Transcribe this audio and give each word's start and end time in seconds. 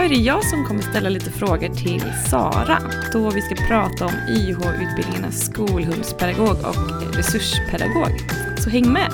idag 0.00 0.12
är 0.12 0.18
det 0.18 0.24
jag 0.24 0.44
som 0.44 0.64
kommer 0.64 0.82
ställa 0.82 1.08
lite 1.08 1.30
frågor 1.30 1.68
till 1.68 2.02
Sara 2.30 2.78
då 3.12 3.30
vi 3.30 3.42
ska 3.42 3.54
prata 3.54 4.06
om 4.06 4.12
YH-utbildningarnas 4.28 5.44
skolhundspedagog 5.44 6.56
och 6.64 7.14
resurspedagog. 7.16 8.20
Så 8.58 8.70
häng 8.70 8.92
med! 8.92 9.12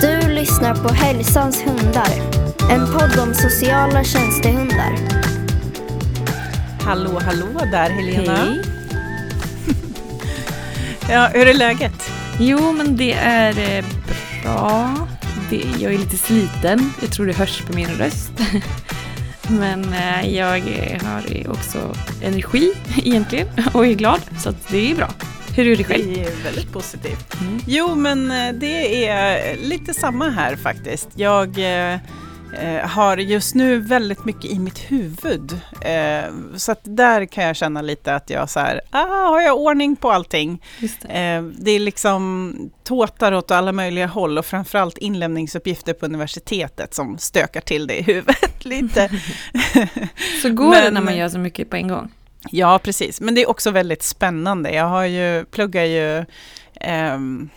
Du 0.00 0.28
lyssnar 0.34 0.74
på 0.74 0.94
Hälsans 0.94 1.66
hundar, 1.66 2.08
en 2.70 2.86
podd 2.92 3.18
om 3.28 3.34
sociala 3.34 4.04
tjänstehundar. 4.04 4.98
Hallå, 6.80 7.20
hallå 7.24 7.60
där 7.72 7.90
Helena. 7.90 8.36
Hej! 8.36 8.60
Ja, 11.10 11.30
hur 11.32 11.46
är 11.46 11.54
läget? 11.54 12.10
Jo, 12.38 12.72
men 12.72 12.96
det 12.96 13.12
är 13.12 13.78
eh, 13.78 13.84
bra. 14.42 15.08
Det, 15.50 15.64
jag 15.78 15.94
är 15.94 15.98
lite 15.98 16.16
sliten. 16.16 16.92
Jag 17.00 17.12
tror 17.12 17.26
det 17.26 17.32
hörs 17.32 17.62
på 17.62 17.72
min 17.72 17.88
röst. 17.88 18.32
Men 19.48 19.92
eh, 19.92 20.34
jag 20.36 20.60
har 21.04 21.50
också 21.50 21.94
energi 22.22 22.72
egentligen 22.96 23.48
och 23.72 23.86
är 23.86 23.94
glad, 23.94 24.20
så 24.38 24.48
att 24.48 24.68
det 24.68 24.90
är 24.90 24.94
bra. 24.94 25.10
Hur 25.56 25.66
är 25.66 25.76
det 25.76 25.84
själv? 25.84 26.14
Det 26.14 26.20
är 26.20 26.44
väldigt 26.44 26.72
positivt. 26.72 27.40
Mm. 27.40 27.60
Jo, 27.66 27.94
men 27.94 28.30
eh, 28.30 28.52
det 28.52 29.06
är 29.06 29.56
lite 29.56 29.94
samma 29.94 30.30
här 30.30 30.56
faktiskt. 30.56 31.08
Jag 31.14 31.58
eh, 32.58 32.88
har 32.88 33.16
just 33.16 33.54
nu 33.54 33.78
väldigt 33.78 34.24
mycket 34.24 34.44
i 34.44 34.58
mitt 34.58 34.78
huvud. 34.78 35.60
Eh, 35.80 36.24
så 36.56 36.72
att 36.72 36.80
där 36.82 37.24
kan 37.26 37.44
jag 37.44 37.56
känna 37.56 37.82
lite 37.82 38.14
att 38.14 38.30
jag 38.30 38.50
så 38.50 38.60
här, 38.60 38.80
ah, 38.90 39.04
har 39.28 39.40
jag 39.40 39.56
ordning 39.58 39.96
på 39.96 40.10
allting? 40.12 40.62
Det. 40.80 41.08
Eh, 41.08 41.42
det 41.42 41.70
är 41.70 41.78
liksom 41.80 42.54
tåtar 42.84 43.32
åt 43.32 43.50
alla 43.50 43.72
möjliga 43.72 44.06
håll 44.06 44.38
och 44.38 44.46
framförallt 44.46 44.98
inlämningsuppgifter 44.98 45.92
på 45.92 46.06
universitetet 46.06 46.94
som 46.94 47.18
stökar 47.18 47.60
till 47.60 47.86
det 47.86 47.98
i 47.98 48.02
huvudet 48.02 48.64
lite. 48.64 49.08
Så 50.42 50.50
går 50.50 50.74
det 50.74 50.80
Men- 50.82 50.94
när 50.94 51.00
man 51.00 51.16
gör 51.16 51.28
så 51.28 51.38
mycket 51.38 51.70
på 51.70 51.76
en 51.76 51.88
gång? 51.88 52.12
Ja, 52.50 52.78
precis. 52.78 53.20
Men 53.20 53.34
det 53.34 53.42
är 53.42 53.50
också 53.50 53.70
väldigt 53.70 54.02
spännande. 54.02 54.70
Jag 54.74 54.84
har 54.84 55.04
ju, 55.04 55.44
pluggar 55.44 55.84
ju, 55.84 56.24
ehm, 56.80 57.48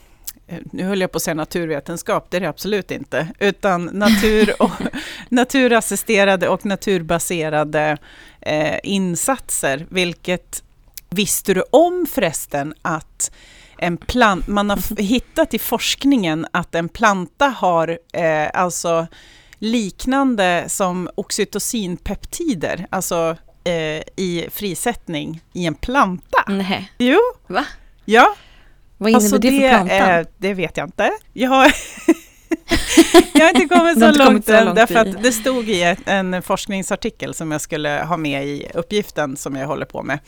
nu 0.71 0.83
höll 0.83 1.01
jag 1.01 1.11
på 1.11 1.15
att 1.17 1.21
säga 1.23 1.33
naturvetenskap, 1.33 2.27
det 2.29 2.37
är 2.37 2.41
det 2.41 2.49
absolut 2.49 2.91
inte, 2.91 3.27
utan 3.39 3.85
natur 3.85 4.61
och, 4.61 4.71
naturassisterade 5.29 6.49
och 6.49 6.65
naturbaserade 6.65 7.97
eh, 8.41 8.75
insatser, 8.83 9.85
vilket 9.89 10.63
visste 11.09 11.53
du 11.53 11.63
om 11.71 12.05
förresten 12.13 12.73
att 12.81 13.31
en 13.77 13.97
plant, 13.97 14.47
man 14.47 14.69
har 14.69 14.77
f- 14.77 14.91
hittat 14.97 15.53
i 15.53 15.59
forskningen 15.59 16.47
att 16.51 16.75
en 16.75 16.89
planta 16.89 17.45
har 17.47 17.99
eh, 18.13 18.47
alltså 18.53 19.07
liknande 19.59 20.65
som 20.67 21.09
oxytocinpeptider, 21.15 22.87
alltså 22.89 23.35
eh, 23.63 24.01
i 24.15 24.47
frisättning 24.51 25.41
i 25.53 25.65
en 25.65 25.75
planta. 25.75 26.43
Nej. 26.47 26.91
Jo, 26.97 27.19
Va? 27.47 27.65
ja. 28.05 28.35
Vad 28.97 29.09
innebär 29.09 29.23
Alltså 29.25 29.37
det 29.37 29.51
för 29.51 29.69
plantan? 29.69 30.19
eh, 30.19 30.25
det 30.37 30.53
vet 30.53 30.77
jag 30.77 30.87
inte. 30.87 31.11
Jag 31.33 31.49
har, 31.49 31.65
jag 33.33 33.41
har 33.45 33.49
inte 33.61 33.75
kommit 33.75 33.99
så 33.99 34.05
inte 34.07 34.17
långt 34.17 34.27
kommit 34.27 34.45
så 34.45 34.53
än, 34.53 34.75
därför 34.75 34.95
att 34.95 35.23
det 35.23 35.31
stod 35.31 35.69
i 35.69 35.95
en 36.05 36.41
forskningsartikel 36.41 37.33
som 37.33 37.51
jag 37.51 37.61
skulle 37.61 37.89
ha 37.89 38.17
med 38.17 38.45
i 38.47 38.67
uppgiften 38.73 39.37
som 39.37 39.55
jag 39.55 39.67
håller 39.67 39.85
på 39.85 40.03
med. 40.03 40.19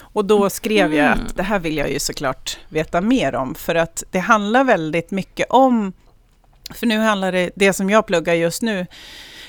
Och 0.00 0.24
då 0.24 0.50
skrev 0.50 0.94
jag 0.94 1.06
Mm. 1.06 1.18
att 1.26 1.36
det 1.36 1.42
här 1.42 1.58
vill 1.58 1.76
jag 1.76 1.90
ju 1.90 1.98
såklart 1.98 2.58
veta 2.68 3.00
mer 3.00 3.34
om, 3.34 3.54
för 3.54 3.74
att 3.74 4.04
det 4.10 4.18
handlar 4.18 4.64
väldigt 4.64 5.10
mycket 5.10 5.46
om, 5.50 5.92
för 6.74 6.86
nu 6.86 6.98
handlar 6.98 7.32
det, 7.32 7.50
det 7.56 7.72
som 7.72 7.90
jag 7.90 8.06
pluggar 8.06 8.34
just 8.34 8.62
nu, 8.62 8.86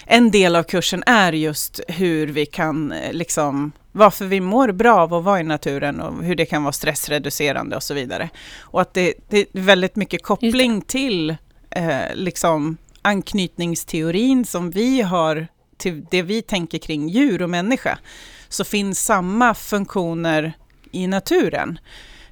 en 0.06 0.32
del 0.32 0.56
av 0.56 0.64
kursen 0.64 1.04
är 1.06 1.34
just 1.34 1.80
hur 1.88 2.28
vi 2.28 2.46
kan, 2.46 2.92
eh, 2.92 3.14
liksom, 3.14 3.72
varför 3.98 4.26
vi 4.26 4.42
mår 4.42 4.72
bra 4.72 5.00
av 5.00 5.14
att 5.14 5.24
vara 5.24 5.40
i 5.40 5.44
naturen 5.44 6.02
och 6.02 6.24
hur 6.24 6.36
det 6.36 6.46
kan 6.46 6.64
vara 6.64 6.74
stressreducerande 6.74 7.76
och 7.76 7.84
så 7.84 7.94
vidare. 7.94 8.30
Och 8.60 8.82
att 8.82 8.94
det, 8.94 9.14
det 9.30 9.38
är 9.40 9.48
väldigt 9.54 9.96
mycket 9.96 10.24
koppling 10.24 10.82
till 10.82 11.36
eh, 11.70 12.14
liksom 12.14 12.78
anknytningsteorin 13.02 14.46
som 14.46 14.72
vi 14.72 15.02
har 15.02 15.48
till 15.78 16.06
det 16.12 16.22
vi 16.22 16.42
tänker 16.42 16.78
kring 16.78 17.10
djur 17.10 17.42
och 17.42 17.50
människa, 17.50 18.00
så 18.50 18.64
finns 18.64 19.06
samma 19.06 19.54
funktioner 19.54 20.54
i 20.92 21.08
naturen. 21.08 21.80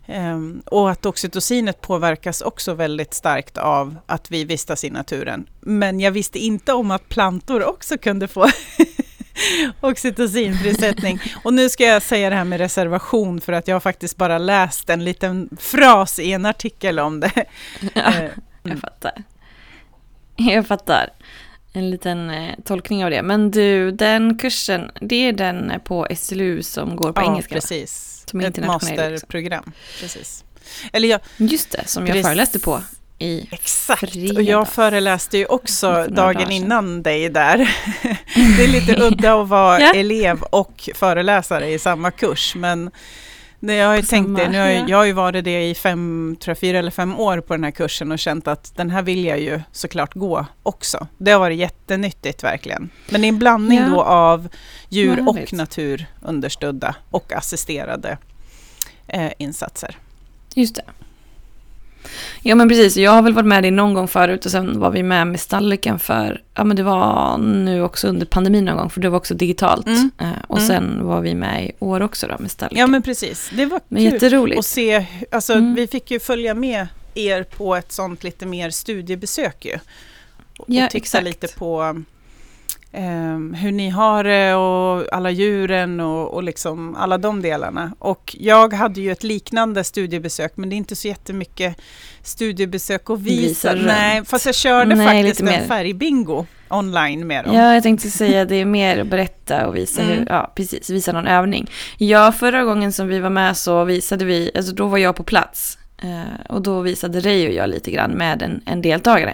Ehm, 0.08 0.62
och 0.66 0.92
att 0.92 1.06
oxytocinet 1.06 1.82
påverkas 1.82 2.42
också 2.42 2.74
väldigt 2.74 3.14
starkt 3.14 3.58
av 3.58 3.96
att 4.06 4.32
vi 4.32 4.44
vistas 4.46 4.84
i 4.84 4.90
naturen. 4.90 5.48
Men 5.62 6.00
jag 6.00 6.12
visste 6.12 6.40
inte 6.40 6.74
om 6.74 6.92
att 6.92 7.10
plantor 7.10 7.64
också 7.64 7.98
kunde 7.98 8.28
få 8.28 8.48
oxytocinfrisättning. 9.82 11.20
Och 11.44 11.54
nu 11.54 11.70
ska 11.70 11.84
jag 11.84 12.02
säga 12.02 12.30
det 12.30 12.36
här 12.36 12.44
med 12.44 12.60
reservation 12.60 13.42
för 13.42 13.54
att 13.54 13.68
jag 13.68 13.76
har 13.76 13.80
faktiskt 13.80 14.18
bara 14.18 14.38
läst 14.38 14.90
en 14.90 15.04
liten 15.04 15.50
fras 15.60 16.20
i 16.20 16.32
en 16.32 16.46
artikel 16.46 17.00
om 17.00 17.20
det. 17.20 17.32
Ja, 17.94 18.14
Eh, 18.14 18.30
jag 18.64 18.80
fattar. 18.80 19.24
Jag 20.36 20.68
fattar. 20.68 21.10
En 21.74 21.90
liten 21.90 22.30
eh, 22.30 22.56
tolkning 22.66 23.04
av 23.06 23.12
det. 23.12 23.22
Men 23.24 23.52
du, 23.52 23.92
den 23.92 24.38
kursen, 24.38 24.92
det 25.02 25.16
är 25.16 25.34
den 25.34 25.72
på 25.84 26.08
SLU 26.18 26.64
som 26.64 26.96
går 26.96 27.14
på 27.14 27.22
ja, 27.22 27.26
engelska? 27.32 27.56
va? 27.56 27.62
precis. 27.62 28.24
Som 28.28 28.40
Ett 28.40 28.58
också. 28.58 28.62
masterprogram. 28.72 29.72
Precis. 30.00 30.44
Eller 30.94 31.08
jag, 31.10 31.20
Just 31.38 31.72
det, 31.72 31.88
som 31.88 32.06
jag 32.06 32.14
Precis. 32.14 32.28
föreläste 32.28 32.60
på 32.60 32.82
i 33.26 33.48
Exakt, 33.52 34.04
och 34.16 34.16
jag 34.16 34.36
fredags. 34.36 34.72
föreläste 34.72 35.38
ju 35.38 35.46
också 35.46 36.08
dagen 36.10 36.52
innan 36.52 37.04
dig 37.04 37.30
där. 37.30 37.58
Det 38.58 38.64
är 38.64 38.68
lite 38.68 39.02
udda 39.02 39.42
att 39.42 39.48
vara 39.48 39.80
Ja. 39.82 39.94
elev 39.94 40.42
och 40.44 40.90
föreläsare 40.96 41.70
i 41.70 41.80
samma 41.80 42.12
kurs, 42.12 42.56
men 42.56 42.92
jag 43.60 43.88
har 43.88 43.96
ju 43.96 44.02
På 44.02 44.08
tänkt 44.08 44.38
det, 44.38 44.50
nu 44.50 44.60
har 44.60 44.66
jag, 44.68 44.76
ja. 44.82 44.86
jag 44.88 44.98
har 44.98 45.06
ju 45.06 45.12
varit 45.14 45.44
det 45.46 45.70
i 45.70 45.76
fem, 45.76 46.36
tror 46.40 46.52
jag, 46.52 46.58
fyra 46.60 46.80
eller 46.80 46.92
fem 46.92 47.20
år 47.20 47.40
på 47.42 47.54
den 47.54 47.64
här 47.64 47.72
kursen 47.72 48.12
och 48.12 48.20
känt 48.20 48.48
att 48.48 48.76
den 48.76 48.90
här 48.90 49.02
vill 49.02 49.26
jag 49.26 49.40
ju 49.40 49.62
såklart 49.72 50.14
gå 50.14 50.46
också. 50.64 51.08
Det 51.18 51.32
har 51.32 51.40
varit 51.40 51.58
jättenyttigt 51.58 52.44
verkligen. 52.44 52.90
Men 53.10 53.22
det 53.22 53.28
är 53.28 53.30
en 53.30 53.40
blandning 53.40 53.80
Ja. 53.80 53.90
då 53.90 54.02
av 54.04 54.48
djur 54.90 55.18
Vad 55.22 55.28
och 55.28 55.54
naturunderstödda 55.54 56.96
och 57.12 57.34
assisterade 57.34 58.18
eh, 59.08 59.32
insatser. 59.38 59.98
Just 60.56 60.76
det. 60.76 60.84
Ja 62.42 62.56
men 62.56 62.70
precis, 62.70 62.98
jag 62.98 63.12
har 63.12 63.22
väl 63.22 63.34
varit 63.34 63.46
med 63.48 63.64
dig 63.64 63.72
någon 63.72 63.94
gång 63.94 64.08
förut 64.08 64.46
och 64.46 64.52
sen 64.52 64.80
var 64.80 64.92
vi 64.92 65.04
med 65.04 65.28
med 65.28 65.40
Stalliken 65.40 66.00
för, 66.00 66.42
ja 66.56 66.64
men 66.64 66.78
det 66.78 66.84
var 66.84 67.38
nu 67.38 67.82
också 67.84 68.08
under 68.08 68.26
pandemin 68.26 68.66
någon 68.66 68.78
gång 68.78 68.90
för 68.90 69.02
det 69.02 69.10
var 69.10 69.18
också 69.18 69.34
digitalt. 69.34 69.86
Mm. 69.88 70.12
Eh, 70.22 70.28
och 70.48 70.58
Mm. 70.58 70.68
sen 70.68 71.06
var 71.08 71.22
vi 71.22 71.36
med 71.36 71.66
i 71.66 71.72
år 71.80 72.02
också 72.02 72.28
då 72.28 72.36
med 72.40 72.52
Stalliken. 72.52 72.80
Ja 72.80 72.88
men 72.88 73.02
precis, 73.02 73.52
det 73.54 73.66
var 73.66 73.80
men 73.88 74.04
kul. 74.04 74.14
jätteroligt. 74.14 74.58
Och 74.58 74.66
se, 74.66 75.06
alltså 75.32 75.54
Mm. 75.54 75.76
vi 75.76 75.88
fick 75.88 76.12
ju 76.12 76.20
följa 76.20 76.54
med 76.54 76.88
er 77.16 77.44
på 77.44 77.76
ett 77.76 77.92
sånt 77.92 78.24
lite 78.24 78.46
mer 78.46 78.70
studiebesök 78.70 79.66
ju. 79.66 79.74
Och, 80.58 80.66
Ja, 80.68 80.86
och 80.86 80.92
titta 80.92 80.98
exakt. 80.98 81.24
lite 81.24 81.48
på 81.48 82.04
hur 83.56 83.72
ni 83.72 83.90
har 83.90 84.24
det 84.24 84.54
och 84.56 85.14
alla 85.16 85.32
djuren 85.32 86.00
och, 86.00 86.34
och 86.34 86.44
liksom 86.44 86.96
alla 86.96 87.18
de 87.18 87.42
delarna. 87.42 87.92
Och 88.00 88.36
jag 88.40 88.74
hade 88.74 89.02
ju 89.02 89.12
ett 89.12 89.24
liknande 89.24 89.84
studiebesök 89.84 90.52
men 90.58 90.70
det 90.70 90.76
är 90.76 90.78
inte 90.78 90.96
så 90.96 91.08
jättemycket 91.08 91.78
studiebesök 92.24 93.10
att 93.10 93.20
visa. 93.20 93.74
Visa. 93.74 93.88
Nej, 93.88 94.26
fast 94.26 94.46
jag 94.46 94.56
körde 94.56 94.96
Nej, 94.96 95.08
faktiskt 95.08 95.40
en 95.40 95.46
mer. 95.46 95.62
färgbingo 95.68 96.46
online 96.70 97.28
med 97.28 97.46
dem. 97.46 97.56
Ja, 97.56 97.74
jag 97.74 97.84
tänkte 97.84 98.10
säga 98.10 98.46
det 98.46 98.56
är 98.56 98.66
mer 98.66 99.00
att 99.02 99.08
berätta 99.08 99.68
och 99.68 99.76
visa 99.76 100.02
Mm. 100.02 100.18
hur, 100.18 100.26
ja 100.30 100.52
precis, 100.56 100.90
visa 100.90 101.12
någon 101.12 101.28
övning. 101.28 101.70
Ja, 101.98 102.32
förra 102.32 102.64
gången 102.64 102.92
som 102.94 103.08
vi 103.08 103.20
var 103.20 103.30
med 103.30 103.58
så 103.58 103.84
visade 103.84 104.26
vi, 104.26 104.52
alltså 104.56 104.72
då 104.74 104.88
var 104.88 104.98
jag 104.98 105.16
på 105.16 105.24
plats. 105.24 105.78
Eh, 106.04 106.46
och 106.50 106.62
då 106.62 106.82
visade 106.82 107.20
Ray 107.20 107.48
och 107.48 107.54
jag 107.54 107.70
lite 107.70 107.92
grann 107.92 108.12
med 108.12 108.42
en, 108.42 108.62
en 108.66 108.82
deltagare. 108.82 109.34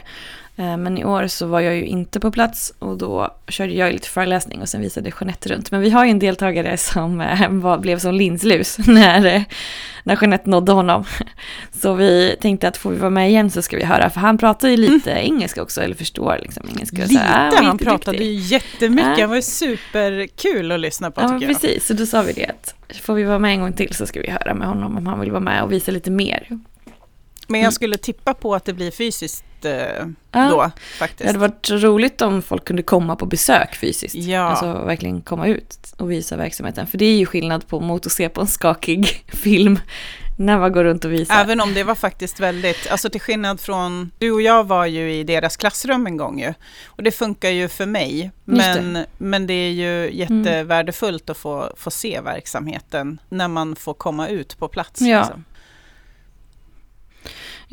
Eh, 0.62 0.78
men 0.78 0.98
i 0.98 1.06
år 1.06 1.28
så 1.28 1.46
var 1.48 1.60
jag 1.60 1.76
ju 1.76 1.86
inte 1.86 2.20
på 2.20 2.32
plats 2.32 2.74
och 2.80 2.98
då 2.98 3.36
körde 3.48 3.74
jag 3.74 3.94
lite 3.94 4.08
föreläsning 4.08 4.62
och 4.62 4.70
sen 4.70 4.82
visade 4.82 5.12
Jeanette 5.20 5.50
runt. 5.50 5.72
Men 5.72 5.82
vi 5.82 5.90
har 5.90 6.06
ju 6.06 6.12
en 6.12 6.20
deltagare 6.20 6.78
som 6.78 7.22
eh, 7.22 7.50
var, 7.50 7.78
blev 7.78 8.00
som 8.00 8.16
linslus 8.16 8.78
när, 8.88 9.26
eh, 9.26 9.42
när 10.04 10.18
Jeanette 10.22 10.50
nådde 10.50 10.72
honom. 10.72 11.04
Så 11.82 11.94
vi 11.94 12.36
tänkte 12.42 12.68
att 12.68 12.78
får 12.78 12.92
vi 12.92 12.98
vara 12.98 13.10
med 13.10 13.30
igen 13.30 13.50
så 13.50 13.62
ska 13.62 13.78
vi 13.78 13.84
höra, 13.84 14.10
för 14.10 14.20
han 14.20 14.38
pratar 14.38 14.70
ju 14.70 14.78
lite 14.78 15.12
engelska 15.12 15.62
också, 15.62 15.82
eller 15.82 15.96
förstår 15.96 16.38
liksom 16.42 16.64
engelska. 16.70 16.96
så 16.96 17.14
Lite, 17.14 17.24
här, 17.24 17.52
ah, 17.52 17.64
han 17.64 17.78
pratade 17.78 18.18
ju 18.18 18.34
jättemycket. 18.34 19.18
Ja. 19.18 19.22
Han 19.22 19.30
var 19.30 19.36
ju 19.36 19.42
superkul 19.42 20.72
att 20.72 20.80
lyssna 20.80 21.12
på 21.12 21.22
Ja, 21.22 21.28
tycker 21.28 21.48
jag. 21.48 21.62
precis. 21.62 21.88
Så 21.88 21.94
då 21.94 22.06
sa 22.06 22.22
vi 22.22 22.34
det 22.34 22.46
att 22.46 22.76
får 23.02 23.14
vi 23.14 23.24
vara 23.24 23.40
med 23.40 23.52
en 23.52 23.62
gång 23.62 23.74
till 23.74 23.94
så 23.94 24.06
ska 24.06 24.22
vi 24.22 24.30
höra 24.30 24.54
med 24.54 24.68
honom 24.68 24.98
om 24.98 25.08
han 25.08 25.20
vill 25.20 25.32
vara 25.32 25.40
med 25.40 25.64
och 25.64 25.72
visa 25.72 25.92
lite 25.92 26.12
mer. 26.12 26.48
Men 27.52 27.60
Mm. 27.60 27.64
jag 27.64 27.74
skulle 27.74 27.98
tippa 27.98 28.34
på 28.34 28.56
att 28.56 28.66
det 28.66 28.74
blir 28.74 28.92
fysiskt 28.92 29.44
eh, 29.66 29.72
Ja. 30.32 30.50
då 30.50 30.62
Det 30.64 30.72
faktiskt. 30.98 31.28
hade 31.28 31.40
varit 31.40 31.70
roligt 31.72 32.22
om 32.22 32.42
folk 32.42 32.66
kunde 32.66 32.84
komma 32.84 33.16
på 33.16 33.26
besök 33.26 33.76
fysiskt. 33.76 34.16
Ja. 34.16 34.40
Alltså 34.42 34.74
verkligen 34.74 35.22
komma 35.22 35.48
ut 35.48 35.94
och 35.98 36.12
visa 36.12 36.36
verksamheten. 36.38 36.88
För 36.88 36.98
det 36.98 37.06
är 37.06 37.18
ju 37.18 37.26
skillnad 37.26 37.68
på 37.68 37.80
mot 37.80 38.06
att 38.06 38.12
se 38.12 38.30
på 38.30 38.42
en 38.42 38.48
skakig 38.48 39.24
film 39.28 39.80
när 40.38 40.60
man 40.60 40.72
går 40.72 40.84
runt 40.84 41.06
och 41.06 41.12
visar. 41.14 41.36
Även 41.42 41.62
om 41.62 41.74
det 41.74 41.84
var 41.84 41.96
faktiskt 41.96 42.40
väldigt, 42.40 42.88
alltså 42.92 43.10
till 43.10 43.22
skillnad 43.22 43.60
från, 43.60 44.12
du 44.18 44.32
och 44.32 44.42
jag 44.42 44.64
var 44.68 44.86
ju 44.86 45.14
i 45.14 45.24
deras 45.24 45.58
klassrum 45.58 46.08
en 46.08 46.18
gång 46.18 46.40
ju. 46.42 46.54
Och 46.86 47.04
det 47.04 47.12
funkar 47.12 47.50
ju 47.50 47.68
för 47.68 47.86
mig. 47.86 48.32
Men 48.46 48.94
det. 48.94 49.06
men 49.18 49.48
det 49.48 49.54
är 49.54 49.72
ju 49.72 50.08
mm. 50.08 50.16
jättevärdefullt 50.20 51.30
att 51.30 51.38
få, 51.38 51.74
få 51.78 51.92
se 51.92 52.22
verksamheten 52.22 53.20
när 53.30 53.48
man 53.48 53.76
får 53.76 53.94
komma 53.94 54.28
ut 54.28 54.58
på 54.58 54.68
plats. 54.68 55.02
Ja. 55.02 55.20
Liksom. 55.20 55.44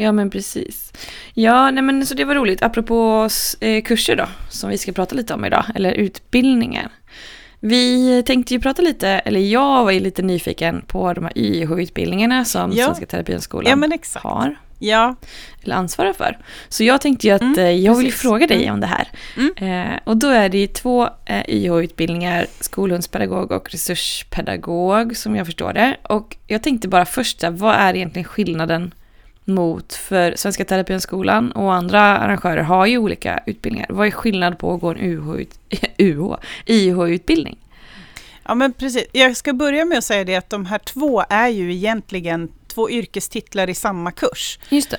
Ja 0.00 0.12
men 0.12 0.30
precis. 0.30 0.92
Ja, 1.34 1.70
nej 1.70 1.82
men 1.82 2.06
så 2.06 2.14
det 2.14 2.24
var 2.24 2.34
roligt. 2.34 2.62
Apropå 2.62 3.28
eh, 3.60 3.82
kurser 3.82 4.16
då, 4.16 4.26
som 4.50 4.70
vi 4.70 4.78
ska 4.78 4.92
prata 4.92 5.14
lite 5.14 5.34
om 5.34 5.44
idag, 5.44 5.64
eller 5.74 5.92
utbildningar. 5.92 6.88
Vi 7.60 8.22
tänkte 8.26 8.54
ju 8.54 8.60
prata 8.60 8.82
lite, 8.82 9.08
eller 9.08 9.40
jag 9.40 9.84
var 9.84 9.90
ju 9.90 10.00
lite 10.00 10.22
nyfiken 10.22 10.82
på 10.86 11.12
de 11.12 11.24
här 11.24 11.38
YH-utbildningarna 11.38 12.44
som 12.44 12.72
ja. 12.72 12.84
Svenska 12.84 13.06
Terapienskolan 13.06 13.90
ja, 13.90 14.20
har. 14.20 14.56
Ja. 14.78 15.14
Eller 15.62 15.74
ansvarar 15.74 16.12
för. 16.12 16.38
Så 16.68 16.84
jag 16.84 17.00
tänkte 17.00 17.26
ju 17.26 17.32
att 17.32 17.40
mm, 17.40 17.58
eh, 17.58 17.70
jag 17.70 17.94
vill 17.94 18.12
fråga 18.12 18.46
dig 18.46 18.62
mm. 18.62 18.74
om 18.74 18.80
det 18.80 18.86
här. 18.86 19.08
Mm. 19.36 19.90
Eh, 19.92 19.98
och 20.04 20.16
då 20.16 20.28
är 20.28 20.48
det 20.48 20.58
ju 20.58 20.66
två 20.66 21.08
eh, 21.24 21.42
YH-utbildningar, 21.48 22.46
skolhundspedagog 22.60 23.52
och 23.52 23.70
resurspedagog 23.70 25.16
som 25.16 25.36
jag 25.36 25.46
förstår 25.46 25.72
det. 25.72 25.96
Och 26.02 26.36
jag 26.46 26.62
tänkte 26.62 26.88
bara 26.88 27.04
först, 27.04 27.44
vad 27.50 27.74
är 27.74 27.96
egentligen 27.96 28.28
skillnaden 28.28 28.94
mot, 29.48 29.94
för 29.94 30.34
Svenska 30.36 30.64
Terapienskolan 30.64 31.52
och 31.52 31.74
andra 31.74 32.00
arrangörer 32.00 32.62
har 32.62 32.86
ju 32.86 32.98
olika 32.98 33.42
utbildningar. 33.46 33.86
Vad 33.90 34.06
är 34.06 34.10
skillnad 34.10 34.58
på 34.58 34.74
att 34.74 34.80
gå 34.80 34.90
en 34.90 35.00
UH, 35.00 35.46
UH, 35.98 36.36
IH-utbildning? 36.66 37.58
Ja 38.44 38.54
men 38.54 38.72
precis, 38.72 39.06
jag 39.12 39.36
ska 39.36 39.52
börja 39.52 39.84
med 39.84 39.98
att 39.98 40.04
säga 40.04 40.24
det 40.24 40.36
att 40.36 40.50
de 40.50 40.66
här 40.66 40.78
två 40.78 41.24
är 41.28 41.48
ju 41.48 41.74
egentligen 41.74 42.48
två 42.66 42.90
yrkestitlar 42.90 43.70
i 43.70 43.74
samma 43.74 44.12
kurs. 44.12 44.58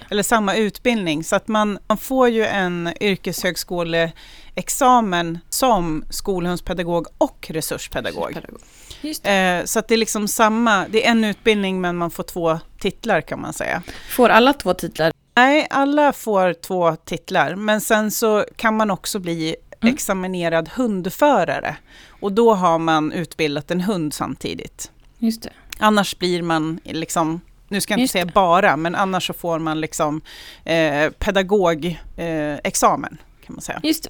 Eller 0.09 0.23
samma 0.23 0.55
utbildning. 0.55 1.23
Så 1.23 1.35
att 1.35 1.47
man, 1.47 1.79
man 1.87 1.97
får 1.97 2.29
ju 2.29 2.45
en 2.45 2.93
yrkeshögskoleexamen 3.01 5.39
som 5.49 6.03
skolhundspedagog 6.09 7.07
och 7.17 7.47
resurspedagog. 7.49 8.29
resurspedagog. 8.29 8.61
Eh, 9.03 9.65
så 9.65 9.81
det 9.87 9.93
är 9.93 9.97
liksom 9.97 10.27
samma, 10.27 10.85
det 10.89 11.05
är 11.05 11.11
en 11.11 11.23
utbildning 11.23 11.81
men 11.81 11.97
man 11.97 12.11
får 12.11 12.23
två 12.23 12.59
titlar 12.79 13.21
kan 13.21 13.41
man 13.41 13.53
säga. 13.53 13.81
Får 14.09 14.29
alla 14.29 14.53
två 14.53 14.73
titlar? 14.73 15.11
Nej, 15.35 15.67
alla 15.69 16.13
får 16.13 16.53
två 16.53 16.95
titlar, 16.95 17.55
men 17.55 17.81
sen 17.81 18.11
så 18.11 18.45
kan 18.55 18.77
man 18.77 18.91
också 18.91 19.19
bli 19.19 19.55
mm. 19.81 19.93
examinerad 19.93 20.69
hundförare. 20.69 21.75
Och 22.19 22.31
då 22.31 22.53
har 22.53 22.79
man 22.79 23.11
utbildat 23.11 23.71
en 23.71 23.81
hund 23.81 24.13
samtidigt. 24.13 24.91
Just 25.17 25.43
det. 25.43 25.49
Annars 25.79 26.17
blir 26.17 26.41
man 26.41 26.79
liksom 26.83 27.41
nu 27.69 27.81
ska 27.81 27.93
jag 27.93 27.97
inte 27.97 28.01
Just 28.01 28.11
säga 28.11 28.25
det. 28.25 28.33
bara, 28.33 28.77
men 28.77 28.95
annars 28.95 29.27
så 29.27 29.33
får 29.33 29.59
man 29.59 29.81
liksom 29.81 30.21
eh, 30.63 31.09
pedagogexamen 31.09 33.17
eh, 33.21 33.45
kan 33.45 33.55
man 33.55 33.61
säga. 33.61 33.79
Just 33.83 34.03
det. 34.03 34.09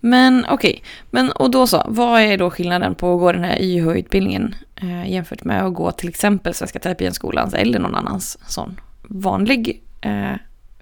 Men 0.00 0.46
okej, 0.48 0.54
okay. 0.54 0.80
men 1.10 1.32
och 1.32 1.50
då 1.50 1.66
så, 1.66 1.82
vad 1.88 2.20
är 2.20 2.38
då 2.38 2.50
skillnaden 2.50 2.94
på 2.94 3.14
att 3.14 3.20
gå 3.20 3.32
den 3.32 3.44
här 3.44 3.58
YH-utbildningen 3.60 4.54
eh, 4.76 5.10
jämfört 5.10 5.44
med 5.44 5.66
att 5.66 5.74
gå 5.74 5.92
till 5.92 6.08
exempel 6.08 6.54
Svenska 6.54 6.78
Terapienskolans 6.78 7.54
eller 7.54 7.78
någon 7.78 7.94
annans 7.94 8.38
sån 8.46 8.80
vanlig 9.02 9.82
eh, 10.00 10.32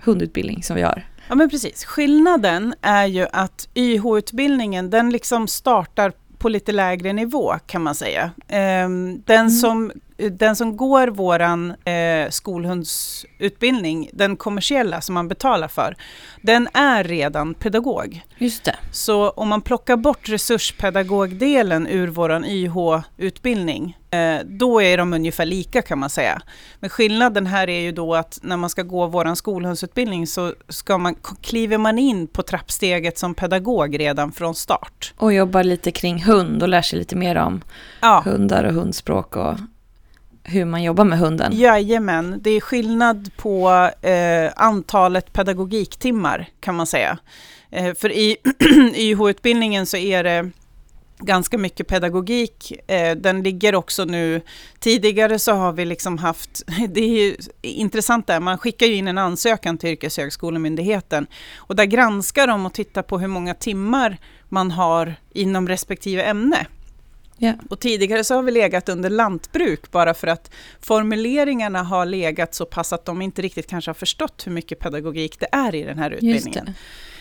hundutbildning 0.04 0.62
som 0.62 0.76
vi 0.76 0.82
har? 0.82 1.06
Ja 1.28 1.34
men 1.34 1.50
precis, 1.50 1.84
skillnaden 1.84 2.74
är 2.80 3.06
ju 3.06 3.26
att 3.32 3.68
YH-utbildningen 3.74 4.90
den 4.90 5.10
liksom 5.10 5.48
startar 5.48 6.12
på 6.38 6.48
lite 6.48 6.72
lägre 6.72 7.12
nivå 7.12 7.54
kan 7.66 7.82
man 7.82 7.94
säga. 7.94 8.30
Ehm, 8.48 9.22
den, 9.24 9.40
mm. 9.40 9.50
som, 9.50 9.92
den 10.16 10.56
som 10.56 10.76
går 10.76 11.08
våran 11.08 11.70
eh, 11.84 12.30
skolhundsutbildning, 12.30 14.10
den 14.12 14.36
kommersiella 14.36 15.00
som 15.00 15.14
man 15.14 15.28
betalar 15.28 15.68
för, 15.68 15.96
den 16.42 16.68
är 16.74 17.04
redan 17.04 17.54
pedagog. 17.54 18.20
Just 18.38 18.64
det. 18.64 18.76
Så 18.90 19.30
om 19.30 19.48
man 19.48 19.60
plockar 19.60 19.96
bort 19.96 20.28
resurspedagogdelen 20.28 21.86
ur 21.86 22.08
våran 22.08 22.44
YH-utbildning, 22.44 23.98
eh, 24.10 24.40
då 24.44 24.82
är 24.82 24.98
de 24.98 25.12
ungefär 25.12 25.46
lika 25.46 25.82
kan 25.82 25.98
man 25.98 26.10
säga. 26.10 26.42
Men 26.80 26.90
skillnaden 26.90 27.46
här 27.46 27.68
är 27.70 27.80
ju 27.80 27.92
då 27.92 28.14
att 28.14 28.38
när 28.42 28.56
man 28.56 28.70
ska 28.70 28.82
gå 28.82 29.06
våran 29.06 29.36
skolhundsutbildning 29.36 30.26
så 30.26 30.54
ska 30.68 30.98
man, 30.98 31.14
kliver 31.40 31.78
man 31.78 31.98
in 31.98 32.26
på 32.26 32.42
trappsteget 32.42 33.18
som 33.18 33.34
pedagog 33.34 34.00
redan 34.00 34.32
från 34.32 34.54
start. 34.54 35.14
Och 35.16 35.32
jobbar 35.32 35.64
lite 35.64 35.90
kring 35.90 36.22
hund 36.22 36.62
och 36.62 36.68
lär 36.68 36.82
sig 36.82 36.98
lite 36.98 37.16
mer 37.16 37.36
om 37.36 37.62
ja. 38.00 38.22
hundar 38.24 38.64
och 38.64 38.74
hundspråk 38.74 39.36
och 39.36 39.54
hur 40.44 40.64
man 40.64 40.82
jobbar 40.82 41.04
med 41.04 41.18
hunden. 41.18 41.52
Jajamän, 41.56 42.40
det 42.42 42.50
är 42.50 42.60
skillnad 42.60 43.30
på 43.36 43.70
eh, 44.02 44.52
antalet 44.56 45.32
pedagogiktimmar 45.32 46.48
kan 46.60 46.74
man 46.74 46.86
säga. 46.86 47.18
Eh, 47.70 47.94
för 47.94 48.12
i 48.12 48.36
YH-utbildningen 48.94 49.86
så 49.86 49.96
är 49.96 50.24
det 50.24 50.50
ganska 51.18 51.58
mycket 51.58 51.86
pedagogik. 51.86 52.72
Eh, 52.90 53.16
den 53.16 53.42
ligger 53.42 53.74
också 53.74 54.04
nu, 54.04 54.40
tidigare 54.78 55.38
så 55.38 55.52
har 55.52 55.72
vi 55.72 55.84
liksom 55.84 56.18
haft, 56.18 56.62
det 56.88 57.00
är 57.00 57.08
ju 57.08 57.36
intressant 57.62 58.26
där, 58.26 58.40
man 58.40 58.58
skickar 58.58 58.86
ju 58.86 58.94
in 58.94 59.08
en 59.08 59.18
ansökan 59.18 59.78
till 59.78 59.90
Yrkeshögskolemyndigheten 59.90 61.26
och 61.56 61.76
där 61.76 61.84
granskar 61.84 62.46
de 62.46 62.66
och 62.66 62.74
tittar 62.74 63.02
på 63.02 63.18
hur 63.18 63.28
många 63.28 63.54
timmar 63.54 64.16
man 64.48 64.70
har 64.70 65.14
inom 65.32 65.68
respektive 65.68 66.22
ämne. 66.22 66.66
Yeah. 67.44 67.56
Och 67.70 67.80
tidigare 67.80 68.24
så 68.24 68.34
har 68.34 68.42
vi 68.42 68.52
legat 68.52 68.88
under 68.88 69.10
lantbruk 69.10 69.90
bara 69.90 70.14
för 70.14 70.26
att 70.26 70.50
formuleringarna 70.80 71.82
har 71.82 72.06
legat 72.06 72.54
så 72.54 72.66
pass 72.66 72.92
att 72.92 73.04
de 73.04 73.22
inte 73.22 73.42
riktigt 73.42 73.66
kanske 73.66 73.88
har 73.88 73.94
förstått 73.94 74.46
hur 74.46 74.52
mycket 74.52 74.78
pedagogik 74.78 75.40
det 75.40 75.48
är 75.52 75.74
i 75.74 75.82
den 75.82 75.98
här 75.98 76.10
utbildningen. 76.10 76.44
Just 76.44 76.66
det. 76.66 76.74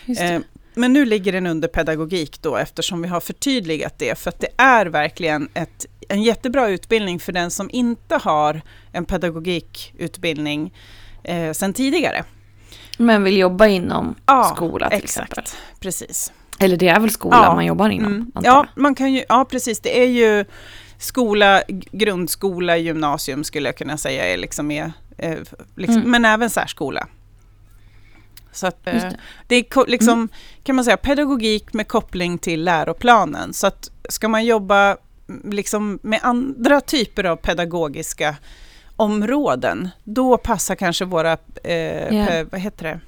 Just 0.06 0.20
det. 0.20 0.34
Eh, 0.34 0.40
men 0.74 0.92
nu 0.92 1.04
ligger 1.04 1.32
den 1.32 1.46
under 1.46 1.68
pedagogik 1.68 2.42
då 2.42 2.56
eftersom 2.56 3.02
vi 3.02 3.08
har 3.08 3.20
förtydligat 3.20 3.98
det. 3.98 4.18
För 4.18 4.28
att 4.28 4.40
det 4.40 4.48
är 4.56 4.86
verkligen 4.86 5.48
ett, 5.54 5.86
en 6.08 6.22
jättebra 6.22 6.68
utbildning 6.68 7.20
för 7.20 7.32
den 7.32 7.50
som 7.50 7.70
inte 7.72 8.16
har 8.16 8.60
en 8.92 9.04
pedagogikutbildning 9.04 10.74
eh, 11.22 11.52
sedan 11.52 11.72
tidigare. 11.72 12.24
Men 12.98 13.24
vill 13.24 13.36
jobba 13.36 13.66
inom 13.66 14.14
ja, 14.26 14.52
skola 14.56 14.90
till 14.90 14.98
exakt, 14.98 15.32
exempel? 15.32 15.44
precis. 15.80 16.32
Eller 16.58 16.76
det 16.76 16.88
är 16.88 17.00
väl 17.00 17.10
skola 17.10 17.36
ja. 17.36 17.54
man 17.54 17.66
jobbar 17.66 17.90
inom? 17.90 18.12
Mm. 18.12 18.32
Ja, 18.42 18.66
man 18.74 18.94
kan 18.94 19.12
ju, 19.12 19.24
ja, 19.28 19.46
precis. 19.50 19.80
Det 19.80 20.02
är 20.02 20.06
ju 20.06 20.44
skola, 20.98 21.62
grundskola, 21.92 22.76
gymnasium 22.76 23.44
skulle 23.44 23.68
jag 23.68 23.76
kunna 23.76 23.96
säga 23.96 24.26
är 24.26 24.36
liksom, 24.36 24.70
är, 24.70 24.92
eh, 25.18 25.38
liksom 25.76 25.96
mm. 25.96 26.10
men 26.10 26.24
även 26.24 26.50
särskola. 26.50 27.08
Så 28.52 28.66
att, 28.66 28.86
eh, 28.86 28.94
det. 28.94 29.16
det. 29.46 29.54
är 29.56 29.90
liksom, 29.90 30.14
mm. 30.14 30.28
kan 30.62 30.76
man 30.76 30.84
säga, 30.84 30.96
pedagogik 30.96 31.72
med 31.72 31.88
koppling 31.88 32.38
till 32.38 32.64
läroplanen. 32.64 33.52
Så 33.52 33.66
att 33.66 33.90
ska 34.08 34.28
man 34.28 34.44
jobba 34.44 34.96
liksom 35.44 35.98
med 36.02 36.20
andra 36.22 36.80
typer 36.80 37.24
av 37.24 37.36
pedagogiska 37.36 38.36
områden, 38.96 39.88
då 40.04 40.36
passar 40.36 40.74
kanske 40.74 41.04
våra, 41.04 41.32
eh, 41.64 42.14
yeah. 42.14 42.46
vad 42.50 42.60
heter 42.60 42.84
det? 42.84 43.00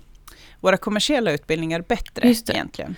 våra 0.61 0.77
kommersiella 0.77 1.31
utbildningar 1.31 1.81
bättre 1.81 2.29
egentligen. 2.29 2.97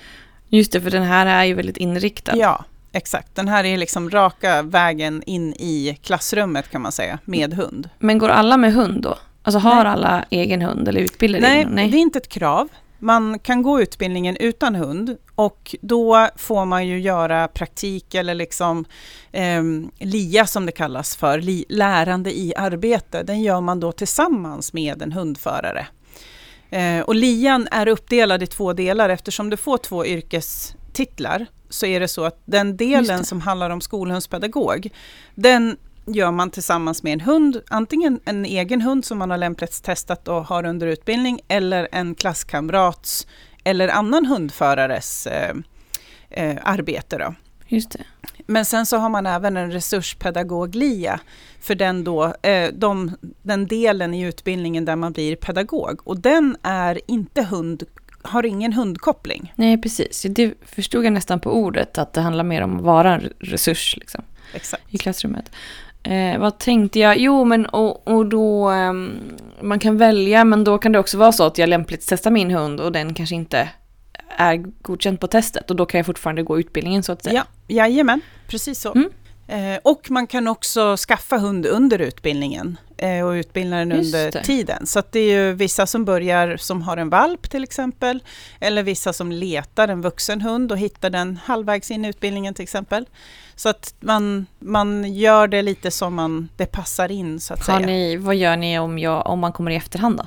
Just 0.49 0.73
det, 0.73 0.81
för 0.81 0.91
den 0.91 1.03
här 1.03 1.27
är 1.27 1.45
ju 1.45 1.55
väldigt 1.55 1.77
inriktad. 1.77 2.37
Ja, 2.37 2.65
exakt. 2.93 3.35
Den 3.35 3.49
här 3.49 3.65
är 3.65 3.77
liksom 3.77 4.11
raka 4.11 4.63
vägen 4.63 5.23
in 5.27 5.55
i 5.55 5.99
klassrummet 6.03 6.71
kan 6.71 6.83
man 6.83 6.93
säga, 6.93 7.19
med 7.25 7.55
hund. 7.55 7.89
Men 7.99 8.19
går 8.19 8.29
alla 8.29 8.57
med 8.57 8.73
hund 8.73 9.03
då? 9.03 9.19
Alltså 9.43 9.59
har 9.59 9.85
Nej. 9.85 9.93
alla 9.93 10.25
egen 10.31 10.63
hund 10.63 10.89
eller 10.89 11.01
utbildar 11.01 11.41
Nej, 11.41 11.67
Nej, 11.71 11.89
det 11.89 11.97
är 11.97 12.01
inte 12.01 12.19
ett 12.19 12.29
krav. 12.29 12.69
Man 12.99 13.39
kan 13.39 13.63
gå 13.63 13.81
utbildningen 13.81 14.37
utan 14.37 14.75
hund 14.75 15.17
och 15.35 15.77
då 15.81 16.29
får 16.37 16.65
man 16.65 16.87
ju 16.87 17.01
göra 17.01 17.49
praktik 17.49 18.15
eller 18.15 18.35
liksom 18.35 18.85
eh, 19.33 19.63
LIA 19.99 20.47
som 20.47 20.67
det 20.67 20.73
kallas 20.73 21.17
för, 21.17 21.43
lärande 21.73 22.39
i 22.39 22.55
arbete. 22.57 23.23
Den 23.23 23.43
gör 23.43 23.61
man 23.61 23.81
då 23.81 23.93
tillsammans 23.93 24.73
med 24.73 25.03
en 25.03 25.13
hundförare. 25.13 25.87
Eh, 26.71 27.01
och 27.01 27.15
lian 27.15 27.69
är 27.71 27.89
uppdelad 27.89 28.43
i 28.43 28.47
två 28.47 28.73
delar 28.73 29.09
eftersom 29.09 29.51
du 29.51 29.57
får 29.57 29.79
två 29.79 30.07
yrkestitlar 30.07 31.47
så 31.71 31.87
är 31.87 32.01
det 32.01 32.09
så 32.09 32.25
att 32.25 32.43
den 32.45 32.77
delen 32.77 33.25
som 33.25 33.41
handlar 33.41 33.71
om 33.71 33.81
skolhundspedagog, 33.81 34.89
den 35.35 35.77
gör 36.07 36.31
man 36.31 36.51
tillsammans 36.51 37.03
med 37.03 37.13
en 37.13 37.21
hund, 37.21 37.63
antingen 37.69 38.21
en 38.25 38.45
egen 38.45 38.81
hund 38.81 39.05
som 39.05 39.19
man 39.19 39.31
har 39.31 39.39
lämplighetstestat 39.39 40.29
och 40.29 40.47
har 40.47 40.67
under 40.67 40.87
utbildning, 40.87 41.41
eller 41.49 41.89
en 41.93 42.15
klasskamrats 42.15 43.27
eller 43.65 43.89
annan 43.89 44.27
hundförares 44.27 45.27
eh, 45.27 45.57
eh, 46.31 46.57
arbete. 46.65 47.19
Då. 47.19 47.35
Just 47.67 47.91
det. 47.91 48.05
Men 48.51 48.65
sen 48.65 48.87
så 48.87 48.97
har 48.97 49.09
man 49.09 49.27
även 49.27 49.57
en 49.57 49.73
resurspedagog-LIA 49.73 51.21
för 51.61 51.75
den, 51.75 52.05
då, 52.05 52.35
eh, 52.43 52.69
de, 52.73 53.17
den 53.43 53.67
delen 53.67 54.15
i 54.15 54.23
utbildningen 54.23 54.85
där 54.85 54.97
man 54.97 55.13
blir 55.13 55.37
pedagog. 55.37 56.01
Och 56.05 56.21
den 56.21 56.57
är 56.63 57.01
inte 57.07 57.43
hund, 57.43 57.83
har 58.23 58.47
ingen 58.47 58.73
hundkoppling. 58.73 59.53
Nej, 59.57 59.83
precis. 59.83 60.27
Det 60.29 60.55
förstod 60.63 61.05
jag 61.05 61.13
nästan 61.13 61.41
på 61.41 61.53
ordet, 61.53 61.99
att 61.99 62.13
det 62.13 62.21
handlar 62.21 62.45
mer 62.45 62.63
om 62.63 62.77
att 62.77 62.83
vara 62.83 63.15
en 63.15 63.33
resurs 63.39 63.97
liksom, 63.97 64.25
Exakt. 64.55 64.83
i 64.89 64.99
klassrummet. 64.99 65.51
Eh, 66.03 66.39
vad 66.39 66.59
tänkte 66.59 66.99
jag? 66.99 67.19
Jo, 67.19 67.45
men 67.45 67.67
och, 67.67 68.09
och 68.09 68.27
då... 68.27 68.69
ehm, 68.69 69.19
man 69.63 69.79
kan 69.79 69.97
välja, 69.97 70.45
men 70.45 70.65
då 70.65 70.79
kan 70.79 70.93
det 70.93 70.99
också 70.99 71.19
vara 71.19 71.33
så 71.33 71.45
att 71.45 71.59
jag 71.59 71.69
lämpligt 71.69 72.07
testar 72.09 72.31
min 72.31 72.51
hund 72.51 72.81
och 72.81 72.93
den 72.93 73.15
kanske 73.15 73.35
inte 73.35 73.69
är 74.37 74.57
godkänd 74.83 75.21
på 75.21 75.27
testet. 75.27 75.71
Och 75.71 75.77
då 75.77 75.87
kan 75.87 75.99
jag 75.99 76.07
fortfarande 76.07 76.43
gå 76.43 76.59
utbildningen 76.61 77.03
så 77.03 77.13
att 77.13 77.25
säga. 77.25 77.47
Ja, 77.67 77.77
jajamän, 77.87 78.21
precis 78.47 78.81
så. 78.81 78.93
Mm. 78.95 79.11
Eh, 79.49 79.79
och 79.85 80.11
man 80.11 80.27
kan 80.27 80.49
också 80.49 80.97
skaffa 80.97 81.39
hund 81.39 81.67
under 81.67 81.99
utbildningen 81.99 82.77
eh, 82.97 83.27
och 83.27 83.31
utbilda 83.33 83.77
den 83.77 83.91
Just 83.91 84.15
under 84.15 84.31
det. 84.33 84.45
tiden. 84.45 84.87
Så 84.87 85.03
det 85.11 85.21
är 85.21 85.31
ju 85.47 85.53
vissa 85.53 85.87
som 85.87 86.05
börjar 86.05 86.57
som 86.57 86.83
har 86.83 86.97
en 86.97 87.11
valp 87.11 87.51
till 87.51 87.65
exempel. 87.65 88.23
Eller 88.61 88.83
vissa 88.83 89.13
som 89.13 89.33
letar 89.33 89.89
en 89.89 90.03
vuxen 90.03 90.41
hund 90.41 90.73
och 90.73 90.79
hittar 90.79 91.11
den 91.11 91.37
halvvägs 91.45 91.91
in 91.91 92.05
i 92.05 92.09
utbildningen 92.09 92.55
till 92.55 92.63
exempel. 92.63 93.07
Så 93.55 93.69
att 93.69 93.95
man, 94.01 94.47
man 94.59 95.15
gör 95.15 95.49
det 95.49 95.63
lite 95.63 95.91
som 95.91 96.15
man, 96.15 96.49
det 96.57 96.67
passar 96.67 97.11
in 97.11 97.41
så 97.41 97.55
att 97.55 97.67
Har 97.67 97.75
säga. 97.77 97.87
ni, 97.87 98.17
vad 98.17 98.37
gör 98.37 98.57
ni 98.57 98.79
om, 98.79 98.99
jag, 98.99 99.27
om 99.27 99.39
man 99.39 99.53
kommer 99.53 99.71
i 99.71 99.77
efterhand 99.77 100.17
då? 100.17 100.27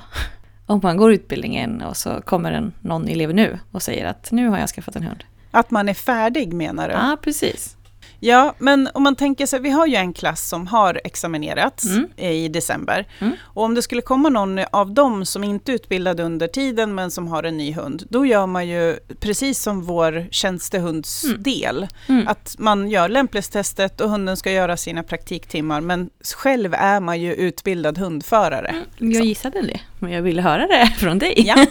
Om 0.72 0.80
man 0.82 0.96
går 0.96 1.12
utbildningen 1.12 1.82
och 1.82 1.96
så 1.96 2.20
kommer 2.20 2.52
en, 2.52 2.72
någon 2.80 3.08
elev 3.08 3.34
nu 3.34 3.58
och 3.70 3.82
säger 3.82 4.06
att 4.06 4.32
nu 4.32 4.48
har 4.48 4.58
jag 4.58 4.68
skaffat 4.68 4.96
en 4.96 5.02
hund. 5.02 5.24
Att 5.50 5.70
man 5.70 5.88
är 5.88 5.94
färdig 5.94 6.52
menar 6.52 6.88
du? 6.88 6.94
Ja, 6.94 7.16
precis. 7.22 7.76
Ja, 8.24 8.54
men 8.58 8.88
om 8.94 9.02
man 9.02 9.16
tänker 9.16 9.46
sig, 9.46 9.60
vi 9.60 9.70
har 9.70 9.86
ju 9.86 9.94
en 9.96 10.12
klass 10.12 10.48
som 10.48 10.66
har 10.66 11.00
examinerats 11.04 11.84
Mm. 11.84 12.08
i 12.16 12.48
december. 12.48 13.06
Mm. 13.18 13.32
Och 13.42 13.64
om 13.64 13.74
det 13.74 13.82
skulle 13.82 14.02
komma 14.02 14.28
någon 14.28 14.58
av 14.72 14.94
dem 14.94 15.26
som 15.26 15.44
inte 15.44 15.72
är 15.72 15.74
utbildad 15.74 16.20
under 16.20 16.46
tiden 16.48 16.94
men 16.94 17.10
som 17.10 17.28
har 17.28 17.42
en 17.42 17.56
ny 17.56 17.72
hund, 17.74 18.06
då 18.10 18.26
gör 18.26 18.46
man 18.46 18.68
ju 18.68 18.96
precis 19.20 19.62
som 19.62 19.82
vår 19.82 20.26
tjänstehundsdel. 20.30 21.86
Mm. 22.08 22.28
Att 22.28 22.54
man 22.58 22.88
gör 22.90 23.08
lämplighetstestet 23.08 24.00
och 24.00 24.10
hunden 24.10 24.36
ska 24.36 24.52
göra 24.52 24.76
sina 24.76 25.02
praktiktimmar, 25.02 25.80
men 25.80 26.10
själv 26.36 26.74
är 26.74 27.00
man 27.00 27.20
ju 27.20 27.34
utbildad 27.34 27.98
hundförare. 27.98 28.74
Jag 28.98 29.24
gissade 29.24 29.62
det, 29.62 29.80
men 30.02 30.12
jag 30.12 30.22
ville 30.22 30.42
höra 30.42 30.66
det 30.66 30.86
från 30.96 31.18
dig. 31.18 31.34
Ja. 31.36 31.66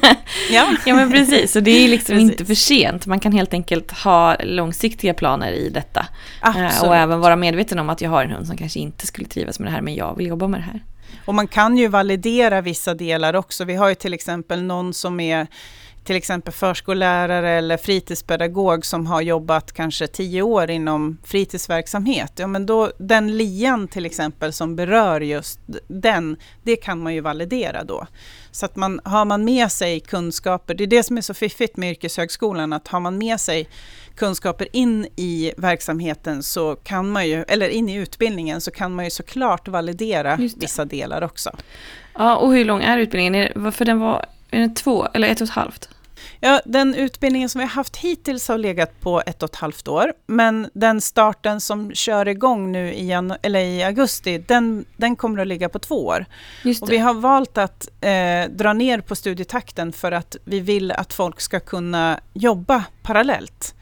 Ja, 0.51 0.67
Ja 0.85 0.95
men 0.95 1.11
precis, 1.11 1.51
så 1.51 1.59
det 1.59 1.71
är 1.71 1.87
liksom 1.87 2.15
Precis. 2.15 2.31
inte 2.31 2.45
för 2.45 2.55
sent. 2.55 3.05
Man 3.05 3.19
kan 3.19 3.31
helt 3.31 3.53
enkelt 3.53 3.91
ha 3.91 4.35
långsiktiga 4.43 5.13
planer 5.13 5.51
i 5.51 5.69
detta. 5.69 5.99
Eh, 6.43 6.49
absolut. 6.49 6.89
Och 6.89 6.95
även 6.95 7.19
vara 7.19 7.35
medveten 7.35 7.79
om 7.79 7.89
att 7.89 8.01
jag 8.01 8.09
har 8.09 8.23
en 8.23 8.31
hund 8.31 8.47
som 8.47 8.57
kanske 8.57 8.79
inte 8.79 9.07
skulle 9.07 9.27
trivas 9.27 9.59
med 9.59 9.67
det 9.67 9.71
här 9.71 9.81
men 9.81 9.95
jag 9.95 10.17
vill 10.17 10.27
jobba 10.27 10.47
med 10.47 10.59
det 10.59 10.63
här. 10.63 10.83
Och 11.25 11.35
man 11.35 11.47
kan 11.47 11.77
ju 11.77 11.87
validera 11.87 12.61
vissa 12.61 12.93
delar 12.93 13.35
också. 13.35 13.63
Vi 13.65 13.75
har 13.75 13.89
ju 13.89 13.95
till 13.95 14.13
exempel 14.13 14.63
någon 14.63 14.93
som 14.93 15.19
är 15.19 15.47
till 16.03 16.15
exempel 16.15 16.53
förskollärare 16.53 17.49
eller 17.49 17.77
fritidspedagog 17.77 18.85
som 18.85 19.07
har 19.07 19.21
jobbat 19.21 19.73
kanske 19.73 20.07
tio 20.07 20.41
år 20.41 20.69
inom 20.69 21.17
fritidsverksamhet. 21.23 22.31
Ja, 22.35 22.47
men 22.47 22.65
då, 22.65 22.91
den 22.97 23.37
lian 23.37 23.87
till 23.87 24.05
exempel 24.05 24.53
som 24.53 24.75
berör 24.75 25.21
just 25.21 25.59
den, 25.87 26.37
det 26.63 26.75
kan 26.75 27.03
man 27.03 27.13
ju 27.13 27.21
validera 27.21 27.83
då. 27.83 28.07
Så 28.51 28.65
att 28.65 28.75
man, 28.75 29.01
har 29.03 29.25
man 29.25 29.43
med 29.43 29.71
sig 29.71 29.99
kunskaper, 29.99 30.73
det 30.73 30.83
är 30.83 30.87
det 30.87 31.03
som 31.03 31.17
är 31.17 31.21
så 31.21 31.33
fiffigt 31.33 31.77
med 31.77 31.91
yrkeshögskolan, 31.91 32.73
att 32.73 32.87
har 32.87 32.99
man 32.99 33.17
med 33.17 33.39
sig 33.39 33.67
kunskaper 34.15 34.67
in 34.73 35.07
i 35.15 35.51
verksamheten 35.57 36.43
så 36.43 36.75
kan 36.75 37.11
man 37.11 37.27
ju, 37.27 37.43
eller 37.47 37.69
in 37.69 37.89
i 37.89 37.95
utbildningen 37.95 38.61
så 38.61 38.71
kan 38.71 38.95
man 38.95 39.05
ju 39.05 39.11
såklart 39.11 39.67
validera 39.67 40.35
vissa 40.35 40.85
delar 40.85 41.21
också. 41.21 41.51
Ja, 42.13 42.35
och 42.35 42.53
hur 42.53 42.65
lång 42.65 42.81
är 42.81 42.97
utbildningen? 42.97 43.71
För 43.71 43.85
den 43.85 43.99
var, 43.99 44.25
är 44.51 44.59
den 44.59 44.73
två 44.73 45.07
eller 45.13 45.27
ett 45.27 45.41
och 45.41 45.47
ett 45.47 45.53
halvt? 45.53 45.89
Ja, 46.39 46.61
den 46.65 46.95
utbildningen 46.95 47.49
som 47.49 47.59
vi 47.59 47.65
har 47.65 47.71
haft 47.71 47.97
hittills 47.97 48.47
har 48.47 48.57
legat 48.57 48.99
på 48.99 49.21
ett 49.25 49.43
och 49.43 49.49
ett 49.49 49.55
halvt 49.55 49.87
år. 49.87 50.13
Men 50.27 50.69
den 50.73 51.01
starten 51.01 51.61
som 51.61 51.93
kör 51.93 52.27
igång 52.27 52.71
nu 52.71 52.93
i, 52.93 53.11
eller 53.41 53.59
i 53.59 53.83
augusti, 53.83 54.37
den, 54.37 54.85
den 54.97 55.15
kommer 55.15 55.41
att 55.41 55.47
ligga 55.47 55.69
på 55.69 55.79
två 55.79 56.05
år. 56.05 56.25
Och 56.81 56.91
vi 56.91 56.97
har 56.97 57.13
valt 57.13 57.57
att 57.57 57.89
eh, 58.01 58.49
dra 58.49 58.73
ner 58.73 59.01
på 59.01 59.15
studietakten 59.15 59.93
för 59.93 60.11
att 60.11 60.35
vi 60.43 60.59
vill 60.59 60.91
att 60.91 61.13
folk 61.13 61.41
ska 61.41 61.59
kunna 61.59 62.19
jobba 62.33 62.83
parallellt. 63.01 63.75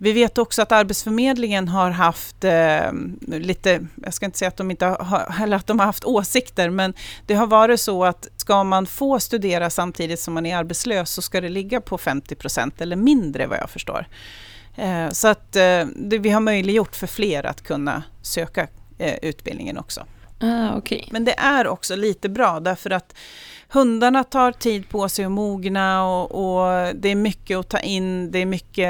Vi 0.00 0.12
vet 0.12 0.38
också 0.38 0.62
att 0.62 0.72
Arbetsförmedlingen 0.72 1.68
har 1.68 1.90
haft 1.90 2.44
eh, 2.44 2.92
lite, 3.26 3.86
jag 4.04 4.14
ska 4.14 4.26
inte 4.26 4.38
säga 4.38 4.48
att 4.48 4.56
de, 4.56 4.70
inte 4.70 4.86
har, 4.86 5.34
eller 5.42 5.56
att 5.56 5.66
de 5.66 5.78
har 5.78 5.86
haft 5.86 6.04
åsikter, 6.04 6.70
men 6.70 6.94
det 7.26 7.34
har 7.34 7.46
varit 7.46 7.80
så 7.80 8.04
att 8.04 8.28
ska 8.36 8.64
man 8.64 8.86
få 8.86 9.20
studera 9.20 9.70
samtidigt 9.70 10.20
som 10.20 10.34
man 10.34 10.46
är 10.46 10.56
arbetslös 10.56 11.10
så 11.10 11.22
ska 11.22 11.40
det 11.40 11.48
ligga 11.48 11.80
på 11.80 11.98
50 11.98 12.34
procent 12.34 12.80
eller 12.80 12.96
mindre 12.96 13.46
vad 13.46 13.58
jag 13.58 13.70
förstår. 13.70 14.06
Eh, 14.76 15.10
så 15.10 15.28
att 15.28 15.56
eh, 15.56 15.86
det, 15.96 16.18
vi 16.18 16.30
har 16.30 16.40
möjliggjort 16.40 16.96
för 16.96 17.06
fler 17.06 17.46
att 17.46 17.62
kunna 17.62 18.02
söka 18.22 18.68
eh, 18.98 19.14
utbildningen 19.22 19.78
också. 19.78 20.04
Ah, 20.40 20.76
okej. 20.76 21.08
Men 21.10 21.24
det 21.24 21.38
är 21.38 21.66
också 21.66 21.96
lite 21.96 22.28
bra 22.28 22.60
därför 22.60 22.90
att 22.90 23.14
hundarna 23.68 24.24
tar 24.24 24.52
tid 24.52 24.88
på 24.88 25.08
sig 25.08 25.24
att 25.24 25.30
mogna 25.30 26.04
och, 26.06 26.30
och 26.30 26.94
det 26.94 27.08
är 27.08 27.14
mycket 27.14 27.58
att 27.58 27.68
ta 27.68 27.78
in. 27.78 28.30
Det 28.30 28.38
är 28.38 28.46
mycket, 28.46 28.88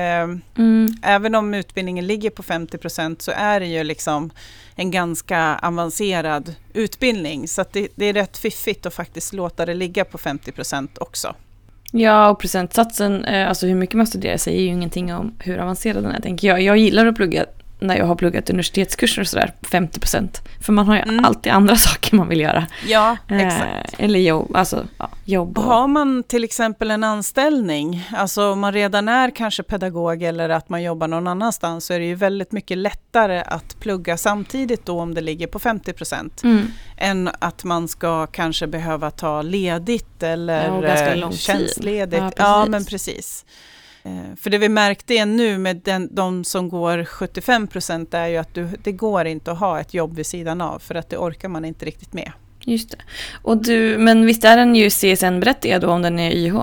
Mm. 0.58 0.88
även 1.02 1.35
om 1.35 1.54
utbildningen 1.54 2.06
ligger 2.06 2.30
på 2.30 2.42
50 2.42 2.78
procent 2.78 3.23
så 3.23 3.32
är 3.37 3.61
det 3.61 3.66
ju 3.66 3.85
liksom 3.85 4.30
en 4.75 4.90
ganska 4.90 5.58
avancerad 5.62 6.54
utbildning. 6.73 7.49
Så 7.49 7.64
det, 7.73 7.88
det 7.94 8.04
är 8.06 8.12
rätt 8.12 8.37
fiffigt 8.37 8.87
att 8.87 8.94
faktiskt 8.94 9.32
låta 9.32 9.66
det 9.66 9.75
ligga 9.75 10.04
på 10.04 10.18
50 10.18 10.52
procent 10.52 10.99
också. 10.99 11.35
Ja, 11.92 12.30
och 12.30 12.40
procentsatsen, 12.40 13.25
eh, 13.25 13.49
alltså 13.49 13.66
hur 13.66 13.75
mycket 13.75 13.97
man 13.97 14.06
studerar 14.06 14.37
säger 14.37 14.61
ju 14.61 14.66
ingenting 14.66 15.14
om 15.14 15.35
hur 15.38 15.58
avancerad 15.58 16.02
den 16.02 16.12
är, 16.12 16.20
tänker 16.20 16.49
jag. 16.49 16.62
Jag 16.62 16.76
gillar 16.78 17.06
att 17.06 17.16
plugga 17.16 17.47
när 17.80 17.97
jag 17.97 18.04
har 18.06 18.14
pluggat 18.16 18.50
universitetskurser 18.50 19.23
och 19.23 19.28
sådär, 19.28 19.52
50 19.62 20.00
procent. 20.00 20.42
För 20.61 20.73
man 20.73 20.87
har 20.88 20.94
ju 20.97 21.02
Mm. 21.02 21.25
alltid 21.25 21.52
andra 21.52 21.76
saker 21.88 22.16
man 22.16 22.28
vill 22.28 22.40
göra. 22.40 22.66
Ja, 22.88 23.16
Eh, 23.28 23.52
eller 23.99 24.18
jobb, 24.20 24.56
alltså 24.56 24.87
ja, 24.99 25.11
jobb 25.25 25.58
och... 25.58 25.64
Har 25.64 25.88
man 25.88 26.23
till 26.23 26.44
exempel 26.44 26.90
en 26.90 27.04
anställning, 27.04 28.08
alltså 28.16 28.52
om 28.52 28.61
man 28.61 28.73
redan 28.73 29.08
är 29.08 29.30
kanske 29.30 29.62
pedagog 29.62 30.23
eller 30.23 30.49
att 30.49 30.68
man 30.68 30.82
jobbar 30.82 31.08
någon 31.08 31.26
annanstans 31.26 31.87
så 31.87 31.94
är 31.94 31.99
det 31.99 32.04
ju 32.06 32.14
väldigt 32.14 32.52
mycket 32.52 32.78
lättare 32.78 33.42
att 33.47 33.80
plugga 33.80 34.16
samtidigt 34.16 34.87
då 34.87 35.00
om 35.00 35.14
det 35.14 35.20
ligger 35.20 35.47
på 35.47 35.58
50 35.58 35.92
procent 35.92 36.42
Mm. 36.44 36.66
än 36.97 37.30
att 37.38 37.64
man 37.64 37.88
ska 37.88 38.26
kanske 38.26 38.66
behöva 38.66 39.11
ta 39.11 39.42
ledigt 39.42 40.23
eller 40.23 40.66
Ja, 40.68 40.80
ganska 40.80 41.14
eh, 41.16 41.30
tjänstledigt. 41.30 42.23
Ja, 42.23 42.30
Ja, 42.37 42.66
men 42.68 42.85
precis. 42.85 43.44
Eh, 44.08 44.36
För 44.36 44.50
det 44.50 44.58
vi 44.58 44.68
märkte 44.68 45.14
är 45.14 45.26
nu 45.26 45.58
med 45.58 45.76
den, 45.76 46.14
de 46.14 46.44
som 46.44 46.68
går 46.68 47.04
75 47.04 47.66
procent 47.66 48.14
är 48.14 48.26
ju 48.26 48.36
att 48.36 48.54
du, 48.54 48.68
det 48.84 48.92
går 48.92 49.24
inte 49.26 49.52
att 49.52 49.58
ha 49.58 49.80
ett 49.80 49.94
jobb 49.94 50.16
vid 50.16 50.26
sidan 50.26 50.60
av 50.60 50.78
för 50.78 50.94
att 50.94 51.08
det 51.10 51.16
orkar 51.18 51.48
man 51.48 51.64
inte 51.64 51.84
riktigt 51.84 52.12
med. 52.12 52.32
Just 52.64 52.90
det. 52.90 52.96
Och 53.42 53.56
du, 53.62 53.98
men 53.98 54.26
visst 54.26 54.44
är 54.44 54.56
den 54.56 54.74
ju 54.76 54.90
CSN-berättigad 54.90 55.80
då 55.80 55.90
om 55.90 56.02
den 56.02 56.18
är 56.18 56.30
YH? 56.30 56.56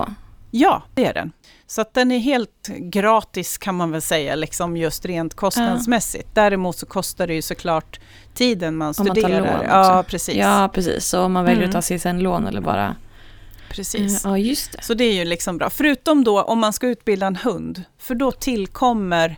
Ja, 0.50 0.82
det 0.94 1.04
är 1.06 1.14
den. 1.14 1.32
Så 1.66 1.80
att 1.80 1.94
den 1.94 2.12
är 2.12 2.18
helt 2.18 2.66
gratis 2.78 3.58
kan 3.58 3.74
man 3.74 3.90
väl 3.90 4.02
säga, 4.02 4.34
liksom 4.34 4.76
just 4.76 5.04
rent 5.06 5.34
kostnadsmässigt. 5.34 6.28
Däremot 6.34 6.76
så 6.76 6.86
kostar 6.86 7.26
det 7.26 7.34
ju 7.34 7.42
såklart 7.42 8.00
tiden 8.34 8.76
man 8.76 8.94
Om 8.98 9.06
man 9.06 9.14
tar 9.16 9.22
studerar. 9.22 9.40
lån 9.40 9.48
också. 9.56 9.66
ja, 9.68 10.04
precis. 10.08 10.34
Ja, 10.36 10.70
precis. 10.74 11.04
Så 11.06 11.22
om 11.22 11.32
man 11.32 11.44
väljer 11.44 11.64
Mm. 11.64 11.76
att 11.78 11.86
ta 11.88 11.94
CSN-lån 11.94 12.46
eller 12.46 12.60
bara... 12.60 12.96
precis. 13.68 14.24
Ja, 14.24 14.38
just 14.38 14.72
det. 14.72 14.82
Så 14.82 14.94
det 14.94 15.04
är 15.04 15.12
ju 15.12 15.24
liksom 15.24 15.58
bra. 15.58 15.70
Förutom 15.70 16.24
då 16.24 16.42
om 16.42 16.58
man 16.58 16.72
ska 16.72 16.86
utbilda 16.86 17.26
en 17.26 17.36
hund, 17.36 17.82
för 17.98 18.14
då 18.14 18.32
tillkommer 18.32 19.36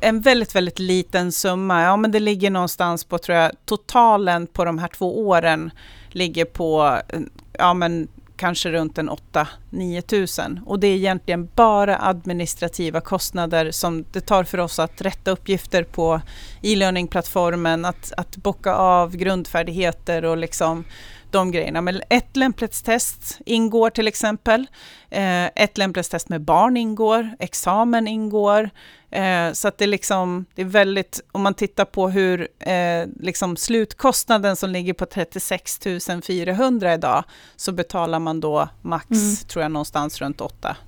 en 0.00 0.20
väldigt, 0.20 0.54
väldigt 0.54 0.78
liten 0.78 1.32
summa. 1.32 1.82
Ja, 1.82 1.96
men 1.96 2.10
det 2.10 2.20
ligger 2.20 2.50
någonstans 2.50 3.04
på, 3.04 3.18
tror 3.18 3.38
jag, 3.38 3.52
totalen 3.64 4.46
på 4.46 4.64
de 4.64 4.78
här 4.78 4.88
två 4.88 5.28
åren 5.28 5.70
ligger 6.08 6.44
på, 6.44 7.00
eh, 7.08 7.20
ja 7.58 7.74
men 7.74 8.08
kanske 8.40 8.70
runt 8.70 8.98
en 8.98 9.10
8-9 9.10 10.00
tusen. 10.00 10.60
Och 10.66 10.80
det 10.80 10.86
är 10.86 10.96
egentligen 10.96 11.48
bara 11.54 11.98
administrativa 11.98 13.00
kostnader 13.00 13.70
som 13.70 14.04
det 14.12 14.20
tar 14.20 14.44
för 14.44 14.58
oss 14.58 14.78
att 14.78 15.00
rätta 15.00 15.30
uppgifter 15.30 15.84
på 15.84 16.20
e-learning-plattformen, 16.62 17.84
att, 17.84 18.12
att 18.16 18.36
bocka 18.36 18.74
av 18.74 19.16
grundfärdigheter 19.16 20.24
och 20.24 20.36
liksom 20.36 20.84
de 21.30 21.50
grejerna. 21.50 21.80
Men 21.80 22.02
ett 22.08 22.36
lämplighetstest 22.36 23.38
ingår 23.46 23.90
till 23.90 24.08
exempel. 24.08 24.66
Eh, 25.10 25.44
ett 25.44 25.78
lämplighetstest 25.78 26.28
med 26.28 26.40
barn 26.40 26.76
ingår. 26.76 27.30
Examen 27.38 28.08
ingår. 28.08 28.70
Eh, 29.10 29.52
så 29.52 29.68
att 29.68 29.78
det, 29.78 29.84
är 29.84 29.88
liksom, 29.88 30.44
det 30.54 30.62
är 30.62 30.66
väldigt, 30.66 31.20
om 31.32 31.42
man 31.42 31.54
tittar 31.54 31.84
på 31.84 32.08
hur 32.08 32.48
eh, 32.58 33.06
liksom 33.20 33.56
slutkostnaden 33.56 34.56
som 34.56 34.70
ligger 34.70 34.92
på 34.92 35.06
36 35.06 35.80
400 36.26 36.94
idag, 36.94 37.24
så 37.56 37.72
betalar 37.72 38.18
man 38.18 38.40
då 38.40 38.68
max, 38.82 39.06
Mm. 39.10 39.36
tror 39.48 39.62
jag, 39.62 39.72
någonstans 39.72 40.20
runt 40.20 40.40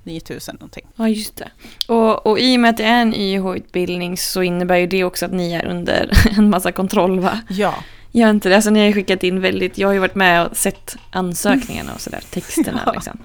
8-9 0.04 0.20
tusen 0.20 0.54
någonting. 0.60 0.86
Ja, 0.96 1.08
just 1.08 1.36
det. 1.36 1.48
Och, 1.88 2.26
och 2.26 2.38
i 2.38 2.56
och 2.56 2.60
med 2.60 2.70
att 2.70 2.76
det 2.76 2.84
är 2.84 3.02
en 3.02 3.14
YH-utbildning 3.14 4.16
så 4.16 4.42
innebär 4.42 4.76
ju 4.76 4.86
det 4.86 5.04
också 5.04 5.26
att 5.26 5.32
ni 5.32 5.52
är 5.52 5.64
under 5.64 6.10
en 6.38 6.50
massa 6.50 6.72
kontroll, 6.72 7.20
va? 7.20 7.40
Ja, 7.48 7.74
Gör 8.14 8.30
inte 8.30 8.48
det? 8.48 8.54
Alltså 8.56 8.70
ni 8.70 8.80
har 8.80 8.86
ju 8.86 8.92
skickat 8.92 9.22
in 9.22 9.40
väldigt, 9.40 9.78
jag 9.78 9.88
har 9.88 9.92
ju 9.92 9.98
varit 9.98 10.14
med 10.14 10.46
och 10.46 10.56
sett 10.56 10.96
ansökningarna 11.10 11.94
och 11.94 12.00
sådär, 12.00 12.20
texterna 12.30 12.82
Ja. 12.86 12.92
liksom. 12.92 13.18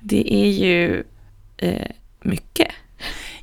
Det 0.00 0.34
är 0.34 0.48
ju 0.50 1.04
eh, 1.56 1.86
mycket. 2.20 2.68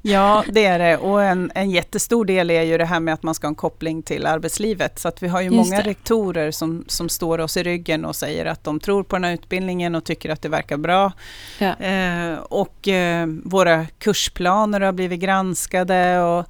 Ja, 0.05 0.43
det 0.47 0.65
är 0.65 0.79
det. 0.79 0.97
Och 0.97 1.23
en, 1.23 1.51
en 1.55 1.71
jättestor 1.71 2.25
del 2.25 2.49
är 2.51 2.61
ju 2.61 2.77
det 2.77 2.85
här 2.85 2.99
med 2.99 3.13
att 3.13 3.23
man 3.23 3.35
ska 3.35 3.47
ha 3.47 3.49
en 3.49 3.55
koppling 3.55 4.03
till 4.03 4.25
arbetslivet. 4.25 4.99
Så 4.99 5.07
att 5.07 5.23
vi 5.23 5.27
har 5.27 5.41
ju 5.41 5.45
Just 5.45 5.55
många 5.55 5.81
det. 5.81 5.89
rektorer 5.89 6.51
som, 6.51 6.85
som 6.87 7.09
står 7.09 7.39
oss 7.39 7.57
i 7.57 7.63
ryggen 7.63 8.05
och 8.05 8.15
säger 8.15 8.45
att 8.45 8.63
de 8.63 8.79
tror 8.79 9.03
på 9.03 9.15
den 9.15 9.23
här 9.23 9.33
utbildningen 9.33 9.95
och 9.95 10.03
tycker 10.03 10.29
att 10.29 10.41
det 10.41 10.49
verkar 10.49 10.77
bra. 10.77 11.11
Ja. 11.59 11.75
Eh, 11.79 12.37
och 12.37 12.87
eh, 12.87 13.27
våra 13.43 13.85
kursplaner 13.85 14.81
har 14.81 14.91
blivit 14.91 15.19
granskade. 15.19 16.21
Och, 16.21 16.45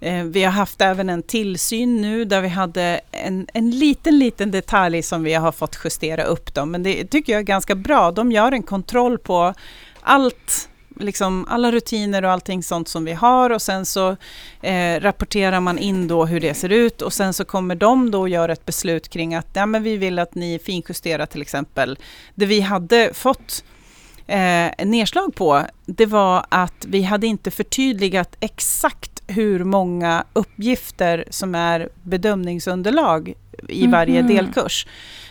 eh, 0.00 0.24
vi 0.24 0.44
har 0.44 0.52
haft 0.52 0.80
även 0.80 1.10
en 1.10 1.22
tillsyn 1.22 2.02
nu 2.02 2.24
där 2.24 2.40
vi 2.40 2.48
hade 2.48 3.00
en, 3.10 3.46
en 3.54 3.70
liten, 3.70 4.18
liten 4.18 4.50
detalj 4.50 5.02
som 5.02 5.22
vi 5.22 5.34
har 5.34 5.52
fått 5.52 5.78
justera 5.84 6.22
upp. 6.22 6.54
Dem. 6.54 6.70
Men 6.70 6.82
det 6.82 7.04
tycker 7.04 7.32
jag 7.32 7.40
är 7.40 7.44
ganska 7.44 7.74
bra. 7.74 8.10
De 8.10 8.32
gör 8.32 8.52
en 8.52 8.62
kontroll 8.62 9.18
på 9.18 9.54
allt 10.00 10.69
liksom 11.00 11.46
alla 11.48 11.72
rutiner 11.72 12.24
och 12.24 12.30
allting 12.30 12.62
sånt 12.62 12.88
som 12.88 13.04
vi 13.04 13.12
har 13.12 13.50
och 13.50 13.62
sen 13.62 13.86
så 13.86 14.16
eh, 14.62 15.00
rapporterar 15.00 15.60
man 15.60 15.78
in 15.78 16.08
då 16.08 16.26
hur 16.26 16.40
det 16.40 16.54
ser 16.54 16.68
ut 16.68 17.02
och 17.02 17.12
sen 17.12 17.32
så 17.34 17.44
kommer 17.44 17.74
de 17.74 18.10
då 18.10 18.28
göra 18.28 18.52
ett 18.52 18.66
beslut 18.66 19.08
kring 19.08 19.34
att 19.34 19.46
ja, 19.52 19.66
men 19.66 19.82
vi 19.82 19.96
vill 19.96 20.18
att 20.18 20.34
ni 20.34 20.58
finjusterar 20.64 21.26
till 21.26 21.42
exempel 21.42 21.98
det 22.34 22.46
vi 22.46 22.60
hade 22.60 23.10
fått 23.14 23.64
eh, 24.26 24.86
nedslag 24.86 25.34
på, 25.34 25.62
det 25.86 26.06
var 26.06 26.46
att 26.48 26.84
vi 26.88 27.02
hade 27.02 27.26
inte 27.26 27.50
förtydligat 27.50 28.36
exakt 28.40 29.22
hur 29.26 29.64
många 29.64 30.24
uppgifter 30.32 31.24
som 31.30 31.54
är 31.54 31.88
bedömningsunderlag 32.02 33.32
i 33.68 33.86
varje 33.86 34.22
Mhm. 34.22 34.34
delkurs. 34.34 34.86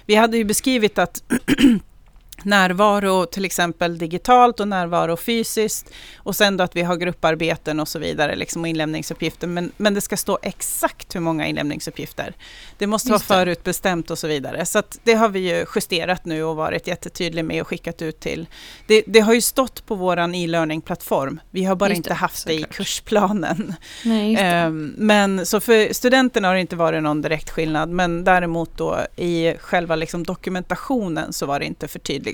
Vi 0.06 0.16
hade 0.16 0.38
ju 0.38 0.44
beskrivit 0.44 0.98
att 1.00 1.24
närvaro 2.44 3.26
till 3.26 3.46
exempel 3.46 3.98
digitalt 3.98 4.60
och 4.60 4.68
närvaro 4.68 5.18
fysiskt 5.18 5.90
och 6.18 6.36
sen 6.36 6.58
då 6.58 6.64
att 6.64 6.76
vi 6.76 6.82
har 6.82 6.96
grupparbeten 6.96 7.80
och 7.80 7.88
så 7.88 8.00
vidare 8.00 8.36
liksom, 8.36 8.62
och 8.62 8.68
inlämningsuppgifter. 8.68 9.48
Men, 9.48 9.72
men 9.78 9.94
det 9.94 10.02
ska 10.02 10.18
stå 10.18 10.40
exakt 10.42 11.16
hur 11.16 11.20
många 11.20 11.48
inlämningsuppgifter. 11.48 12.34
Det 12.78 12.88
måste 12.88 13.10
Just 13.10 13.30
vara 13.30 13.40
förutbestämt 13.40 14.12
och 14.12 14.20
så 14.20 14.28
vidare. 14.28 14.66
Så 14.66 14.84
det 15.04 15.14
har 15.14 15.30
vi 15.30 15.40
ju 15.40 15.66
justerat 15.76 16.26
nu 16.26 16.44
och 16.44 16.56
varit 16.56 16.88
jättetydliga 16.88 17.44
med 17.44 17.62
och 17.62 17.68
skickat 17.68 18.02
ut 18.02 18.20
till. 18.20 18.48
Det, 18.88 19.04
det 19.08 19.20
har 19.20 19.34
ju 19.34 19.42
stått 19.42 19.86
på 19.86 19.96
våran 19.96 20.36
e-learning-plattform. 20.36 21.40
Vi 21.52 21.64
har 21.64 21.76
bara 21.76 21.90
Just 21.90 21.98
inte 21.98 22.10
det, 22.10 22.14
haft 22.14 22.48
det 22.48 22.54
i 22.54 22.64
kursplanen. 22.64 23.74
Nej. 24.06 24.36
Ehm, 24.36 24.94
Men 24.98 25.46
så 25.46 25.60
för 25.60 25.94
studenterna 25.94 26.48
har 26.48 26.56
det 26.56 26.62
inte 26.62 26.76
varit 26.76 27.04
någon 27.04 27.22
direkt 27.22 27.50
skillnad, 27.50 27.90
men 27.90 28.24
däremot 28.24 28.78
då 28.78 29.00
i 29.16 29.54
själva 29.60 29.96
liksom 29.96 30.24
dokumentationen 30.24 31.34
så 31.34 31.46
var 31.46 31.60
det 31.60 31.66
inte 31.66 31.88
förtydligat. 31.88 32.29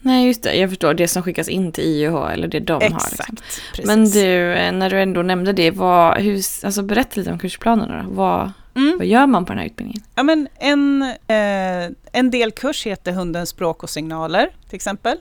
Nej, 0.00 0.26
just 0.26 0.42
det. 0.42 0.54
Jag 0.54 0.70
förstår. 0.70 0.94
Det 0.94 1.08
som 1.08 1.22
skickas 1.22 1.48
in 1.48 1.72
till 1.72 1.84
IUH 1.84 2.32
eller 2.32 2.48
det 2.48 2.60
de 2.60 2.72
har. 2.72 2.80
Exakt, 2.82 3.10
Liksom. 3.30 3.36
precis. 3.72 3.86
Men 3.86 4.10
du, 4.10 4.52
eh, 4.52 4.72
när 4.72 4.90
du 4.90 5.00
ändå 5.00 5.22
nämnde 5.22 5.52
det, 5.52 5.70
vad, 5.70 6.18
hur, 6.20 6.42
alltså 6.64 6.82
berätta 6.82 7.20
lite 7.20 7.32
om 7.32 7.38
kursplanerna 7.38 8.02
då. 8.02 8.10
Vad, 8.14 8.52
Mm. 8.74 8.98
vad 8.98 9.06
gör 9.06 9.26
man 9.26 9.44
på 9.44 9.52
den 9.52 9.58
här 9.58 9.66
utbildningen? 9.66 10.02
Ja, 10.14 10.22
men 10.22 10.48
en, 10.58 11.02
eh, 11.02 11.90
en 12.12 12.30
delkurs 12.30 12.86
heter 12.86 13.12
Hundens 13.12 13.48
språk 13.48 13.82
och 13.82 13.90
signaler 13.90 14.50
till 14.68 14.76
exempel. 14.76 15.18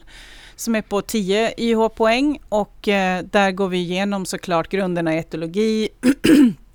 Som 0.55 0.75
är 0.75 0.81
på 0.81 1.01
10 1.01 1.53
IH-poäng 1.57 2.39
och 2.49 2.87
eh, 2.87 3.23
där 3.31 3.51
går 3.51 3.67
vi 3.67 3.77
igenom 3.77 4.25
såklart 4.25 4.69
grunderna 4.69 5.15
i 5.15 5.17
etologi, 5.17 5.89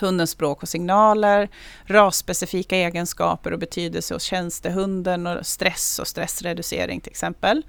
hundens 0.00 0.30
språk 0.30 0.62
och 0.62 0.68
signaler, 0.68 1.48
rasspecifika 1.84 2.76
egenskaper 2.76 3.52
och 3.52 3.58
betydelse 3.58 4.14
hos 4.14 4.22
tjänstehunden 4.22 5.26
och 5.26 5.46
stress 5.46 5.98
och 5.98 6.06
stressreducering 6.06 7.00
till 7.00 7.10
exempel. 7.10 7.62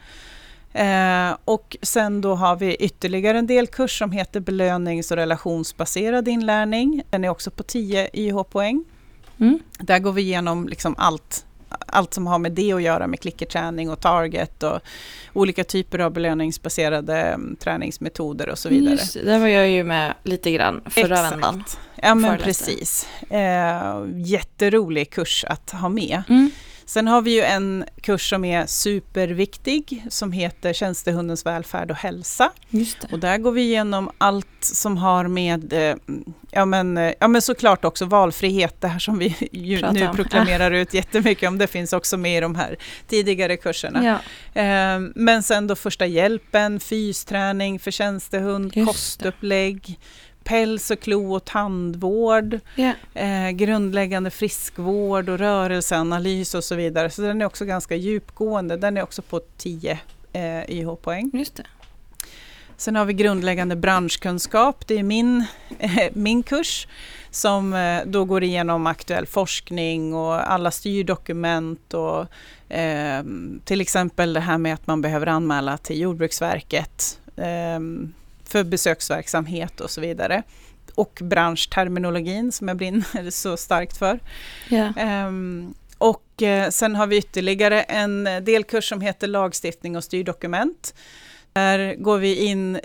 Eh, 0.73 1.37
och 1.45 1.77
sen 1.81 2.21
då 2.21 2.35
har 2.35 2.55
vi 2.55 2.75
ytterligare 2.75 3.37
en 3.37 3.47
delkurs 3.47 3.99
som 3.99 4.11
heter 4.11 4.39
belönings 4.39 5.11
och 5.11 5.17
relationsbaserad 5.17 6.27
inlärning. 6.27 7.03
Den 7.09 7.25
är 7.25 7.29
också 7.29 7.51
på 7.51 7.63
10 7.63 8.09
YH-poäng. 8.13 8.83
Mm. 9.39 9.59
Där 9.79 9.99
går 9.99 10.11
vi 10.11 10.21
igenom 10.21 10.67
liksom 10.67 10.95
allt, 10.97 11.45
allt 11.85 12.13
som 12.13 12.27
har 12.27 12.39
med 12.39 12.51
det 12.51 12.73
att 12.73 12.81
göra 12.81 13.07
med 13.07 13.19
klickerträning 13.19 13.89
och 13.89 13.99
target 13.99 14.63
och 14.63 14.79
olika 15.33 15.63
typer 15.63 15.99
av 15.99 16.13
belöningsbaserade 16.13 17.17
mm, 17.17 17.55
träningsmetoder 17.55 18.49
och 18.49 18.57
så 18.57 18.69
vidare. 18.69 18.91
Just 18.91 19.13
det, 19.13 19.23
där 19.23 19.39
var 19.39 19.47
jag 19.47 19.69
ju 19.69 19.83
med 19.83 20.13
lite 20.23 20.51
grann 20.51 20.81
förra 20.85 21.05
Exakt. 21.05 21.33
vändan. 21.33 21.63
Ja 21.95 22.15
men 22.15 22.37
Föreläste. 22.37 22.65
precis. 22.65 23.07
Eh, 23.29 24.05
jätterolig 24.15 25.09
kurs 25.09 25.45
att 25.47 25.71
ha 25.71 25.89
med. 25.89 26.23
Mm. 26.29 26.51
Sen 26.91 27.07
har 27.07 27.21
vi 27.21 27.31
ju 27.31 27.41
en 27.41 27.85
kurs 28.01 28.29
som 28.29 28.45
är 28.45 28.65
superviktig 28.65 30.05
som 30.09 30.31
heter 30.31 30.73
Tjänstehundens 30.73 31.45
välfärd 31.45 31.91
och 31.91 31.97
hälsa. 31.97 32.51
Och 33.11 33.19
där 33.19 33.37
går 33.37 33.51
vi 33.51 33.61
igenom 33.61 34.11
allt 34.17 34.47
som 34.61 34.97
har 34.97 35.27
med, 35.27 35.73
eh, 35.73 35.95
ja 36.51 36.65
men, 36.65 36.97
eh, 36.97 37.13
ja 37.19 37.27
men 37.27 37.41
såklart 37.41 37.85
också 37.85 38.05
valfrihet, 38.05 38.81
det 38.81 38.87
här 38.87 38.99
som 38.99 39.17
vi 39.17 39.35
nu 39.93 40.09
proklamerar 40.15 40.71
ut 40.81 40.93
jättemycket 40.93 41.47
om, 41.49 41.57
det 41.57 41.67
finns 41.67 41.93
också 41.93 42.17
med 42.17 42.37
i 42.37 42.41
de 42.41 42.55
här 42.55 42.77
tidigare 43.07 43.57
kurserna. 43.57 44.03
Ja, 44.05 44.19
Eh, 44.61 44.99
Men 45.15 45.43
sen 45.43 45.67
då 45.67 45.75
första 45.75 46.05
hjälpen, 46.05 46.79
fysträning 46.79 47.79
för 47.79 47.91
tjänstehund, 47.91 48.73
kostupplägg, 48.85 49.99
päls 50.43 50.91
och 50.91 50.99
klo 50.99 51.33
och 51.35 51.45
tandvård, 51.45 52.59
ja. 52.75 52.93
eh, 53.13 53.49
grundläggande 53.49 54.29
friskvård 54.29 55.29
och 55.29 55.37
rörelseanalys 55.39 56.55
och 56.55 56.63
så 56.63 56.75
vidare. 56.75 57.09
Så 57.09 57.21
den 57.21 57.41
är 57.41 57.45
också 57.45 57.65
ganska 57.65 57.95
djupgående. 57.95 58.77
Den 58.77 58.97
är 58.97 59.03
också 59.03 59.21
på 59.21 59.39
10 59.57 59.99
eh, 60.33 60.81
just 61.33 61.55
det. 61.55 61.63
Sen 62.77 62.95
har 62.95 63.05
vi 63.05 63.13
grundläggande 63.13 63.75
branschkunskap. 63.75 64.87
Det 64.87 64.99
är 64.99 65.03
min, 65.03 65.45
eh, 65.79 66.09
min 66.13 66.43
kurs 66.43 66.87
som 67.31 67.73
eh, 67.73 68.01
då 68.05 68.25
går 68.25 68.43
igenom 68.43 68.87
aktuell 68.87 69.25
forskning 69.25 70.13
och 70.13 70.51
alla 70.51 70.71
styrdokument 70.71 71.93
och 71.93 72.19
eh, 72.73 73.23
till 73.65 73.81
exempel 73.81 74.33
det 74.33 74.39
här 74.39 74.57
med 74.57 74.73
att 74.73 74.87
man 74.87 75.01
behöver 75.01 75.27
anmäla 75.27 75.77
till 75.77 75.99
Jordbruksverket 76.01 77.19
eh, 77.35 77.79
för 78.51 78.63
besöksverksamhet 78.63 79.81
och 79.81 79.89
så 79.91 80.01
vidare. 80.01 80.43
Och 80.95 81.19
branschterminologin 81.23 82.51
som 82.51 82.67
jag 82.67 82.77
brinner 82.77 83.29
så 83.29 83.57
starkt 83.57 83.97
för. 83.97 84.19
Ja. 84.69 84.93
Ehm, 84.97 85.73
och 85.97 86.41
eh, 86.41 86.69
sen 86.69 86.95
har 86.95 87.07
vi 87.07 87.17
ytterligare 87.17 87.81
en 87.81 88.23
delkurs 88.23 88.89
som 88.89 89.01
heter 89.01 89.27
lagstiftning 89.27 89.97
och 89.97 90.03
styrdokument. 90.03 90.93
Där 91.53 91.95
går 91.95 92.17
vi 92.17 92.35
in, 92.35 92.79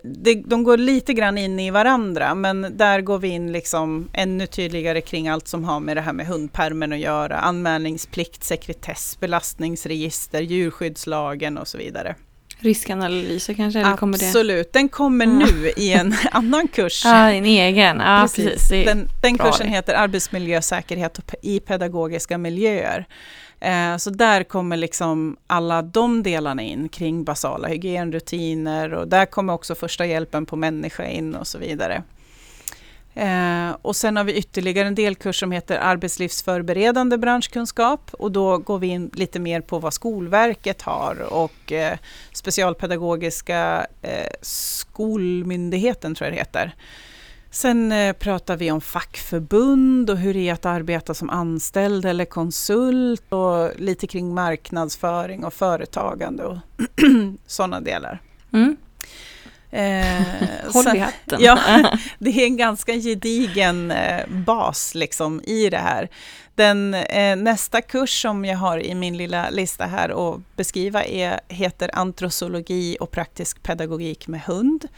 de 0.44 0.64
går 0.64 0.76
lite 0.76 1.12
grann 1.12 1.38
in 1.38 1.60
i 1.60 1.70
varandra, 1.70 2.34
men 2.34 2.76
där 2.76 3.00
går 3.00 3.18
vi 3.18 3.28
in 3.28 3.52
liksom 3.52 4.08
ännu 4.12 4.46
tydligare 4.46 5.00
kring 5.00 5.28
allt 5.28 5.48
som 5.48 5.64
har 5.64 5.80
med 5.80 5.96
det 5.96 6.00
här 6.00 6.12
med 6.12 6.26
hundpermen 6.26 6.92
att 6.92 6.98
göra. 6.98 7.36
Anmälningsplikt, 7.36 8.44
sekretess, 8.44 9.20
belastningsregister, 9.20 10.40
djurskyddslagen 10.40 11.58
och 11.58 11.68
så 11.68 11.78
vidare. 11.78 12.14
Riskanalyser 12.58 13.54
kanske? 13.54 13.80
Eller 13.80 13.96
kommer 13.96 14.18
det? 14.18 14.26
Absolut, 14.26 14.72
den 14.72 14.88
kommer 14.88 15.26
nu 15.26 15.72
i 15.76 15.92
en 15.92 16.14
annan 16.30 16.68
kurs. 16.68 17.04
Ja, 17.04 17.30
en 17.30 17.44
egen. 17.44 18.00
Ja, 18.00 18.20
precis. 18.22 18.44
Precis. 18.44 18.86
Den, 18.86 19.08
den 19.22 19.38
kursen 19.38 19.66
det. 19.66 19.72
heter 19.72 19.94
Arbetsmiljösäkerhet 19.94 21.34
i 21.42 21.60
pedagogiska 21.60 22.38
miljöer. 22.38 23.06
Eh, 23.60 23.96
så 23.96 24.10
där 24.10 24.44
kommer 24.44 24.76
liksom 24.76 25.36
alla 25.46 25.82
de 25.82 26.22
delarna 26.22 26.62
in 26.62 26.88
kring 26.88 27.24
basala 27.24 27.68
hygienrutiner 27.68 28.94
och 28.94 29.08
där 29.08 29.26
kommer 29.26 29.52
också 29.52 29.74
första 29.74 30.06
hjälpen 30.06 30.46
på 30.46 30.56
människa 30.56 31.04
in 31.04 31.34
och 31.34 31.46
så 31.46 31.58
vidare. 31.58 32.02
Eh, 33.16 33.76
och 33.82 33.96
sen 33.96 34.16
har 34.16 34.24
vi 34.24 34.34
ytterligare 34.34 34.88
en 34.88 34.94
delkurs 34.94 35.40
som 35.40 35.52
heter 35.52 35.78
arbetslivsförberedande 35.78 37.18
branschkunskap 37.18 38.10
och 38.12 38.32
då 38.32 38.58
går 38.58 38.78
vi 38.78 38.86
in 38.86 39.10
lite 39.14 39.38
mer 39.38 39.60
på 39.60 39.78
vad 39.78 39.94
Skolverket 39.94 40.82
har 40.82 41.32
och 41.32 41.72
eh, 41.72 41.98
specialpedagogiska 42.32 43.86
eh, 44.02 44.32
skolmyndigheten 44.42 46.14
tror 46.14 46.26
jag 46.26 46.34
det 46.34 46.38
heter. 46.38 46.74
Sen 47.50 47.92
eh, 47.92 48.12
pratar 48.12 48.56
vi 48.56 48.70
om 48.70 48.80
fackförbund 48.80 50.10
och 50.10 50.16
hur 50.16 50.34
det 50.34 50.48
är 50.48 50.52
att 50.52 50.66
arbeta 50.66 51.14
som 51.14 51.30
anställd 51.30 52.04
eller 52.04 52.24
konsult 52.24 53.32
och 53.32 53.70
lite 53.80 54.06
kring 54.06 54.34
marknadsföring 54.34 55.44
och 55.44 55.54
företagande 55.54 56.44
och 56.44 56.56
sådana 57.46 57.80
delar. 57.80 58.22
Mm. 58.52 58.76
Eh, 59.76 60.72
Håll 60.72 60.96
i 60.96 60.98
hatten. 60.98 61.42
Ja, 61.42 61.58
det 62.18 62.30
är 62.30 62.46
en 62.46 62.56
ganska 62.56 62.92
gedigen 62.92 63.90
eh, 63.90 64.26
bas 64.28 64.94
liksom 64.94 65.42
i 65.44 65.70
det 65.70 65.78
här. 65.78 66.08
Den 66.54 66.94
eh, 66.94 67.36
nästa 67.36 67.80
kurs 67.80 68.22
som 68.22 68.44
jag 68.44 68.56
har 68.56 68.78
i 68.78 68.94
min 68.94 69.16
lilla 69.16 69.50
lista 69.50 69.86
här 69.86 70.34
att 70.34 70.40
beskriva 70.56 71.04
är, 71.04 71.40
heter 71.48 71.90
Antrosologi 71.92 72.96
och 73.00 73.10
praktisk 73.10 73.62
pedagogik 73.62 74.28
med 74.28 74.40
hund. 74.40 74.88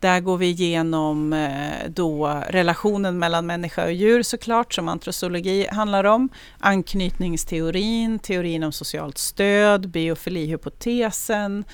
Där 0.00 0.20
går 0.20 0.36
vi 0.36 0.46
igenom 0.46 1.32
eh, 1.32 1.88
då 1.88 2.42
relationen 2.48 3.18
mellan 3.18 3.46
människa 3.46 3.84
och 3.84 3.92
djur 3.92 4.22
såklart, 4.22 4.74
som 4.74 4.88
antrosologi 4.88 5.66
handlar 5.72 6.04
om. 6.04 6.28
Anknytningsteorin, 6.58 8.18
teorin 8.18 8.64
om 8.64 8.72
socialt 8.72 9.18
stöd, 9.18 9.88
biofilihypotesen, 9.88 11.64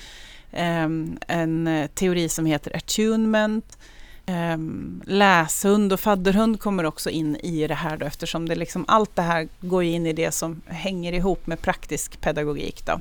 Ehm, 0.55 1.17
en 1.27 1.67
eh, 1.67 1.87
teori 1.87 2.29
som 2.29 2.45
heter 2.45 2.75
attunement, 2.75 3.77
ehm, 4.25 5.01
läshund 5.05 5.93
och 5.93 5.99
fadderhund 5.99 6.59
kommer 6.59 6.85
också 6.85 7.09
in 7.09 7.35
i 7.35 7.67
det 7.67 7.75
här 7.75 7.97
då, 7.97 8.05
eftersom 8.05 8.49
det 8.49 8.55
liksom, 8.55 8.85
allt 8.87 9.15
det 9.15 9.21
här 9.21 9.47
går 9.59 9.83
in 9.83 10.05
i 10.05 10.13
det 10.13 10.31
som 10.31 10.61
hänger 10.65 11.13
ihop 11.13 11.47
med 11.47 11.61
praktisk 11.61 12.21
pedagogik. 12.21 12.85
Då. 12.85 12.99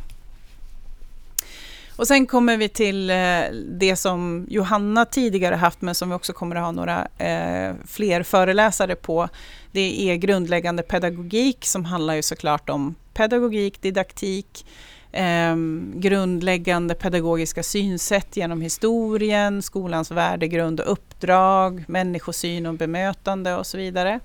Och 1.97 2.07
sen 2.07 2.27
kommer 2.27 2.57
vi 2.57 2.69
till 2.69 3.11
eh, 3.11 3.43
det 3.79 3.97
som 3.97 4.47
Johanna 4.49 5.05
tidigare 5.05 5.55
haft, 5.55 5.81
men 5.81 5.95
som 5.95 6.09
vi 6.09 6.15
också 6.15 6.33
kommer 6.33 6.57
att 6.57 6.63
ha 6.63 6.73
några 6.73 7.09
eh, 7.19 7.75
fler 7.87 8.23
föreläsare 8.23 8.95
på. 8.95 9.29
Det 9.73 10.11
är 10.11 10.17
grundläggande 10.17 10.83
pedagogik 10.83 11.67
som 11.67 11.85
handlar 11.85 12.15
ju 12.15 12.23
såklart 12.23 12.71
om 12.71 12.95
pedagogik, 13.15 13.83
didaktik, 13.83 14.67
eh, 15.15 15.57
grundläggande 15.95 16.95
pedagogiska 16.95 17.63
synsätt 17.63 18.37
genom 18.37 18.61
historien, 18.61 19.63
skolans 19.63 20.11
värdegrund 20.11 20.81
och 20.81 20.93
uppdrag, 20.93 21.85
människosyn 21.89 22.67
och 22.67 22.75
bemötande 22.75 23.55
och 23.55 23.67
så 23.67 23.77
vidare. 23.77 24.21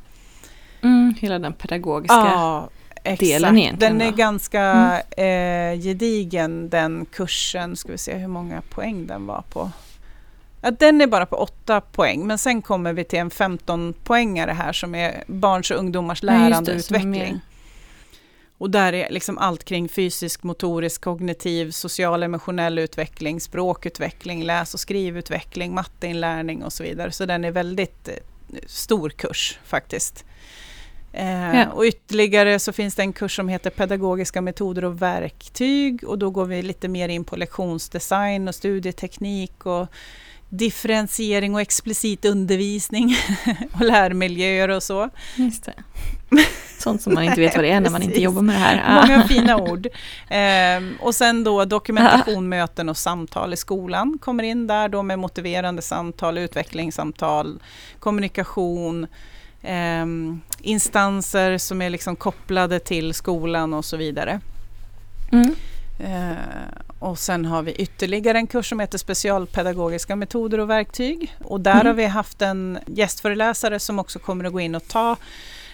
Mm, 0.82 1.16
hela 1.20 1.40
den 1.40 1.54
pedagogiska 1.54 2.16
ja, 2.16 2.70
delen 3.20 3.58
egentligen. 3.58 3.98
Den 3.98 4.08
är 4.08 4.12
då. 4.12 4.18
ganska 4.18 4.62
mm. 5.18 5.78
eh, 5.78 5.84
gedigen 5.84 6.70
den 6.70 7.06
kursen. 7.06 7.76
Ska 7.76 7.92
vi 7.92 7.98
se 7.98 8.16
hur 8.16 8.28
många 8.28 8.62
poäng 8.62 9.08
den 9.08 9.26
var 9.26 9.44
på. 9.50 9.72
Ja, 10.62 10.72
den 10.72 11.02
är 11.02 11.08
bara 11.08 11.26
på 11.26 11.36
8 11.36 11.82
poäng, 11.82 12.28
men 12.28 12.38
sen 12.38 12.62
kommer 12.62 12.94
vi 12.94 13.04
till 13.04 13.20
en 13.20 13.30
15-poängare 13.30 14.52
här 14.52 14.74
som 14.74 14.96
är 14.96 15.24
barns 15.28 15.72
och 15.72 15.78
ungdomars 15.78 16.24
lärande 16.24 16.72
och 16.72 16.78
utveckling. 16.78 17.40
Och 18.60 18.70
där 18.70 18.94
är 18.94 19.10
liksom 19.10 19.38
allt 19.38 19.64
kring 19.64 19.90
fysisk, 19.90 20.44
motorisk, 20.44 21.02
kognitiv, 21.02 21.72
social, 21.72 22.24
emotionell 22.24 22.80
utveckling, 22.80 23.42
språkutveckling, 23.42 24.44
läs 24.44 24.74
och 24.74 24.80
skrivutveckling, 24.80 25.74
matteinlärning 25.74 26.64
och 26.64 26.74
så 26.74 26.84
vidare. 26.84 27.12
Så 27.12 27.26
den 27.26 27.46
är 27.46 27.52
väldigt 27.52 28.08
eh, 28.08 28.14
stor 28.68 29.10
kurs 29.10 29.60
faktiskt. 29.66 30.26
Eh, 31.14 31.56
ja. 31.56 31.68
Och 31.72 31.84
ytterligare 31.84 32.60
så 32.60 32.74
finns 32.74 32.96
det 32.96 33.02
en 33.02 33.14
kurs 33.14 33.36
som 33.36 33.50
heter 33.50 33.70
Pedagogiska 33.70 34.42
metoder 34.42 34.86
och 34.86 35.02
verktyg 35.02 36.04
och 36.04 36.18
då 36.18 36.30
går 36.30 36.46
vi 36.46 36.62
lite 36.62 36.88
mer 36.88 37.10
in 37.10 37.24
på 37.24 37.36
lektionsdesign 37.36 38.48
och 38.48 38.56
studieteknik 38.56 39.66
och 39.66 39.88
differentiering 40.50 41.56
och 41.56 41.62
explicit 41.62 42.26
undervisning 42.26 43.16
och 43.74 43.86
lärmiljöer 43.86 44.70
och 44.70 44.84
så. 44.84 45.10
Just 45.36 45.64
det. 45.64 45.74
Sånt 46.80 47.02
som 47.02 47.14
man 47.14 47.24
inte 47.24 47.42
vet 47.42 47.56
vad 47.56 47.64
det 47.64 47.72
är 47.72 47.80
när 47.80 47.90
man 47.90 48.02
inte 48.02 48.22
jobbar 48.22 48.42
med 48.42 48.56
det 48.56 48.60
här. 48.60 49.02
Många 49.08 49.24
fina 49.24 49.58
ord. 49.58 49.88
Eh, 50.30 51.06
och 51.06 51.16
sen 51.16 51.44
då 51.44 51.66
dokumentation, 51.66 52.50
möten 52.50 52.90
och 52.90 52.98
samtal 52.98 53.54
i 53.54 53.58
skolan 53.58 54.18
kommer 54.22 54.44
in 54.44 54.68
där 54.68 54.90
då 54.90 55.04
med 55.04 55.20
motiverande 55.20 55.82
samtal, 55.82 56.38
utvecklingssamtal, 56.38 57.60
kommunikation, 58.00 59.08
eh, 59.62 60.06
instanser 60.62 61.58
som 61.58 61.82
är 61.82 61.90
liksom 61.90 62.16
kopplade 62.16 62.80
till 62.80 63.14
skolan 63.14 63.74
och 63.74 63.86
så 63.86 63.98
vidare. 63.98 64.40
Mm. 65.32 65.56
Eh, 66.00 66.38
och 67.00 67.20
sen 67.20 67.46
har 67.46 67.62
vi 67.62 67.72
ytterligare 67.72 68.38
en 68.38 68.48
kurs 68.48 68.70
som 68.70 68.80
heter 68.80 68.98
specialpedagogiska 68.98 70.16
metoder 70.16 70.60
och 70.60 70.70
verktyg. 70.70 71.36
Och 71.44 71.62
där 71.62 71.72
mm. 71.72 71.88
har 71.88 71.94
vi 71.94 72.06
haft 72.06 72.42
en 72.42 72.80
gästföreläsare 72.86 73.80
som 73.80 74.00
också 74.00 74.20
kommer 74.20 74.46
att 74.46 74.54
gå 74.54 74.60
in 74.60 74.76
och 74.76 74.88
ta 74.88 75.16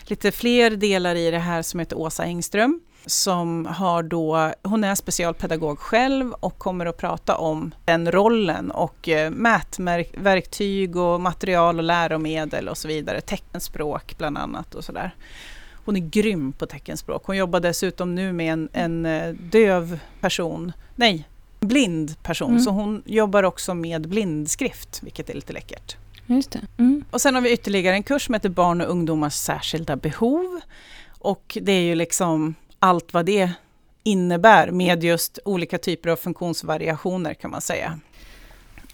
lite 0.10 0.32
fler 0.32 0.72
delar 0.72 1.16
i 1.16 1.32
det 1.32 1.40
här 1.40 1.62
som 1.62 1.80
heter 1.80 1.98
Åsa 1.98 2.24
Engström 2.24 2.82
som 3.06 3.66
har 3.66 4.04
då, 4.04 4.54
hon 4.64 4.84
är 4.84 4.96
specialpedagog 4.96 5.80
själv 5.80 6.32
och 6.32 6.58
kommer 6.58 6.86
att 6.86 6.98
prata 6.98 7.38
om 7.38 7.74
den 7.86 8.12
rollen 8.12 8.72
och 8.72 9.10
eh, 9.10 9.32
mätverktyg 9.32 10.96
och 10.96 11.22
material 11.22 11.78
och 11.78 11.84
läromedel 11.84 12.70
och 12.70 12.78
så 12.78 12.88
vidare, 12.88 13.22
teckenspråk 13.22 14.18
bland 14.18 14.38
annat 14.38 14.76
och 14.76 14.84
sådär. 14.84 15.16
Hon 15.86 15.96
är 15.96 16.00
grym 16.00 16.52
på 16.52 16.66
teckenspråk. 16.66 17.24
Hon 17.26 17.38
jobbar 17.38 17.60
dessutom 17.60 18.16
nu 18.16 18.34
med 18.34 18.54
en, 18.54 18.70
en 18.74 19.06
eh, 19.06 19.34
döv 19.34 20.00
person, 20.22 20.72
nej, 20.96 21.28
blind 21.60 22.24
person, 22.24 22.50
mm. 22.50 22.62
så 22.62 22.70
hon 22.70 23.04
jobbar 23.06 23.44
också 23.44 23.74
med 23.74 24.10
blindskrift, 24.10 25.04
vilket 25.04 25.30
är 25.30 25.34
lite 25.34 25.54
läckert. 25.54 25.98
Just 26.26 26.52
det. 26.52 26.62
Mm. 26.78 27.06
Och 27.12 27.22
sen 27.22 27.36
har 27.36 27.42
vi 27.42 27.52
ytterligare 27.52 27.96
en 27.96 28.04
kurs 28.04 28.26
som 28.26 28.34
heter 28.34 28.50
Barn 28.50 28.82
och 28.82 28.90
ungdomars 28.90 29.34
särskilda 29.34 29.96
behov. 29.96 30.60
Och 31.20 31.58
det 31.62 31.72
är 31.72 31.82
ju 31.82 31.96
liksom 31.96 32.56
allt 32.80 33.14
vad 33.14 33.26
det 33.26 33.52
innebär 34.04 34.72
med 34.72 35.04
just 35.04 35.40
olika 35.46 35.78
typer 35.78 36.10
av 36.10 36.16
funktionsvariationer 36.16 37.34
kan 37.34 37.52
man 37.52 37.62
säga. 37.62 38.00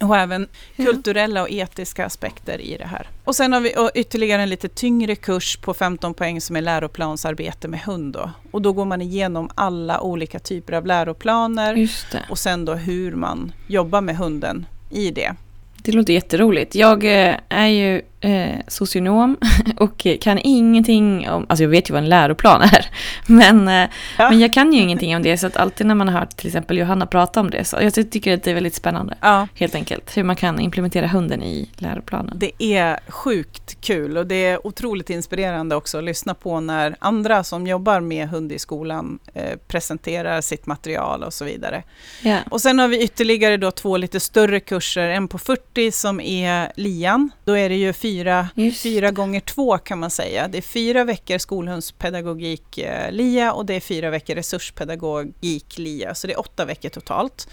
Och 0.02 0.17
även 0.17 0.48
kulturella 0.76 1.41
och 1.41 1.50
etiska 1.50 2.06
aspekter 2.06 2.62
i 2.62 2.78
det 2.78 2.86
här. 2.86 3.10
Och 3.24 3.36
sen 3.36 3.54
har 3.54 3.62
vi 3.62 3.76
ytterligare 3.96 4.41
en 4.41 4.50
lite 4.50 4.67
tyngre 4.70 5.15
kurs 5.15 5.58
på 5.58 5.74
15 5.74 6.13
poäng 6.13 6.41
som 6.41 6.56
är 6.56 6.62
läroplansarbete 6.62 7.67
med 7.67 7.80
hund. 7.80 8.13
Då. 8.13 8.32
Och 8.52 8.62
då 8.62 8.74
går 8.74 8.86
man 8.86 9.02
igenom 9.02 9.50
alla 9.56 10.02
olika 10.02 10.39
typer 10.39 10.74
av 10.74 10.86
läroplaner 10.86 11.88
och 12.30 12.39
sen 12.39 12.65
då 12.65 12.74
hur 12.74 13.15
man 13.15 13.54
jobbar 13.67 14.02
med 14.02 14.17
hunden 14.17 14.65
i 14.89 15.12
det. 15.12 15.36
Det 15.84 15.91
låter 15.91 16.13
jätteroligt. 16.13 16.76
Jag 16.76 17.06
eh, 17.06 17.36
är 17.52 17.68
ju 17.68 18.02
eh, 18.22 18.60
socionom 18.68 19.38
och 19.78 20.08
kan 20.22 20.40
ingenting 20.44 21.30
om, 21.30 21.46
alltså 21.50 21.64
jag 21.64 21.70
vet 21.70 21.90
ju 21.90 21.94
vad 21.94 22.04
en 22.04 22.10
läroplan 22.10 22.62
är, 22.74 22.86
men, 23.26 23.68
eh, 23.68 23.90
ja. 24.18 24.30
men 24.30 24.40
jag 24.40 24.54
kan 24.54 24.74
ju 24.74 24.82
ingenting 24.82 25.16
om 25.16 25.24
det 25.24 25.38
så 25.38 25.48
att 25.48 25.58
alltid 25.58 25.88
när 25.88 25.96
man 25.96 26.10
har 26.10 26.20
hört 26.20 26.38
till 26.38 26.48
exempel 26.48 26.78
Johanna 26.78 27.06
prata 27.06 27.40
om 27.40 27.50
det 27.50 27.66
så 27.66 27.78
jag 27.82 27.94
tycker 27.94 28.34
att 28.34 28.44
det 28.44 28.52
är 28.52 28.56
väldigt 28.56 28.76
spännande. 28.76 29.18
Ja. 29.22 29.48
Helt 29.56 29.76
enkelt, 29.76 30.18
hur 30.18 30.24
man 30.24 30.36
kan 30.36 30.60
implementera 30.60 31.08
hunden 31.08 31.44
i 31.44 31.70
läroplanen. 31.78 32.38
Det 32.40 32.64
är 32.64 33.00
sjukt 33.08 33.82
kul 33.82 34.18
och 34.18 34.28
det 34.28 34.46
är 34.46 34.68
otroligt 34.68 35.10
inspirerande 35.10 35.76
också 35.76 35.98
att 35.98 36.04
lyssna 36.04 36.34
på 36.34 36.60
när 36.60 36.96
andra 37.00 37.44
som 37.44 37.68
jobbar 37.68 38.00
med 38.00 38.30
hund 38.30 38.52
i 38.52 38.60
skolan 38.60 39.20
eh, 39.34 39.58
presenterar 39.68 40.42
sitt 40.42 40.66
material 40.66 41.24
och 41.24 41.34
så 41.34 41.46
vidare. 41.46 41.84
Ja. 42.22 42.38
Och 42.50 42.62
sen 42.62 42.80
har 42.80 42.88
vi 42.88 43.04
ytterligare 43.04 43.58
då 43.58 43.72
två 43.72 43.98
lite 43.98 44.20
större 44.20 44.60
kurser, 44.60 45.08
en 45.08 45.28
på 45.28 45.38
40 45.38 45.92
som 45.92 46.20
är 46.20 46.72
LIAN, 46.76 47.32
då 47.45 47.58
är 47.58 47.69
det 47.69 47.75
ju 47.75 47.93
fyra 47.93 48.47
fyra, 48.56 48.71
fyra 48.71 49.12
gånger 49.12 49.39
två 49.39 49.77
kan 49.77 49.99
man 49.99 50.10
säga. 50.10 50.47
Det 50.47 50.58
är 50.58 50.62
fyra 50.62 51.04
veckor 51.04 51.38
skolhundspedagogik 51.38 52.77
eh, 52.77 53.12
LIA 53.12 53.54
och 53.54 53.65
det 53.65 53.73
är 53.73 53.80
fyra 53.80 54.10
veckor 54.10 54.36
resurspedagogik 54.36 55.77
LIA, 55.77 56.15
så 56.15 56.27
det 56.27 56.34
är 56.34 56.39
åtta 56.39 56.65
veckor 56.65 56.89
totalt. 56.89 57.47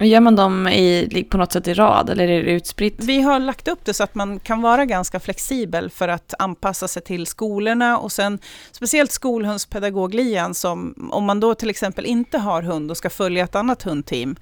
Gör 0.00 0.20
man 0.20 0.36
dem 0.36 0.68
i, 0.68 1.26
på 1.30 1.38
något 1.38 1.52
sätt 1.52 1.68
i 1.68 1.74
rad 1.74 2.10
eller 2.10 2.28
är 2.28 2.42
det 2.42 2.50
utspritt? 2.50 2.94
Vi 2.98 3.20
har 3.20 3.38
lagt 3.38 3.68
upp 3.68 3.84
det 3.84 3.94
så 3.94 4.04
att 4.04 4.14
man 4.14 4.40
kan 4.40 4.62
vara 4.62 4.84
ganska 4.84 5.20
flexibel 5.20 5.90
för 5.90 6.08
att 6.08 6.34
anpassa 6.38 6.88
sig 6.88 7.02
till 7.02 7.26
skolorna 7.26 7.98
och 7.98 8.12
sen 8.12 8.38
speciellt 8.72 9.12
skolhundspedagog-lian 9.12 10.54
som 10.54 11.08
om 11.12 11.24
man 11.24 11.40
då 11.40 11.54
till 11.54 11.70
exempel 11.70 12.06
inte 12.06 12.38
har 12.38 12.62
hund 12.62 12.90
och 12.90 12.96
ska 12.96 13.10
följa 13.10 13.44
ett 13.44 13.54
annat 13.54 13.82
hundteam 13.82 14.36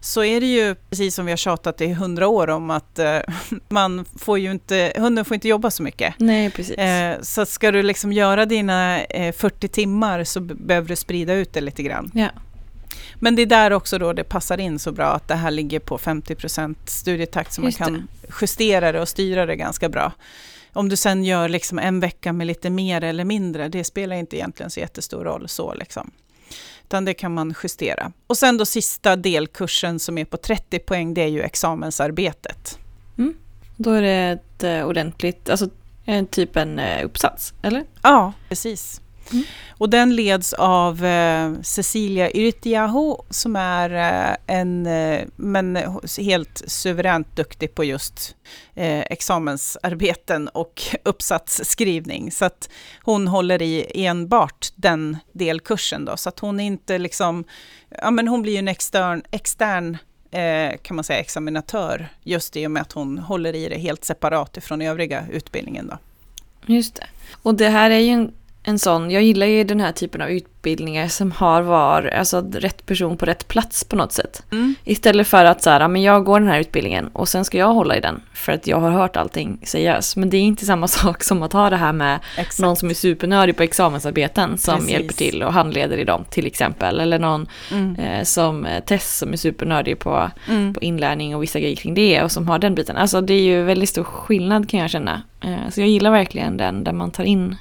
så 0.00 0.24
är 0.24 0.40
det 0.40 0.46
ju 0.46 0.74
precis 0.74 1.14
som 1.14 1.26
vi 1.26 1.32
har 1.32 1.36
tjatat 1.36 1.80
i 1.80 1.92
hundra 1.92 2.28
år 2.28 2.50
om 2.50 2.70
att 2.70 2.98
eh, 2.98 3.18
man 3.68 4.04
får 4.18 4.38
ju 4.38 4.50
inte, 4.50 4.92
hunden 4.96 5.24
får 5.24 5.34
inte 5.34 5.48
jobba 5.48 5.70
så 5.70 5.82
mycket. 5.82 6.14
Nej, 6.18 6.50
precis. 6.50 6.78
Eh, 6.78 7.20
så 7.20 7.46
ska 7.46 7.70
du 7.70 7.82
liksom 7.82 8.12
göra 8.12 8.46
dina 8.46 9.04
eh, 9.04 9.32
40 9.32 9.68
timmar 9.68 10.24
så 10.24 10.40
behöver 10.40 10.88
du 10.88 10.96
sprida 10.96 11.34
ut 11.34 11.52
det 11.52 11.60
lite 11.60 11.82
grann. 11.82 12.10
Ja. 12.14 12.28
Men 13.14 13.36
det 13.36 13.42
är 13.42 13.46
där 13.46 13.70
också 13.70 13.98
då 13.98 14.12
det 14.12 14.24
passar 14.24 14.60
in 14.60 14.78
så 14.78 14.92
bra 14.92 15.06
att 15.06 15.28
det 15.28 15.34
här 15.34 15.50
ligger 15.50 15.80
på 15.80 15.98
50 15.98 16.36
studietakt 16.84 17.52
så 17.52 17.62
man 17.62 17.72
kan 17.72 18.08
justera 18.40 18.92
det 18.92 19.00
och 19.00 19.08
styra 19.08 19.46
det 19.46 19.56
ganska 19.56 19.88
bra. 19.88 20.12
Om 20.72 20.88
du 20.88 20.96
sen 20.96 21.24
gör 21.24 21.48
liksom 21.48 21.78
en 21.78 22.00
vecka 22.00 22.32
med 22.32 22.46
lite 22.46 22.70
mer 22.70 23.04
eller 23.04 23.24
mindre, 23.24 23.68
det 23.68 23.84
spelar 23.84 24.16
inte 24.16 24.36
egentligen 24.36 24.70
så 24.70 24.80
jättestor 24.80 25.24
roll 25.24 25.48
så 25.48 25.74
liksom. 25.74 26.10
Utan 26.84 27.04
det 27.04 27.14
kan 27.14 27.34
man 27.34 27.54
justera. 27.62 28.12
Och 28.26 28.38
sen 28.38 28.56
då 28.56 28.64
sista 28.64 29.16
delkursen 29.16 29.98
som 29.98 30.18
är 30.18 30.24
på 30.24 30.36
30 30.36 30.78
poäng, 30.78 31.14
det 31.14 31.22
är 31.22 31.28
ju 31.28 31.42
examensarbetet. 31.42 32.78
Mm. 33.18 33.34
Då 33.76 33.90
är 33.90 34.02
det 34.02 34.40
ett 34.40 34.64
uh, 34.64 34.88
ordentligt, 34.88 35.50
alltså 35.50 35.68
en 36.04 36.26
typ 36.26 36.56
en 36.56 36.78
uh, 36.78 37.04
uppsats, 37.04 37.54
eller? 37.62 37.84
Ja, 38.02 38.32
precis. 38.48 39.00
Mm. 39.32 39.44
Och 39.70 39.90
den 39.90 40.16
leds 40.16 40.52
av 40.52 41.04
eh, 41.04 41.52
Cecilia 41.62 42.30
Yrtiaho 42.30 43.22
som 43.30 43.56
är 43.56 43.90
eh, 43.90 44.56
en 44.56 44.86
eh, 44.86 45.24
men 45.36 45.78
helt 46.18 46.62
suveränt 46.66 47.36
duktig 47.36 47.74
på 47.74 47.84
just 47.84 48.36
eh, 48.74 49.00
examensarbeten 49.00 50.48
och 50.48 50.82
uppsatsskrivning. 51.04 52.32
Så 52.32 52.44
att 52.44 52.70
hon 53.02 53.28
håller 53.28 53.62
i 53.62 54.06
enbart 54.06 54.68
den 54.74 55.16
delkursen 55.32 56.04
då, 56.04 56.16
så 56.16 56.28
att 56.28 56.38
hon 56.38 56.60
inte 56.60 56.98
liksom, 56.98 57.44
ja 58.02 58.10
men 58.10 58.28
hon 58.28 58.42
blir 58.42 58.52
ju 58.52 58.58
en 58.58 58.68
extern, 58.68 59.22
extern 59.30 59.96
eh, 60.30 60.76
kan 60.82 60.96
man 60.96 61.04
säga 61.04 61.20
examinatör 61.20 62.08
just 62.22 62.56
i 62.56 62.66
och 62.66 62.70
med 62.70 62.82
att 62.82 62.92
hon 62.92 63.18
håller 63.18 63.54
i 63.54 63.68
det 63.68 63.78
helt 63.78 64.04
separat 64.04 64.56
ifrån 64.56 64.82
övriga 64.82 65.24
utbildningen 65.30 65.86
då. 65.86 65.98
Just 66.66 66.94
det. 66.94 67.06
Och 67.42 67.54
det 67.54 67.68
här 67.68 67.90
är 67.90 67.98
ju 67.98 68.10
en 68.10 68.32
en 68.68 68.78
sån, 68.78 69.10
jag 69.10 69.22
gillar 69.22 69.46
ju 69.46 69.64
den 69.64 69.80
här 69.80 69.92
typen 69.92 70.22
av 70.22 70.28
utbildningar 70.30 71.08
som 71.08 71.32
har 71.32 71.62
var, 71.62 72.02
alltså 72.02 72.40
rätt 72.52 72.86
person 72.86 73.16
på 73.16 73.26
rätt 73.26 73.48
plats 73.48 73.84
på 73.84 73.96
något 73.96 74.12
sätt. 74.12 74.42
Mm. 74.52 74.74
Istället 74.84 75.26
för 75.26 75.44
att 75.44 75.62
så 75.62 75.70
här, 75.70 75.88
men 75.88 76.02
jag 76.02 76.24
går 76.24 76.40
den 76.40 76.48
här 76.48 76.60
utbildningen 76.60 77.08
och 77.12 77.28
sen 77.28 77.44
ska 77.44 77.58
jag 77.58 77.74
hålla 77.74 77.96
i 77.96 78.00
den 78.00 78.20
för 78.34 78.52
att 78.52 78.66
jag 78.66 78.80
har 78.80 78.90
hört 78.90 79.16
allting 79.16 79.60
sägas. 79.64 80.16
Men 80.16 80.30
det 80.30 80.36
är 80.36 80.40
inte 80.40 80.66
samma 80.66 80.88
sak 80.98 81.22
som 81.24 81.42
att 81.42 81.52
ha 81.52 81.70
det 81.70 81.76
här 81.76 81.92
med 81.92 82.18
Exakt. 82.38 82.58
någon 82.58 82.76
som 82.76 82.90
är 82.90 82.94
supernördig 82.94 83.56
på 83.56 83.62
examensarbeten 83.62 84.58
som 84.58 84.74
Precis. 84.74 84.90
hjälper 84.92 85.14
till 85.14 85.42
och 85.42 85.52
handleder 85.52 85.96
i 85.98 86.04
dem 86.04 86.24
till 86.30 86.46
exempel. 86.46 87.00
Eller 87.00 87.18
någon 87.18 87.46
Mm. 87.72 87.96
eh, 87.96 88.24
som 88.24 88.66
eh, 88.66 88.84
Tess 88.84 89.18
som 89.18 89.32
är 89.32 89.36
supernördig 89.36 89.98
på, 89.98 90.30
Mm. 90.48 90.74
på 90.74 90.80
inlärning 90.80 91.36
och 91.36 91.42
vissa 91.42 91.60
grejer 91.60 91.76
kring 91.76 91.94
det 91.94 92.22
och 92.22 92.32
som 92.32 92.48
har 92.48 92.58
den 92.58 92.74
biten. 92.74 92.96
Alltså 92.96 93.20
det 93.20 93.34
är 93.34 93.42
ju 93.42 93.62
väldigt 93.62 93.88
stor 93.88 94.04
skillnad 94.04 94.68
kan 94.70 94.80
jag 94.80 94.90
känna. 94.90 95.22
Eh, 95.44 95.70
så 95.70 95.80
jag 95.80 95.88
gillar 95.88 96.10
verkligen 96.10 96.56
den 96.56 96.84
där 96.84 96.92
man 96.92 97.10
tar 97.10 97.24
in 97.24 97.56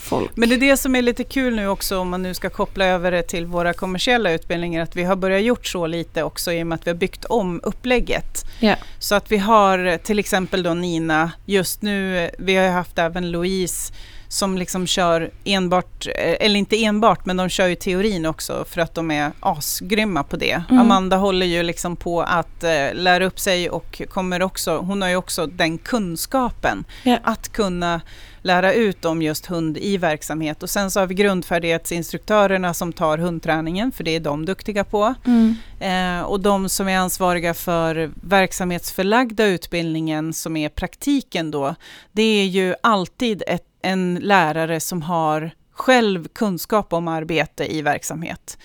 folk. 0.00 0.30
Men 0.34 0.48
det 0.48 0.54
är 0.54 0.58
det 0.58 0.76
som 0.76 0.96
är 0.96 1.02
lite 1.02 1.24
kul 1.24 1.56
nu 1.56 1.68
också 1.68 1.98
om 1.98 2.08
man 2.08 2.22
nu 2.22 2.34
ska 2.34 2.50
koppla 2.50 2.84
över 2.84 3.10
det 3.10 3.22
till 3.22 3.46
våra 3.46 3.72
kommersiella 3.72 4.32
utbildningar 4.32 4.82
att 4.82 4.96
vi 4.96 5.04
har 5.04 5.16
börjat 5.16 5.42
gjort 5.42 5.66
så 5.66 5.86
lite 5.86 6.22
också 6.22 6.52
i 6.52 6.62
och 6.62 6.66
med 6.66 6.76
att 6.76 6.86
vi 6.86 6.90
har 6.90 6.96
byggt 6.96 7.24
om 7.24 7.60
upplägget. 7.62 8.44
Ja. 8.60 8.76
Så 8.98 9.14
att 9.14 9.32
vi 9.32 9.36
har 9.36 9.98
till 9.98 10.18
exempel 10.18 10.62
då 10.62 10.74
Nina, 10.74 11.32
just 11.46 11.82
nu, 11.82 12.30
vi 12.38 12.56
har 12.56 12.64
ju 12.64 12.70
haft 12.70 12.98
även 12.98 13.30
Louise 13.30 13.92
som 14.30 14.58
liksom 14.58 14.86
kör 14.86 15.30
enbart, 15.44 16.06
eh, 16.06 16.36
eller 16.40 16.56
inte 16.56 16.84
enbart, 16.84 17.26
men 17.26 17.36
de 17.36 17.48
kör 17.48 17.66
ju 17.66 17.74
teorin 17.74 18.26
också 18.26 18.64
för 18.68 18.80
att 18.80 18.94
de 18.94 19.10
är 19.10 19.32
asgrymma 19.40 20.22
på 20.22 20.36
det. 20.36 20.62
Mm. 20.70 20.80
Amanda 20.80 21.16
håller 21.16 21.46
ju 21.46 21.62
liksom 21.62 21.96
på 21.96 22.22
att 22.22 22.64
eh, 22.64 22.94
lära 22.94 23.24
upp 23.24 23.40
sig 23.40 23.70
och 23.70 24.02
kommer 24.08 24.42
också, 24.42 24.78
hon 24.78 25.02
har 25.02 25.08
ju 25.08 25.16
också 25.16 25.46
den 25.46 25.78
kunskapen 25.78 26.84
Ja. 27.02 27.18
att 27.24 27.52
kunna 27.52 28.00
lära 28.42 28.72
ut 28.72 29.04
om 29.04 29.22
just 29.22 29.46
hund 29.46 29.78
i 29.78 29.96
verksamhet. 29.96 30.62
Och 30.62 30.70
sen 30.70 30.90
så 30.90 31.00
har 31.00 31.06
vi 31.06 31.14
grundfärdighetsinstruktörerna 31.14 32.74
som 32.74 32.92
tar 32.92 33.18
hundträningen, 33.18 33.92
för 33.92 34.04
det 34.04 34.16
är 34.16 34.20
de 34.20 34.46
duktiga 34.46 34.84
på. 34.84 35.14
Mm. 35.26 35.54
Eh, 35.80 36.22
och 36.22 36.40
de 36.40 36.68
som 36.68 36.88
är 36.88 36.98
ansvariga 36.98 37.54
för 37.54 38.10
verksamhetsförlagda 38.22 39.44
utbildningen, 39.44 40.32
som 40.32 40.56
är 40.56 40.68
praktiken 40.68 41.50
då, 41.50 41.74
det 42.12 42.22
är 42.22 42.46
ju 42.46 42.74
alltid 42.82 43.42
ett, 43.46 43.64
en 43.82 44.18
lärare 44.22 44.80
som 44.80 45.02
har 45.02 45.50
själv 45.72 46.28
kunskap 46.28 46.92
om 46.92 47.08
arbete 47.08 47.74
i 47.76 47.82
verksamhet. 47.82 48.58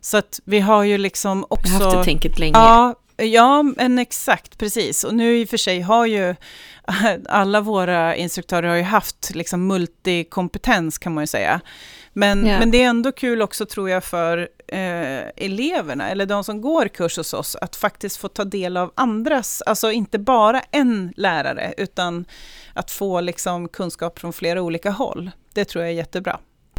Så 0.00 0.16
att 0.16 0.40
vi 0.44 0.60
har 0.60 0.82
ju 0.82 0.98
liksom 0.98 1.46
också... 1.48 1.72
Jag 1.72 1.78
har 1.80 1.84
haft 1.84 1.96
det 1.98 2.04
tänket 2.04 2.38
länge. 2.38 2.52
Ja, 2.58 2.94
ja, 3.16 3.62
men 3.62 3.98
exakt, 3.98 4.58
precis. 4.58 5.04
Och 5.04 5.14
nu 5.14 5.38
i 5.38 5.44
och 5.44 5.48
för 5.48 5.56
sig 5.56 5.80
har 5.80 6.06
ju 6.06 6.34
alla 7.28 7.60
våra 7.60 8.16
instruktörer 8.16 8.68
har 8.68 8.76
ju 8.76 8.82
haft 8.82 9.30
liksom 9.34 9.66
multikompetens 9.66 10.98
kan 10.98 11.14
man 11.14 11.22
ju 11.22 11.26
säga. 11.26 11.60
Men, 12.12 12.46
Ja. 12.46 12.58
men 12.58 12.70
det 12.70 12.82
är 12.82 12.88
ändå 12.88 13.12
kul 13.12 13.42
också 13.42 13.66
tror 13.66 13.90
jag 13.90 14.04
för 14.04 14.48
eh, 14.68 15.28
eleverna, 15.36 16.10
eller 16.10 16.26
de 16.26 16.44
som 16.44 16.60
går 16.60 16.88
kurs 16.88 17.16
hos 17.16 17.34
oss, 17.34 17.56
att 17.60 17.76
faktiskt 17.76 18.16
få 18.16 18.28
ta 18.28 18.44
del 18.44 18.76
av 18.76 18.92
andras, 18.94 19.62
alltså 19.66 19.92
inte 19.92 20.18
bara 20.18 20.60
en 20.70 21.12
lärare, 21.16 21.74
utan 21.76 22.24
att 22.74 22.90
få 22.90 23.20
liksom 23.20 23.68
kunskap 23.68 24.18
från 24.18 24.32
flera 24.32 24.62
olika 24.62 24.90
håll. 24.90 25.30
Det 25.54 25.64
tror 25.64 25.84
jag 25.84 25.92
är 25.92 25.96
jättebra. 25.96 26.38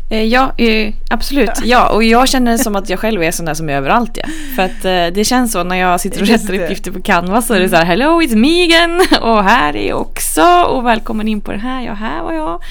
Eh, 0.10 0.24
Ja, 0.24 0.52
eh, 0.58 0.94
absolut. 1.10 1.52
Ja, 1.64 1.90
och 1.90 2.04
jag 2.04 2.30
känner 2.30 2.58
som 2.58 2.76
att 2.76 2.90
jag 2.90 3.00
själv 3.00 3.24
är 3.24 3.32
sån 3.32 3.46
där 3.46 3.54
som 3.54 3.70
är 3.70 3.74
överallt. 3.74 4.18
Ja. 4.18 4.26
För 4.56 4.64
att 4.64 4.86
eh, 4.86 5.16
det 5.16 5.26
känns 5.26 5.52
så 5.52 5.64
när 5.64 5.76
jag 5.76 6.00
sitter 6.00 6.22
och 6.22 6.28
rättar 6.28 6.54
det. 6.54 6.64
uppgifter 6.64 6.92
på 6.92 7.02
Canva 7.02 7.42
så 7.42 7.54
är 7.54 7.60
det 7.60 7.70
så 7.70 7.76
här 7.76 7.86
Hello, 7.86 8.22
it's 8.22 8.36
me 8.36 8.64
again! 8.64 9.02
Och 9.22 9.44
här 9.44 9.76
är 9.76 9.88
jag 9.90 10.02
också! 10.02 10.64
Och 10.68 10.86
välkommen 10.86 11.28
in 11.28 11.42
på 11.42 11.52
det 11.52 11.58
här, 11.58 11.82
ja 11.86 11.94
här 11.94 12.24
var 12.24 12.34
jag. 12.34 12.62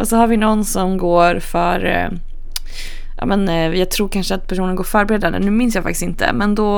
Och 0.00 0.08
så 0.08 0.16
har 0.16 0.26
vi 0.26 0.36
någon 0.36 0.64
som 0.64 0.98
går 0.98 1.38
för 1.38 2.10
Ja, 3.22 3.26
men, 3.26 3.48
eh, 3.48 3.78
jag 3.78 3.90
tror 3.90 4.08
kanske 4.08 4.34
att 4.34 4.46
personen 4.48 4.76
går 4.76 4.84
förberedande, 4.84 5.38
nu 5.38 5.50
minns 5.50 5.74
jag 5.74 5.84
faktiskt 5.84 6.02
inte. 6.02 6.32
Men 6.32 6.54
då 6.54 6.76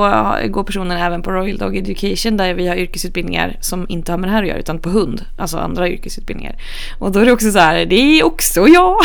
går 0.49 0.63
personen 0.63 0.97
även 0.97 1.21
på 1.21 1.31
Royal 1.31 1.57
Dog 1.57 1.77
Education 1.77 2.37
där 2.37 2.53
vi 2.53 2.67
har 2.67 2.75
yrkesutbildningar 2.75 3.57
som 3.61 3.85
inte 3.89 4.11
har 4.11 4.17
med 4.17 4.29
det 4.29 4.33
här 4.33 4.41
att 4.43 4.49
göra 4.49 4.59
utan 4.59 4.79
på 4.79 4.89
hund. 4.89 5.25
Alltså 5.37 5.57
andra 5.57 5.89
yrkesutbildningar. 5.89 6.55
Och 6.99 7.11
då 7.11 7.19
är 7.19 7.25
det 7.25 7.31
också 7.31 7.51
så 7.51 7.59
här, 7.59 7.85
det 7.85 7.95
är 7.95 8.25
också 8.25 8.67
jag! 8.67 8.95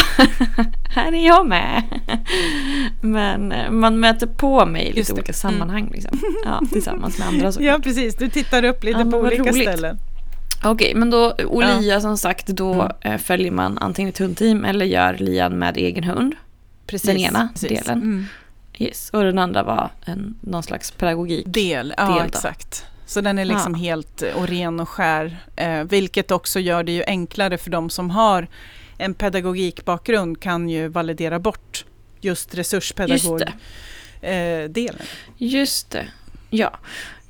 här 0.94 1.12
är 1.14 1.26
jag 1.26 1.46
med! 1.48 1.83
Men 3.00 3.53
eh, 3.53 3.70
man 3.70 4.00
möter 4.00 4.26
på 4.26 4.66
mig 4.66 4.87
i 4.87 4.92
lite 4.92 5.12
olika 5.12 5.33
sammanhang 5.33 5.90
liksom. 5.92 6.18
Ja, 6.44 6.61
tillsammans 6.72 7.18
med 7.18 7.29
andra 7.29 7.53
såklart. 7.53 7.68
Ja, 7.72 7.79
precis. 7.83 8.14
Du 8.16 8.29
tittar 8.29 8.64
upp 8.64 8.85
lite 8.85 9.00
Ja, 9.00 9.11
på 9.11 9.16
olika 9.18 9.42
roligt. 9.42 9.68
ställen. 9.68 9.98
Okej, 10.64 10.94
men 10.94 11.11
då 11.11 11.33
Olia 11.48 12.00
som 12.00 12.16
sagt, 12.16 12.46
då 12.46 12.72
Mm. 12.72 12.87
eh, 13.00 13.18
följer 13.18 13.50
man 13.50 13.79
antingen 13.79 14.09
ett 14.09 14.18
hundteam 14.18 14.64
eller 14.64 14.87
gör 14.87 15.16
lian 15.18 15.59
med 15.59 15.76
egen 15.76 16.05
hund. 16.05 16.35
Precis, 16.90 17.07
Den 17.07 17.16
ena 17.16 17.48
precis. 17.55 17.68
delen. 17.68 17.98
Mm. 18.03 18.26
Yes. 18.79 19.11
Och 19.12 19.22
den 19.24 19.38
andra 19.38 19.62
var 19.62 19.90
en, 20.05 20.35
någon 20.40 20.62
slags 20.62 20.90
pedagogik. 20.90 21.44
Del, 21.48 21.94
ja 21.96 22.18
Del 22.18 22.26
exakt. 22.26 22.85
Så 23.07 23.20
den 23.20 23.38
är 23.38 23.44
liksom 23.44 23.72
Ja. 23.74 23.79
helt 23.79 24.22
eh, 24.22 24.33
och 24.37 24.48
ren 24.48 24.81
och 24.81 24.88
skär. 24.88 25.37
Eh, 25.57 25.85
vilket 25.85 26.31
också 26.31 26.61
gör 26.61 26.83
det 26.83 26.92
ju 26.92 27.05
enklare 27.07 27.59
för 27.59 27.70
de 27.70 27.90
som 27.90 28.11
har 28.11 28.48
en 28.98 29.14
pedagogikbakgrund 29.14 30.40
kan 30.40 30.68
ju 30.68 30.88
validera 30.88 31.38
bort 31.38 31.85
just 32.20 32.55
Just 32.55 32.55
resurspedagog-delen. 32.55 33.53
det. 34.20 34.88
Eh. 34.88 34.94
Just 35.37 35.90
det. 35.90 36.07
Ja. 36.50 36.79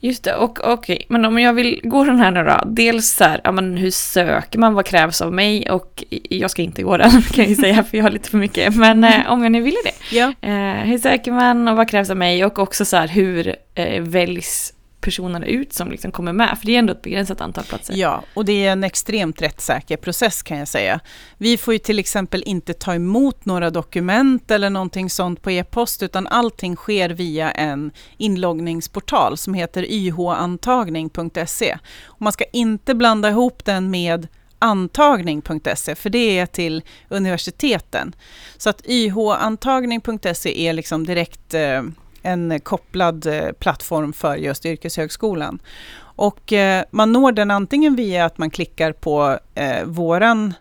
Just 0.02 0.24
det, 0.24 0.34
och 0.34 0.58
okej, 0.72 1.06
men 1.08 1.24
om 1.24 1.38
jag 1.38 1.52
vill 1.52 1.80
gå 1.82 2.04
den 2.04 2.20
här 2.20 2.30
nu 2.30 2.44
då. 2.44 2.60
Dels 2.66 3.10
så 3.10 3.24
här, 3.24 3.40
ja 3.44 3.52
men 3.52 3.76
hur 3.76 3.90
söker 3.90 4.58
man, 4.58 4.74
vad 4.74 4.86
krävs 4.86 5.20
av 5.20 5.32
mig? 5.32 5.70
Och 5.70 6.04
jag 6.10 6.50
ska 6.50 6.62
inte 6.62 6.82
gå 6.82 6.96
den 6.96 7.10
kan 7.32 7.44
jag 7.44 7.48
ju 7.48 7.54
säga, 7.54 7.84
för 7.84 7.96
jag 7.96 8.04
har 8.04 8.10
lite 8.10 8.30
för 8.30 8.38
mycket. 8.38 8.76
Men 8.76 9.04
eh, 9.04 9.32
om 9.32 9.42
jag 9.42 9.52
nu 9.52 9.60
ville 9.60 9.78
det. 9.84 10.16
Ja, 10.16 10.32
Eh, 10.42 10.76
hur 10.76 10.98
söker 10.98 11.32
man 11.32 11.68
och 11.68 11.76
vad 11.76 11.90
krävs 11.90 12.10
av 12.10 12.16
mig? 12.16 12.44
Och 12.44 12.58
också 12.58 12.84
så 12.84 12.96
här, 12.96 13.08
hur 13.08 13.56
eh, 13.74 14.02
väljs 14.02 14.72
personerna 15.00 15.46
ut 15.46 15.72
som 15.72 15.90
liksom 15.90 16.12
kommer 16.12 16.32
med? 16.32 16.58
För 16.58 16.66
det 16.66 16.74
är 16.74 16.78
ändå 16.78 16.92
ett 16.92 17.02
begränsat 17.02 17.40
antal 17.40 17.64
platser. 17.64 17.94
ja, 17.96 18.22
och 18.34 18.44
det 18.44 18.66
är 18.66 18.72
en 18.72 18.84
extremt 18.84 19.42
rättssäker 19.42 19.96
process 19.96 20.42
kan 20.42 20.58
jag 20.58 20.68
säga. 20.68 21.00
Vi 21.38 21.56
får 21.56 21.74
ju 21.74 21.78
till 21.78 21.98
exempel 21.98 22.42
inte 22.46 22.72
ta 22.72 22.94
emot 22.94 23.44
några 23.44 23.70
dokument 23.70 24.50
eller 24.50 24.70
någonting 24.70 25.10
sånt 25.10 25.42
på 25.42 25.50
e-post 25.50 26.02
utan 26.02 26.26
allting 26.26 26.76
sker 26.76 27.10
via 27.10 27.50
en 27.50 27.90
inloggningsportal 28.16 29.36
som 29.36 29.54
heter 29.54 29.82
yhantagning.se. 29.90 31.78
Och 32.04 32.22
man 32.22 32.32
ska 32.32 32.44
inte 32.52 32.94
blanda 32.94 33.30
ihop 33.30 33.64
den 33.64 33.90
med 33.90 34.28
antagning.se 34.60 35.94
för 35.94 36.10
det 36.10 36.38
är 36.38 36.46
till 36.46 36.82
universiteten. 37.08 38.12
Så 38.56 38.70
att 38.70 38.82
yhantagning.se 38.88 40.68
är 40.68 40.72
liksom 40.72 41.06
direkt 41.06 41.54
eh, 41.54 41.82
en 42.22 42.61
kopplad 42.61 43.26
eh, 43.26 43.52
plattform 43.52 44.12
för 44.12 44.37
just 44.37 44.66
yrkeshögskolan. 44.66 45.62
Och 46.00 46.52
eh, 46.52 46.85
man 46.90 47.12
når 47.12 47.33
den 47.33 47.50
antingen 47.50 47.96
via 47.96 48.24
att 48.24 48.38
man 48.38 48.50
klickar 48.50 48.92
på 48.92 49.38
eh, 49.54 49.85
våran 49.85 50.54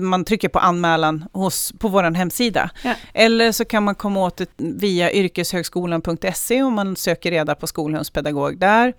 man 0.00 0.24
trycker 0.24 0.48
på 0.48 0.58
anmälan 0.58 1.24
hos, 1.32 1.72
på 1.78 1.88
vår 1.88 2.02
hemsida. 2.02 2.70
Ja. 2.84 2.94
Eller 3.14 3.52
så 3.52 3.64
kan 3.64 3.84
man 3.84 3.94
komma 3.94 4.20
åt 4.20 4.36
det 4.36 4.48
via 4.56 5.12
yrkeshögskolan.se 5.12 6.62
om 6.62 6.74
man 6.74 6.96
söker 6.96 7.30
reda 7.30 7.54
på 7.54 7.66
skolhundspedagog 7.66 8.58
där. 8.58 8.94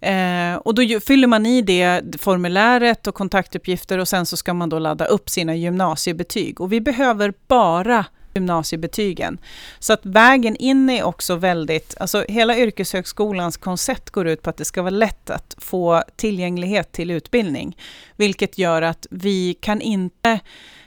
Eh, 0.00 0.56
och 0.56 0.74
då 0.74 1.00
fyller 1.00 1.26
man 1.26 1.46
i 1.46 1.62
det 1.62 2.02
formuläret 2.20 3.06
och 3.06 3.14
kontaktuppgifter 3.14 3.98
och 3.98 4.08
sen 4.08 4.26
så 4.26 4.36
ska 4.36 4.54
man 4.54 4.68
då 4.68 4.78
ladda 4.78 5.04
upp 5.04 5.30
sina 5.30 5.54
gymnasiebetyg. 5.54 6.60
Och 6.60 6.72
vi 6.72 6.80
behöver 6.80 7.34
bara 7.48 8.04
gymnasiebetygen. 8.34 9.38
Så 9.78 9.92
att 9.92 10.06
vägen 10.06 10.56
in 10.56 10.90
är 10.90 11.02
också 11.02 11.36
väldigt, 11.36 11.94
alltså 12.00 12.24
hela 12.28 12.56
yrkeshögskolans 12.56 13.56
koncept 13.56 14.10
går 14.10 14.26
ut 14.26 14.42
på 14.42 14.50
att 14.50 14.56
det 14.56 14.64
ska 14.64 14.82
vara 14.82 14.90
lätt 14.90 15.30
att 15.30 15.54
få 15.58 16.02
tillgänglighet 16.16 16.92
till 16.92 17.10
utbildning. 17.10 17.76
Vilket 18.16 18.58
gör 18.58 18.82
att 18.82 19.06
vi 19.10 19.54
kan 19.54 19.80
inte 19.80 20.40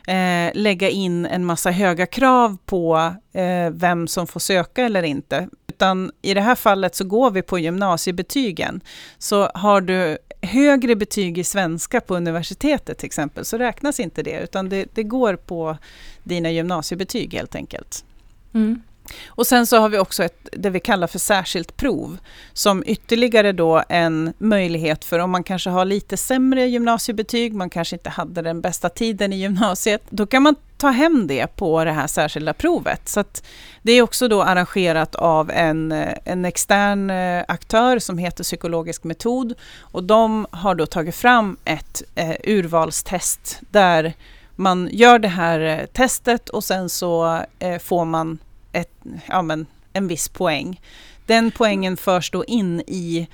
eh, 0.07 0.51
lägga 0.53 0.89
in 0.89 1.25
en 1.25 1.45
massa 1.45 1.71
höga 1.71 2.05
krav 2.05 2.57
på 2.65 3.13
eh, 3.33 3.69
vem 3.71 4.07
som 4.07 4.27
får 4.27 4.39
söka 4.39 4.83
eller 4.83 5.03
inte. 5.03 5.47
Utan 5.67 6.11
i 6.21 6.33
det 6.33 6.41
här 6.41 6.55
fallet 6.55 6.95
så 6.95 7.03
går 7.03 7.31
vi 7.31 7.41
på 7.41 7.59
gymnasiebetygen. 7.59 8.81
Så 9.17 9.49
har 9.53 9.81
du 9.81 10.17
högre 10.43 10.95
betyg 10.95 11.37
i 11.37 11.43
svenska 11.43 12.01
på 12.01 12.15
universitetet 12.15 12.97
till 12.97 13.05
exempel 13.05 13.45
så 13.45 13.57
räknas 13.57 13.99
inte 13.99 14.23
det 14.23 14.39
utan 14.39 14.69
det, 14.69 14.85
det 14.93 15.03
går 15.03 15.35
på 15.35 15.77
dina 16.23 16.51
gymnasiebetyg 16.51 17.33
helt 17.33 17.55
enkelt. 17.55 18.05
Mm. 18.53 18.81
Och 19.27 19.47
sen 19.47 19.67
så 19.67 19.77
har 19.77 19.89
vi 19.89 19.97
också 19.97 20.23
ett, 20.23 20.47
det 20.51 20.69
vi 20.69 20.79
kallar 20.79 21.07
för 21.07 21.19
särskilt 21.19 21.77
prov, 21.77 22.17
som 22.53 22.83
ytterligare 22.85 23.51
då 23.51 23.83
en 23.89 24.33
möjlighet 24.37 25.05
för 25.05 25.19
om 25.19 25.31
man 25.31 25.43
kanske 25.43 25.69
har 25.69 25.85
lite 25.85 26.17
sämre 26.17 26.65
gymnasiebetyg, 26.67 27.53
man 27.53 27.69
kanske 27.69 27.95
inte 27.95 28.09
hade 28.09 28.41
den 28.41 28.61
bästa 28.61 28.89
tiden 28.89 29.33
i 29.33 29.35
gymnasiet, 29.35 30.01
då 30.09 30.25
kan 30.25 30.43
man 30.43 30.55
ta 30.77 30.89
hem 30.89 31.27
det 31.27 31.55
på 31.55 31.83
det 31.83 31.91
här 31.91 32.07
särskilda 32.07 32.53
provet. 32.53 33.09
Så 33.09 33.19
att 33.19 33.43
det 33.81 33.91
är 33.91 34.01
också 34.01 34.27
då 34.27 34.43
arrangerat 34.43 35.15
av 35.15 35.51
en, 35.51 35.91
en 36.25 36.45
extern 36.45 37.09
eh, 37.09 37.43
aktör 37.47 37.99
som 37.99 38.17
heter 38.17 38.43
Psykologisk 38.43 39.03
metod 39.03 39.53
och 39.79 40.03
de 40.03 40.47
har 40.51 40.75
då 40.75 40.85
tagit 40.85 41.15
fram 41.15 41.57
ett 41.65 42.03
eh, 42.15 42.35
urvalstest 42.43 43.61
där 43.69 44.13
man 44.55 44.89
gör 44.91 45.19
det 45.19 45.27
här 45.27 45.59
eh, 45.59 45.85
testet 45.85 46.49
och 46.49 46.63
sen 46.63 46.89
så 46.89 47.41
eh, 47.59 47.79
får 47.79 48.05
man 48.05 48.39
ett, 48.73 48.91
ja, 49.27 49.41
men, 49.41 49.65
en 49.93 50.07
viss 50.07 50.29
poäng. 50.29 50.81
Den 51.25 51.51
poängen 51.51 51.97
förs 51.97 52.31
då 52.31 52.45
in 52.45 52.81
i 52.87 53.27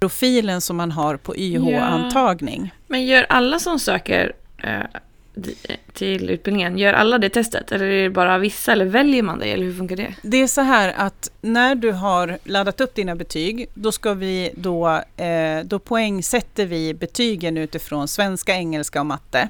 profilen 0.00 0.60
som 0.60 0.76
man 0.76 0.92
har 0.92 1.16
på 1.16 1.36
YH-antagning. 1.36 2.74
Men 2.86 3.06
gör 3.06 3.26
alla 3.28 3.58
som 3.58 3.78
söker 3.78 4.32
eh, 4.62 4.80
till 5.92 6.30
utbildningen, 6.30 6.78
gör 6.78 6.92
alla 6.92 7.18
det 7.18 7.28
testet? 7.28 7.72
Eller 7.72 7.84
är 7.84 8.02
det 8.02 8.10
bara 8.10 8.38
vissa? 8.38 8.72
Eller 8.72 8.84
väljer 8.84 9.22
man 9.22 9.38
det? 9.38 9.52
Eller 9.52 9.64
hur 9.64 9.72
funkar 9.72 9.96
det? 9.96 10.14
Det 10.22 10.36
är 10.36 10.46
så 10.46 10.60
här 10.60 10.94
att 10.96 11.30
när 11.40 11.74
du 11.74 11.92
har 11.92 12.38
laddat 12.44 12.80
upp 12.80 12.94
dina 12.94 13.16
betyg, 13.16 13.68
då 13.74 13.92
ska 13.92 14.14
vi 14.14 14.50
då, 14.56 15.02
eh, 15.16 15.64
då 15.64 15.78
poängsätter 15.78 16.66
vi 16.66 16.94
betygen 16.94 17.56
utifrån 17.56 18.08
svenska, 18.08 18.54
engelska 18.54 19.00
och 19.00 19.06
matte. 19.06 19.48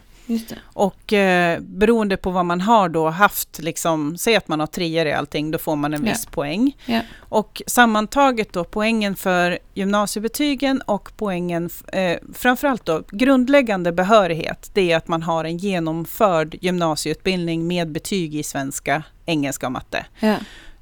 Och 0.65 1.13
eh, 1.13 1.61
beroende 1.61 2.17
på 2.17 2.31
vad 2.31 2.45
man 2.45 2.61
har 2.61 2.89
då 2.89 3.09
haft, 3.09 3.59
liksom, 3.59 4.17
säg 4.17 4.37
att 4.37 4.49
man 4.49 4.61
har 4.61 4.67
treor 4.67 5.07
i 5.07 5.13
allting, 5.13 5.51
då 5.51 5.59
får 5.59 5.77
man 5.77 5.95
en 5.95 6.05
viss 6.05 6.27
poäng. 6.27 6.77
Ja. 6.87 7.01
Och 7.19 7.63
sammantaget 7.67 8.53
då 8.53 8.65
poängen 8.65 9.17
för 9.17 9.59
gymnasiebetygen 9.75 10.81
och 10.81 11.13
poängen, 11.17 11.71
eh, 11.93 12.19
framförallt 12.35 12.87
då 12.87 13.03
grundläggande 13.11 13.93
behörighet, 13.93 14.71
det 14.75 14.93
är 14.93 14.97
att 14.97 15.09
man 15.09 15.23
har 15.23 15.45
en 15.45 15.59
genomförd 15.59 16.57
gymnasieutbildning 16.61 17.67
med 17.67 17.91
betyg 17.91 18.35
i 18.35 18.43
svenska, 18.43 19.03
engelska 19.27 19.67
och 19.67 19.73
matte. 19.73 20.07
Ja. 20.21 20.37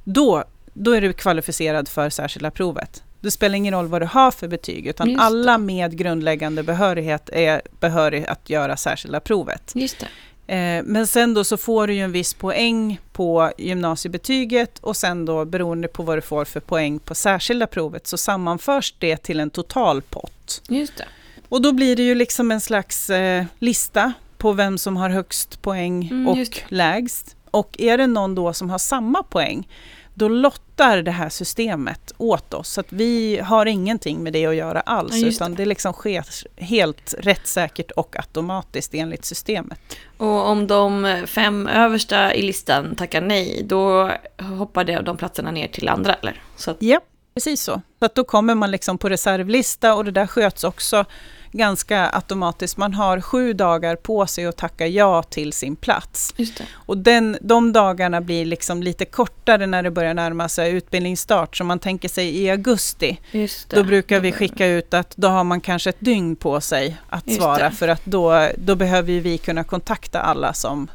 Då, 0.05 0.45
då 0.75 0.93
är 0.93 1.01
du 1.01 1.13
kvalificerad 1.13 1.89
för 1.89 2.11
särskilda 2.11 2.51
provet. 2.51 3.03
Det 3.23 3.31
spelar 3.31 3.55
ingen 3.57 3.75
roll 3.75 3.87
vad 3.87 4.03
du 4.03 4.07
har 4.07 4.31
för 4.31 4.49
betyg, 4.49 4.87
utan 4.87 5.21
alla 5.21 5.59
med 5.59 5.99
grundläggande 5.99 6.63
behörighet 6.63 7.29
är 7.33 7.63
behörig 7.81 8.27
att 8.27 8.51
göra 8.51 8.77
särskilda 8.77 9.21
provet. 9.21 9.73
Just 9.75 9.97
det. 10.01 10.09
Eh, 10.55 10.83
men 10.85 11.07
sen 11.07 11.35
då 11.35 11.45
så 11.45 11.57
får 11.57 11.87
du 11.87 11.95
ju 11.95 12.01
en 12.01 12.13
viss 12.13 12.35
poäng 12.35 13.01
på 13.13 13.53
gymnasiebetyget 13.59 14.79
och 14.79 14.97
sen 14.97 15.25
då 15.25 15.45
beroende 15.45 15.89
på 15.89 16.03
vad 16.03 16.17
du 16.19 16.23
får 16.23 16.45
för 16.45 16.61
poäng 16.61 16.99
på 16.99 17.15
särskilda 17.15 17.67
provet 17.67 18.07
så 18.07 18.17
sammanförs 18.19 18.95
det 18.99 19.17
till 19.17 19.41
en 19.41 19.51
total 19.51 20.03
pott. 20.03 20.63
Just 20.69 20.97
det. 20.97 21.05
Och 21.49 21.63
då 21.63 21.73
blir 21.73 21.97
det 21.97 22.03
ju 22.03 22.15
liksom 22.15 22.51
en 22.51 22.61
slags 22.61 23.11
eh, 23.11 23.45
lista 23.59 24.13
på 24.39 24.53
vem 24.53 24.79
som 24.79 24.97
har 24.97 25.11
högst 25.11 25.63
poäng 25.63 26.09
Mm, 26.11 26.29
och 26.29 26.63
lägst. 26.69 27.37
Och 27.51 27.81
är 27.81 27.99
det 27.99 28.07
någon 28.07 28.35
då 28.35 28.53
som 28.53 28.71
har 28.71 28.79
samma 28.79 29.23
poäng, 29.23 29.69
då 30.15 30.29
lottar 30.29 31.03
det 31.03 31.11
här 31.11 31.29
systemet 31.29 32.13
åt 32.19 32.55
oss. 32.55 32.69
Så 32.69 32.81
att 32.81 32.93
vi 32.93 33.41
har 33.45 33.67
ingenting 33.67 34.23
med 34.23 34.33
det 34.33 34.47
att 34.47 34.55
göra 34.55 34.81
alls, 34.81 35.17
Ja, 35.17 35.29
utan 35.29 35.55
det 35.55 35.65
liksom 35.65 35.93
sker 35.93 36.25
helt 36.57 37.15
rättssäkert 37.19 37.91
och 37.91 38.17
automatiskt 38.17 38.95
enligt 38.95 39.25
systemet. 39.25 39.81
Och 40.17 40.49
om 40.49 40.67
de 40.67 41.23
fem 41.27 41.69
översta 41.69 42.35
i 42.35 42.43
listan 42.43 42.95
tackar 42.95 43.21
nej, 43.21 43.63
då 43.65 44.11
hoppar 44.59 44.85
det 44.85 45.01
de 45.01 45.17
platserna 45.17 45.51
ner 45.51 45.69
till 45.69 45.89
andra, 45.89 46.15
eller? 46.15 46.43
Så 46.57 46.71
att, 46.71 46.77
Ja, 46.81 47.01
precis 47.35 47.63
så. 47.63 47.81
Så 47.99 48.05
att 48.05 48.15
då 48.15 48.25
kommer 48.25 48.55
man 48.55 48.71
liksom 48.71 48.99
på 48.99 49.09
reservlista 49.09 49.95
och 49.95 50.05
det 50.05 50.11
där 50.11 50.27
sköts 50.27 50.65
också 50.65 51.05
ganska 51.53 52.11
automatiskt. 52.11 52.77
Man 52.77 52.95
har 52.95 53.21
sju 53.21 53.53
dagar 53.53 53.97
på 53.97 54.27
sig 54.27 54.47
att 54.47 54.57
tacka 54.57 54.87
ja 54.87 55.23
till 55.23 55.53
sin 55.53 55.77
plats. 55.77 56.35
Och 56.73 56.99
den, 56.99 57.39
de 57.41 57.73
dagarna 57.73 58.21
blir 58.21 58.45
liksom 58.45 58.83
lite 58.83 59.05
kortare 59.05 59.67
när 59.67 59.83
det 59.83 59.91
börjar 59.91 60.15
närma 60.15 60.49
sig 60.49 60.73
utbildningsstart. 60.73 61.57
Så 61.57 61.65
man 61.65 61.79
tänker 61.79 62.09
sig 62.09 62.39
i 62.43 62.51
augusti, 62.51 63.21
då 63.69 63.85
brukar 63.85 64.21
vi 64.21 64.33
skicka 64.33 64.67
ut 64.67 64.95
att 64.95 65.17
då 65.17 65.29
har 65.29 65.45
man 65.45 65.61
kanske 65.61 65.91
ett 65.91 66.01
dygn 66.01 66.37
på 66.37 66.61
sig 66.61 66.97
att 67.09 67.27
Just 67.27 67.41
svara. 67.41 67.65
det. 67.69 67.71
För 67.71 67.89
att 67.89 68.05
då, 68.05 68.49
då 68.57 68.75
behöver 68.75 69.13
vi 69.21 69.39
kunna 69.39 69.65
kontakta 69.65 70.21
alla 70.21 70.53
som, 70.53 70.91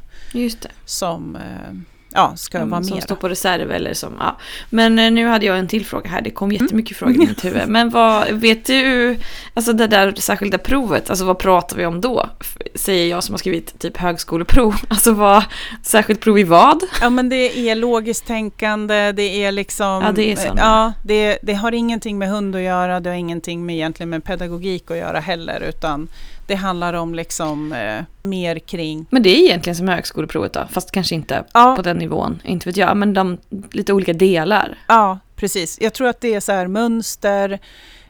som 0.85 1.35
eh, 1.35 1.73
ja, 2.17 2.33
ska 2.35 2.65
vara 2.65 2.83
som 2.83 2.95
med. 2.95 3.03
står 3.03 3.15
på 3.15 3.29
reserv 3.29 3.71
eller 3.71 3.93
som, 3.93 4.13
ja. 4.19 4.37
Men 4.69 4.99
eh, 4.99 5.11
nu 5.11 5.27
hade 5.27 5.45
jag 5.45 5.59
en 5.59 5.67
till 5.67 5.85
fråga 5.85 6.09
här, 6.09 6.21
det 6.21 6.31
kom 6.31 6.51
jättemycket 6.51 6.97
frågor 6.97 7.15
i 7.15 7.27
mitt 7.27 7.45
huvud. 7.45 7.61
Men 7.67 7.89
vad, 7.89 8.27
vet 8.31 8.65
du, 8.65 9.17
alltså 9.53 9.73
det 9.73 9.87
där 9.87 10.13
särskilda 10.17 10.57
provet, 10.57 11.09
alltså 11.09 11.25
vad 11.25 11.37
pratar 11.39 11.77
vi 11.77 11.85
om 11.85 12.01
då? 12.01 12.29
Säger 12.75 13.09
jag 13.09 13.23
som 13.23 13.33
har 13.33 13.37
skrivit 13.37 13.79
typ 13.79 13.97
högskoleprov, 13.97 14.75
alltså 14.87 15.11
vad, 15.11 15.43
särskilt 15.83 16.21
prov 16.21 16.39
i 16.39 16.43
vad? 16.43 16.83
Ja 17.01 17.09
men 17.09 17.29
det 17.29 17.69
är 17.69 17.75
logiskt 17.75 18.27
tänkande, 18.27 19.11
det 19.11 19.43
är 19.43 19.51
liksom... 19.51 20.03
Ja, 20.03 20.11
det 20.11 20.31
är 20.31 20.35
sådana. 20.35 20.61
Ja, 20.61 20.93
det, 21.03 21.37
det 21.41 21.53
har 21.53 21.71
ingenting 21.71 22.17
med 22.17 22.29
hund 22.29 22.55
att 22.55 22.61
göra, 22.61 22.99
det 22.99 23.09
har 23.09 23.17
ingenting 23.17 23.65
med 23.65 23.75
egentligen 23.75 24.09
med 24.09 24.23
pedagogik 24.23 24.91
att 24.91 24.97
göra 24.97 25.19
heller, 25.19 25.59
utan 25.69 26.07
det 26.47 26.55
handlar 26.55 26.93
om 26.93 27.15
liksom 27.15 27.73
eh, 27.73 28.03
mer 28.23 28.59
kring... 28.59 29.05
Men 29.09 29.23
det 29.23 29.29
är 29.29 29.43
egentligen 29.45 29.75
som 29.75 29.87
högskoleprovet 29.87 30.53
då, 30.53 30.67
fast 30.71 30.91
kanske 30.91 31.15
inte 31.15 31.43
Ja, 31.53 31.73
på 31.75 31.81
den 31.81 31.97
nivån, 31.97 32.39
inte 32.43 32.69
vet 32.69 32.77
jag, 32.77 32.97
men 32.97 33.13
de 33.13 33.37
lite 33.71 33.93
olika 33.93 34.13
delar. 34.13 34.77
ja, 34.87 35.19
precis. 35.35 35.77
Jag 35.81 35.93
tror 35.93 36.07
att 36.07 36.21
det 36.21 36.33
är 36.33 36.39
så 36.39 36.51
här 36.51 36.67
mönster, 36.67 37.59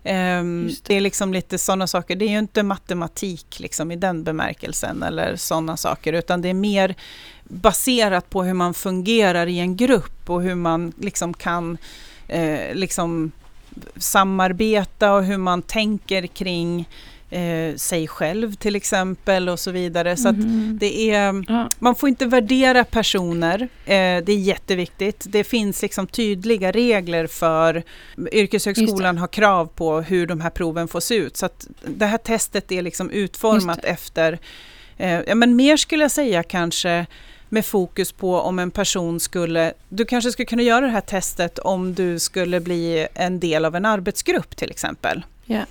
ehm, 0.04 0.66
Just 0.70 0.86
det. 0.86 0.94
är 0.96 1.02
liksom 1.02 1.34
lite 1.34 1.58
sådana 1.58 1.88
saker. 1.88 2.16
Det 2.16 2.26
är 2.26 2.30
ju 2.30 2.40
inte 2.40 2.64
matematik 2.64 3.60
liksom 3.60 3.92
i 3.92 3.96
den 3.96 4.24
bemärkelsen 4.24 5.04
eller 5.04 5.36
sådana 5.36 5.78
saker, 5.78 6.14
utan 6.14 6.42
det 6.42 6.50
är 6.50 6.54
mer 6.54 6.96
baserat 7.44 8.30
på 8.30 8.44
hur 8.44 8.54
man 8.54 8.74
fungerar 8.74 9.48
i 9.48 9.60
en 9.60 9.76
grupp 9.76 10.30
och 10.30 10.42
hur 10.42 10.56
man 10.56 10.94
liksom 11.00 11.34
kan 11.34 11.78
eh, 12.28 12.74
liksom 12.76 13.32
samarbeta 13.96 15.14
och 15.14 15.24
hur 15.24 15.38
man 15.38 15.62
tänker 15.62 16.28
kring 16.28 16.90
eh, 17.30 17.76
sig 17.76 18.08
själv 18.08 18.54
till 18.56 18.76
exempel 18.76 19.50
och 19.50 19.60
så 19.60 19.72
vidare. 19.72 20.18
Så 20.18 20.32
Mhm. 20.32 20.78
det 20.80 21.12
är, 21.12 21.44
ja. 21.48 21.70
man 21.80 21.96
får 21.96 22.10
inte 22.10 22.26
värdera 22.26 22.84
personer, 22.84 23.62
eh, 23.86 24.24
det 24.24 24.30
är 24.30 24.38
jätteviktigt. 24.40 25.26
Det 25.30 25.44
finns 25.44 25.82
liksom 25.82 26.08
tydliga 26.08 26.72
regler 26.72 27.28
för, 27.28 27.84
yrkeshögskolan 28.32 29.18
har 29.18 29.28
krav 29.28 29.66
på 29.66 30.02
hur 30.02 30.28
de 30.28 30.42
här 30.42 30.50
proven 30.50 30.88
får 30.88 31.00
se 31.00 31.16
ut. 31.16 31.38
Så 31.38 31.46
att 31.46 31.68
det 31.86 32.06
här 32.06 32.18
testet 32.18 32.72
är 32.72 32.82
liksom 32.82 33.10
utformat 33.10 33.86
efter, 33.86 34.40
eh, 34.98 35.20
ja 35.28 35.36
men 35.36 35.56
mer 35.56 35.78
skulle 35.78 36.04
jag 36.04 36.12
säga 36.12 36.44
kanske 36.44 37.06
med 37.50 37.66
fokus 37.66 38.12
på 38.12 38.36
om 38.40 38.60
en 38.60 38.72
person 38.72 39.20
skulle, 39.20 39.74
du 39.90 40.06
kanske 40.06 40.32
skulle 40.32 40.46
kunna 40.46 40.62
göra 40.64 40.86
det 40.86 40.92
här 40.92 41.02
testet 41.02 41.60
om 41.60 41.94
du 41.94 42.20
skulle 42.20 42.60
bli 42.60 43.08
en 43.14 43.40
del 43.40 43.66
av 43.66 43.76
en 43.76 43.86
arbetsgrupp 43.86 44.56
till 44.56 44.72
exempel. 44.72 45.26
Ja. 45.46 45.62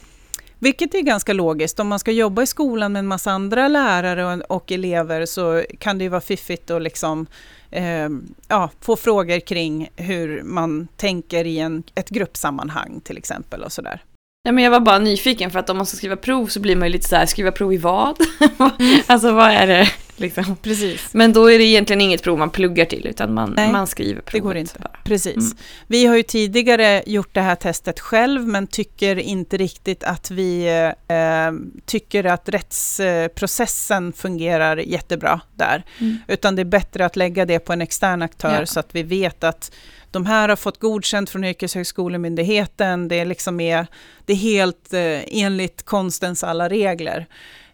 Vilket 0.58 0.94
är 0.94 1.00
ganska 1.00 1.32
logiskt. 1.32 1.80
Om 1.80 1.88
man 1.88 1.98
ska 1.98 2.10
jobba 2.10 2.42
i 2.42 2.46
skolan 2.46 2.92
med 2.92 3.00
en 3.00 3.06
massa 3.06 3.30
andra 3.30 3.68
lärare 3.68 4.34
och, 4.34 4.56
och 4.56 4.72
elever 4.72 5.26
så 5.26 5.64
kan 5.78 5.98
det 5.98 6.04
ju 6.04 6.10
vara 6.10 6.20
fiffigt 6.20 6.70
att 6.70 6.82
liksom, 6.82 7.26
eh, 7.70 8.08
ja, 8.48 8.70
få 8.80 8.96
frågor 8.96 9.40
kring 9.40 9.88
hur 9.96 10.42
man 10.42 10.88
tänker 10.96 11.44
i 11.44 11.58
en, 11.58 11.82
ett 11.94 12.10
gruppsammanhang 12.10 13.00
till 13.04 13.18
exempel 13.18 13.62
och 13.62 13.72
sådär. 13.72 14.02
Nej, 14.44 14.52
men 14.52 14.64
jag 14.64 14.70
var 14.70 14.80
bara 14.80 14.98
nyfiken 14.98 15.50
för 15.50 15.58
att 15.58 15.70
om 15.70 15.76
man 15.76 15.86
ska 15.86 15.96
skriva 15.96 16.16
prov 16.16 16.46
så 16.46 16.60
blir 16.60 16.76
man 16.76 16.88
ju 16.88 16.92
lite 16.92 17.08
så 17.08 17.16
här, 17.16 17.26
skriva 17.26 17.52
prov 17.52 17.72
i 17.72 17.76
vad? 17.76 18.16
alltså 19.06 19.32
vad 19.32 19.50
är 19.50 19.66
det 19.66 19.88
liksom? 20.20 20.56
Precis. 20.62 21.14
Men 21.14 21.32
då 21.32 21.50
är 21.50 21.58
det 21.58 21.64
egentligen 21.64 22.00
inget 22.00 22.22
prov 22.22 22.38
man 22.38 22.50
pluggar 22.50 22.84
till 22.84 23.06
utan 23.06 23.34
man, 23.34 23.52
Nej, 23.56 23.72
man 23.72 23.86
skriver 23.86 24.20
provet. 24.20 24.32
Det 24.32 24.40
går 24.40 24.56
inte. 24.56 24.78
Bara. 24.78 24.98
Precis. 25.04 25.36
Mm. 25.36 25.56
Vi 25.86 26.06
har 26.06 26.16
ju 26.16 26.22
tidigare 26.22 27.02
gjort 27.06 27.34
det 27.34 27.40
här 27.40 27.54
testet 27.54 28.00
själv 28.00 28.48
men 28.48 28.66
tycker 28.66 29.16
inte 29.16 29.56
riktigt 29.56 30.04
att 30.04 30.30
vi 30.30 30.66
eh, 31.08 31.52
tycker 31.86 32.24
att 32.24 32.48
rättsprocessen 32.48 34.12
fungerar 34.12 34.76
jättebra 34.76 35.40
där. 35.54 35.84
Mm. 35.98 36.18
Utan 36.28 36.56
det 36.56 36.62
är 36.62 36.64
bättre 36.64 37.06
att 37.06 37.16
lägga 37.16 37.44
det 37.44 37.58
på 37.58 37.72
en 37.72 37.80
extern 37.80 38.22
aktör 38.22 38.60
Ja. 38.60 38.66
så 38.66 38.80
att 38.80 38.94
vi 38.94 39.02
vet 39.02 39.44
att 39.44 39.70
de 40.10 40.26
här 40.26 40.48
har 40.48 40.56
fått 40.56 40.80
godkänt 40.80 41.30
från 41.30 41.44
Yrkeshögskolemyndigheten. 41.44 43.08
Det 43.08 43.20
är, 43.20 43.24
liksom 43.24 43.60
är, 43.60 43.86
det 44.24 44.32
är 44.32 44.36
helt 44.36 44.92
eh, 44.92 45.42
enligt 45.42 45.82
konstens 45.82 46.44
alla 46.44 46.68
regler. 46.68 47.26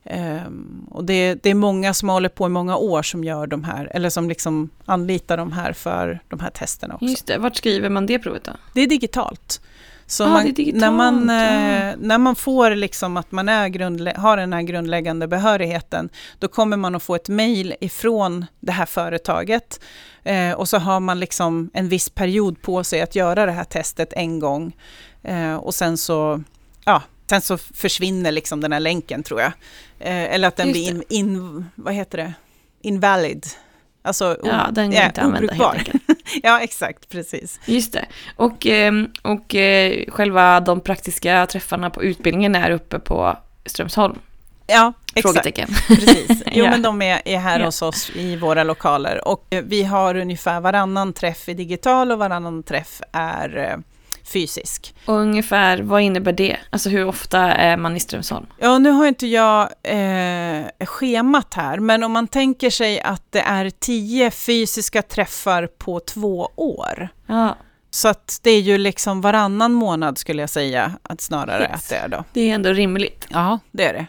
Ehm, 0.05 0.87
och 0.91 1.05
det, 1.05 1.35
det 1.43 1.51
är 1.51 1.55
många 1.55 1.95
som 1.95 2.09
håller 2.09 2.29
på 2.29 2.47
i 2.47 2.49
många 2.49 2.77
år 2.77 3.03
som 3.03 3.25
gör 3.25 3.47
de 3.47 3.65
här, 3.65 3.91
eller 3.95 4.11
som 4.11 4.29
liksom 4.29 4.71
anlitar 4.87 5.37
de 5.37 5.53
här 5.53 5.73
för 5.73 6.21
de 6.29 6.41
här 6.41 6.51
testerna 6.51 6.95
också. 6.95 7.07
Just 7.07 7.27
det, 7.27 7.39
vart 7.39 7.57
skriver 7.57 7.89
man 7.89 8.07
det 8.07 8.19
provet 8.19 8.45
då? 8.45 8.53
Det 8.75 8.81
är 8.81 8.87
digitalt. 8.87 9.61
Så 10.07 10.25
Ah, 10.25 10.29
man, 10.29 10.47
är 10.47 10.53
digitalt, 10.53 10.81
när, 10.81 10.91
man, 10.91 11.29
ja. 11.29 11.89
eh, 11.91 11.95
när 11.99 12.19
man 12.19 12.37
får 12.37 12.71
liksom 12.71 13.17
att 13.17 13.33
man 13.33 13.49
är 13.49 13.69
grundlä- 13.69 14.17
har 14.19 14.37
den 14.37 14.53
här 14.53 14.63
grundläggande 14.63 15.29
behörigheten, 15.29 16.09
då 16.39 16.49
kommer 16.49 16.77
man 16.77 16.95
att 16.95 17.03
få 17.03 17.15
ett 17.15 17.29
mejl 17.29 17.75
ifrån 17.81 18.47
det 18.61 18.73
här 18.73 18.87
företaget. 18.87 19.81
Eh, 20.25 20.53
och 20.53 20.69
så 20.69 20.79
har 20.79 21.01
man 21.01 21.21
liksom 21.21 21.71
en 21.75 21.89
viss 21.89 22.09
period 22.11 22.63
på 22.63 22.85
sig 22.85 23.01
att 23.03 23.15
göra 23.17 23.47
det 23.47 23.53
här 23.53 23.65
testet 23.65 24.13
en 24.13 24.39
gång. 24.39 24.77
Eh, 25.23 25.55
och 25.55 25.75
sen 25.75 25.99
så, 25.99 26.43
ja, 26.85 27.03
sen 27.33 27.41
så 27.41 27.59
försvinner 27.59 28.33
liksom 28.33 28.61
den 28.61 28.73
här 28.73 28.81
länken 28.81 29.23
tror 29.23 29.41
jag. 29.41 29.53
Eh, 30.01 30.35
eller 30.35 30.49
att 30.49 30.57
den 30.57 30.69
Just 30.69 30.75
blir 30.81 30.91
in, 30.91 31.03
in, 31.09 31.65
vad 31.75 31.95
heter 31.95 32.19
det? 32.19 32.33
invalid. 32.83 33.47
Alltså, 34.03 34.37
Ja, 34.45 34.69
den 34.73 34.91
går 34.91 35.01
ja, 35.01 35.07
inte 35.07 35.21
att 35.21 35.27
använda 35.27 35.53
helt 35.55 35.75
enkelt. 35.79 36.03
ja, 36.43 36.61
exakt, 36.61 37.09
precis. 37.09 37.61
Just 37.67 37.93
det. 37.93 38.05
Och, 38.37 38.67
ehm, 38.67 39.09
och 39.23 39.55
eh, 39.55 40.05
själva 40.11 40.61
de 40.61 40.81
praktiska 40.81 41.47
träffarna 41.47 41.91
på 41.91 42.03
utbildningen 42.03 42.55
är 42.55 42.71
uppe 42.71 42.99
på 42.99 43.39
Strömsholm. 43.67 44.19
Ja, 44.67 44.93
Frågetecken. 45.23 45.69
Precis. 45.89 46.43
Jo, 46.53 46.65
Ja. 46.65 46.71
men 46.71 46.83
de 46.83 47.03
är, 47.03 47.23
är 47.25 47.39
här 47.39 47.59
Ja. 47.61 47.65
hos 47.67 47.83
oss 47.83 48.11
i 48.15 48.37
våra 48.37 48.65
lokaler. 48.65 49.29
Och 49.29 49.47
eh, 49.51 49.65
vi 49.67 49.83
har 49.83 50.15
ungefär 50.17 50.61
varannan 50.61 51.13
träff 51.13 51.49
i 51.49 51.55
digital 51.55 52.13
och 52.13 52.19
varannan 52.19 52.63
träff 52.63 53.01
är 53.13 53.57
eh, 53.59 53.77
fysisk. 54.25 54.95
Och 55.07 55.15
ungefär, 55.15 55.79
vad 55.83 56.03
innebär 56.03 56.33
det? 56.33 56.57
Alltså 56.71 56.89
hur 56.89 57.07
ofta 57.07 57.39
är 57.41 57.77
man 57.77 57.97
i 57.97 58.01
Strömsholm? 58.01 58.47
Ja, 58.59 58.79
nu 58.79 58.91
har 58.91 59.07
inte 59.07 59.27
jag 59.27 59.63
eh, 59.83 60.87
schemat 60.87 61.55
här, 61.55 61.79
men 61.79 62.03
om 62.03 62.13
man 62.13 62.29
tänker 62.29 62.71
sig 62.71 63.01
att 63.01 63.23
det 63.31 63.41
är 63.41 63.71
tio 63.71 64.31
fysiska 64.31 65.03
träffar 65.03 65.67
på 65.67 66.01
två 66.01 66.49
år. 66.57 67.09
Ja, 67.27 67.57
Så 67.91 68.09
att 68.09 68.39
det 68.43 68.51
är 68.51 68.61
ju 68.61 68.79
liksom 68.79 69.21
varannan 69.21 69.73
månad 69.73 70.19
skulle 70.19 70.43
jag 70.43 70.51
säga 70.51 70.93
att 71.03 71.21
snarare 71.21 71.63
Yes. 71.63 71.73
att 71.75 71.89
det 71.89 71.97
är 71.97 72.09
då. 72.09 72.25
det 72.33 72.51
är 72.51 72.55
ändå 72.55 72.73
rimligt. 72.73 73.27
Ja, 73.31 73.59
det 73.71 73.85
är 73.85 73.93
det. 73.93 74.07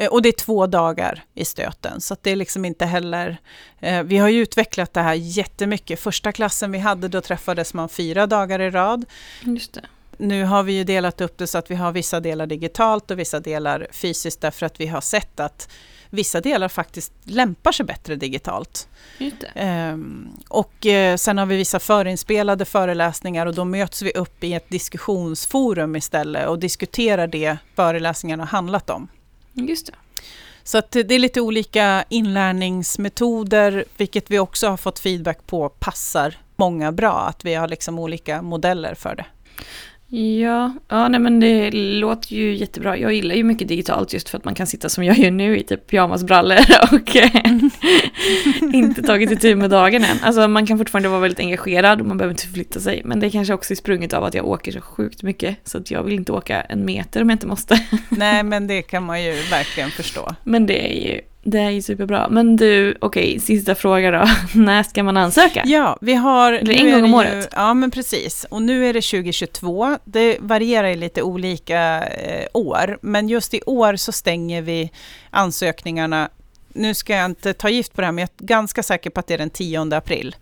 Eh, 0.00 0.08
Och 0.08 0.22
det 0.22 0.28
är 0.28 0.32
två 0.32 0.66
dagar 0.66 1.24
i 1.34 1.44
stöten, 1.44 2.00
så 2.00 2.16
det 2.22 2.30
är 2.30 2.36
liksom 2.36 2.64
inte 2.64 2.86
heller... 2.86 3.36
Eh, 3.80 4.02
vi 4.02 4.18
har 4.18 4.28
ju 4.28 4.42
utvecklat 4.42 4.94
det 4.94 5.00
här 5.00 5.14
jättemycket. 5.14 6.00
Första 6.00 6.32
klassen 6.32 6.72
vi 6.72 6.78
hade, 6.78 7.08
då 7.08 7.20
träffades 7.20 7.74
man 7.74 7.88
fyra 7.88 8.26
dagar 8.26 8.60
i 8.60 8.70
rad. 8.70 9.04
Just 9.42 9.72
det. 9.72 9.80
Nu 10.16 10.44
har 10.44 10.62
vi 10.62 10.72
ju 10.72 10.84
delat 10.84 11.20
upp 11.20 11.38
det 11.38 11.46
så 11.46 11.58
att 11.58 11.70
vi 11.70 11.74
har 11.74 11.92
vissa 11.92 12.20
delar 12.20 12.46
digitalt 12.46 13.10
och 13.10 13.18
vissa 13.18 13.40
delar 13.40 13.86
fysiskt, 13.92 14.40
därför 14.40 14.66
att 14.66 14.80
vi 14.80 14.86
har 14.86 15.00
sett 15.00 15.40
att 15.40 15.68
vissa 16.10 16.40
delar 16.40 16.68
faktiskt 16.68 17.12
lämpar 17.24 17.72
sig 17.72 17.86
bättre 17.86 18.16
digitalt. 18.16 18.88
Ehm, 19.54 20.28
och 20.48 20.86
eh, 20.86 21.16
sen 21.16 21.38
har 21.38 21.46
vi 21.46 21.56
vissa 21.56 21.78
förinspelade 21.78 22.64
föreläsningar 22.64 23.46
och 23.46 23.54
då 23.54 23.64
möts 23.64 24.02
vi 24.02 24.10
upp 24.12 24.44
i 24.44 24.54
ett 24.54 24.70
diskussionsforum 24.70 25.96
istället 25.96 26.48
och 26.48 26.58
diskuterar 26.58 27.26
det 27.26 27.56
föreläsningarna 27.76 28.42
har 28.42 28.48
handlat 28.48 28.90
om. 28.90 29.08
Just 29.68 29.86
det. 29.86 29.92
Så 30.62 30.78
att 30.78 30.90
det 30.90 31.14
är 31.14 31.18
lite 31.18 31.40
olika 31.40 32.04
inlärningsmetoder, 32.08 33.84
vilket 33.96 34.30
vi 34.30 34.38
också 34.38 34.68
har 34.68 34.76
fått 34.76 34.98
feedback 34.98 35.46
på 35.46 35.68
passar 35.68 36.38
många 36.56 36.92
bra, 36.92 37.20
att 37.20 37.44
vi 37.44 37.54
har 37.54 37.68
liksom 37.68 37.98
olika 37.98 38.42
modeller 38.42 38.94
för 38.94 39.14
det. 39.14 39.26
Ja, 40.12 40.72
ja 40.88 41.08
nej 41.08 41.20
men 41.20 41.40
det 41.40 41.70
låter 41.70 42.34
ju 42.34 42.54
jättebra. 42.54 42.96
Jag 42.98 43.12
gillar 43.12 43.34
ju 43.34 43.44
mycket 43.44 43.68
digitalt 43.68 44.12
just 44.12 44.28
för 44.28 44.38
att 44.38 44.44
man 44.44 44.54
kan 44.54 44.66
sitta 44.66 44.88
som 44.88 45.04
jag 45.04 45.18
gör 45.18 45.30
nu 45.30 45.58
i 45.58 45.62
typ 45.62 45.86
pyjamasbrallor 45.86 46.58
och 46.92 47.16
eh, 47.16 47.30
inte 48.74 49.02
tagit 49.02 49.30
itu 49.30 49.54
med 49.54 49.70
dagen 49.70 50.04
än. 50.04 50.16
Alltså 50.22 50.48
man 50.48 50.66
kan 50.66 50.78
fortfarande 50.78 51.08
vara 51.08 51.20
väldigt 51.20 51.40
engagerad 51.40 52.00
och 52.00 52.06
man 52.06 52.18
behöver 52.18 52.32
inte 52.32 52.46
förflytta 52.46 52.80
sig. 52.80 53.02
Men 53.04 53.20
det 53.20 53.30
kanske 53.30 53.54
också 53.54 53.72
är 53.72 53.76
sprunget 53.76 54.12
av 54.12 54.24
att 54.24 54.34
jag 54.34 54.46
åker 54.46 54.72
så 54.72 54.80
sjukt 54.80 55.22
mycket 55.22 55.56
så 55.64 55.78
att 55.78 55.90
jag 55.90 56.02
vill 56.02 56.14
inte 56.14 56.32
åka 56.32 56.60
en 56.60 56.84
meter 56.84 57.22
om 57.22 57.30
jag 57.30 57.34
inte 57.34 57.46
måste. 57.46 57.86
Nej, 58.08 58.42
men 58.42 58.66
det 58.66 58.82
kan 58.82 59.02
man 59.02 59.22
ju 59.22 59.32
verkligen 59.32 59.90
förstå. 59.90 60.34
Men 60.44 60.66
det 60.66 60.92
är 60.92 61.12
ju, 61.12 61.20
det 61.42 61.58
är 61.58 61.70
ju 61.70 61.82
superbra. 61.82 62.28
Men 62.30 62.56
du, 62.56 62.96
okej, 63.00 63.40
sista 63.40 63.74
fråga 63.74 64.10
då. 64.10 64.24
När 64.60 64.82
ska 64.82 65.02
man 65.02 65.16
ansöka? 65.16 65.62
Ja, 65.66 65.98
vi 66.00 66.14
har... 66.14 66.52
Eller 66.52 66.74
en 66.74 66.90
gång 66.92 67.04
om 67.04 67.10
ju- 67.10 67.16
året. 67.16 67.48
Ja, 67.52 67.74
men 67.74 67.90
precis. 67.90 68.46
Och 68.50 68.62
nu 68.62 68.86
är 68.86 68.92
det 68.92 69.00
2022. 69.00 69.96
Det 70.04 70.36
varierar 70.40 70.88
i 70.88 70.96
lite 70.96 71.22
olika 71.22 72.04
eh, 72.04 72.46
år, 72.54 72.98
men 73.02 73.28
just 73.28 73.54
i 73.54 73.60
år 73.66 73.96
så 73.96 74.12
stänger 74.12 74.62
vi 74.62 74.90
ansökningarna. 75.30 76.28
Nu 76.74 76.94
ska 76.94 77.16
jag 77.16 77.24
inte 77.24 77.52
ta 77.52 77.68
gift 77.68 77.92
på 77.94 78.00
det 78.00 78.06
här, 78.06 78.12
men 78.12 78.22
jag 78.22 78.28
är 78.42 78.46
ganska 78.46 78.82
säker 78.82 79.10
på 79.10 79.20
att 79.20 79.26
det 79.26 79.34
är 79.34 79.38
den 79.38 79.50
10 79.50 79.96
april. 79.96 80.36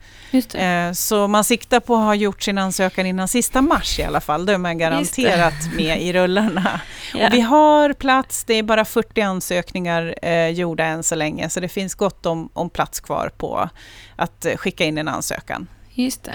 Eh, 0.54 0.92
så 0.92 1.28
man 1.28 1.44
siktar 1.44 1.80
på 1.80 1.96
att 1.96 2.04
ha 2.04 2.14
gjort 2.14 2.42
sin 2.42 2.58
ansökan 2.58 3.06
innan 3.06 3.28
sista 3.28 3.62
mars 3.62 3.98
i 3.98 4.02
alla 4.02 4.20
fall. 4.20 4.46
Då 4.46 4.52
är 4.52 4.58
man 4.58 4.78
garanterat 4.78 5.74
med 5.76 6.02
i 6.02 6.12
rullarna. 6.12 6.80
Ja. 7.14 7.26
Och 7.26 7.34
vi 7.34 7.40
har 7.40 7.92
plats, 7.92 8.44
det 8.44 8.54
är 8.54 8.62
bara 8.62 8.84
40 8.84 9.20
ansökningar 9.20 10.14
eh, 10.22 10.48
gjorda 10.48 10.84
än 10.84 11.02
så 11.02 11.14
länge, 11.14 11.50
så 11.50 11.60
det 11.60 11.68
finns 11.68 11.94
gott 11.94 12.26
om, 12.26 12.48
om 12.52 12.70
plats 12.70 13.00
kvar 13.00 13.30
på 13.36 13.70
att 14.16 14.44
eh, 14.44 14.56
skicka 14.56 14.84
in 14.84 14.98
en 14.98 15.08
ansökan. 15.08 15.66
Just 15.94 16.24
det. 16.24 16.34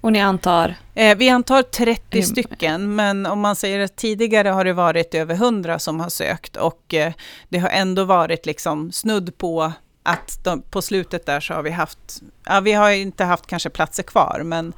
Och 0.00 0.12
ni 0.12 0.20
antar? 0.20 0.74
Eh, 0.94 1.16
vi 1.16 1.28
antar 1.28 1.62
30 1.62 2.02
Mm. 2.12 2.26
stycken, 2.26 2.94
men 2.94 3.26
om 3.26 3.40
man 3.40 3.56
säger 3.56 3.80
att 3.80 3.96
tidigare 3.96 4.48
har 4.48 4.64
det 4.64 4.72
varit 4.72 5.14
över 5.14 5.34
100 5.34 5.78
som 5.78 6.00
har 6.00 6.08
sökt 6.08 6.56
och 6.56 6.94
eh, 6.94 7.12
det 7.48 7.58
har 7.58 7.68
ändå 7.68 8.04
varit 8.04 8.46
liksom 8.46 8.92
snudd 8.92 9.38
på 9.38 9.72
att 10.06 10.38
de, 10.44 10.62
på 10.62 10.82
slutet 10.82 11.26
där 11.26 11.40
så 11.40 11.54
har 11.54 11.62
vi 11.62 11.70
haft, 11.70 11.98
ja 12.46 12.60
vi 12.60 12.72
har 12.72 12.90
inte 12.90 13.24
haft 13.24 13.46
kanske 13.46 13.70
platser 13.70 14.02
kvar, 14.02 14.40
men, 14.44 14.72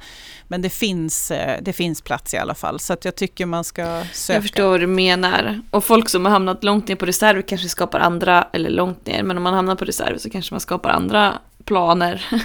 men 0.47 0.61
det, 0.61 0.69
finns, 0.69 1.31
eh, 1.31 1.57
det 1.61 1.73
finns 1.73 2.01
plats 2.01 2.33
i 2.33 2.37
alla 2.37 2.55
fall. 2.55 2.79
Så 2.79 2.93
att 2.93 3.05
jag 3.05 3.15
tycker 3.15 3.45
man 3.45 3.63
ska 3.63 4.03
söka. 4.13 4.33
Jag 4.35 4.43
förstår 4.43 4.69
vad 4.69 4.79
du 4.79 4.87
menar. 4.87 5.61
Och 5.71 5.83
folk 5.83 6.09
som 6.09 6.25
har 6.25 6.31
hamnat 6.31 6.63
långt 6.63 6.87
ner 6.87 6.95
på 6.95 7.05
reserv 7.05 7.41
kanske 7.41 7.69
skapar 7.69 7.99
andra, 7.99 8.47
eller 8.53 8.69
långt 8.69 9.05
ner, 9.05 9.23
men 9.23 9.37
om 9.37 9.43
man 9.43 9.53
hamnar 9.53 9.75
på 9.75 9.85
reserv 9.85 10.17
så 10.17 10.29
kanske 10.29 10.53
man 10.53 10.61
skapar 10.61 10.89
andra 10.89 11.33
planer. 11.65 12.25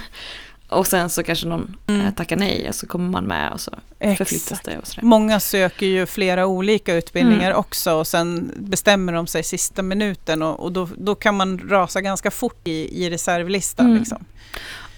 Och 0.73 0.87
sen 0.87 1.11
så 1.11 1.23
kanske 1.23 1.47
någon 1.47 1.77
Mm. 1.87 2.07
eh, 2.07 2.15
tackar 2.15 2.37
nej 2.37 2.69
och 2.69 2.75
så 2.75 2.87
kommer 2.87 3.11
man 3.11 3.25
med 3.25 3.53
och 3.53 3.61
så 3.61 3.71
förflyttas 4.17 4.61
det 4.65 4.79
och 4.79 4.87
sådär. 4.87 5.07
Många 5.07 5.41
söker 5.41 5.87
ju 5.87 6.07
flera 6.07 6.47
olika 6.47 6.95
utbildningar 6.95 7.47
Mm. 7.51 7.59
också 7.59 7.93
och 7.95 8.07
sen 8.07 8.53
bestämmer 8.57 9.13
de 9.13 9.27
sig 9.27 9.43
sista 9.43 9.83
minuten 9.83 10.43
och, 10.43 10.61
och 10.61 10.73
då, 10.73 10.89
då 10.97 11.15
kan 11.15 11.37
man 11.37 11.59
rasa 11.69 12.01
ganska 12.01 12.31
fort 12.31 12.69
i, 12.69 13.05
i 13.05 13.11
reservlistan. 13.11 13.87
Mm. 13.87 13.99
Liksom. 13.99 14.25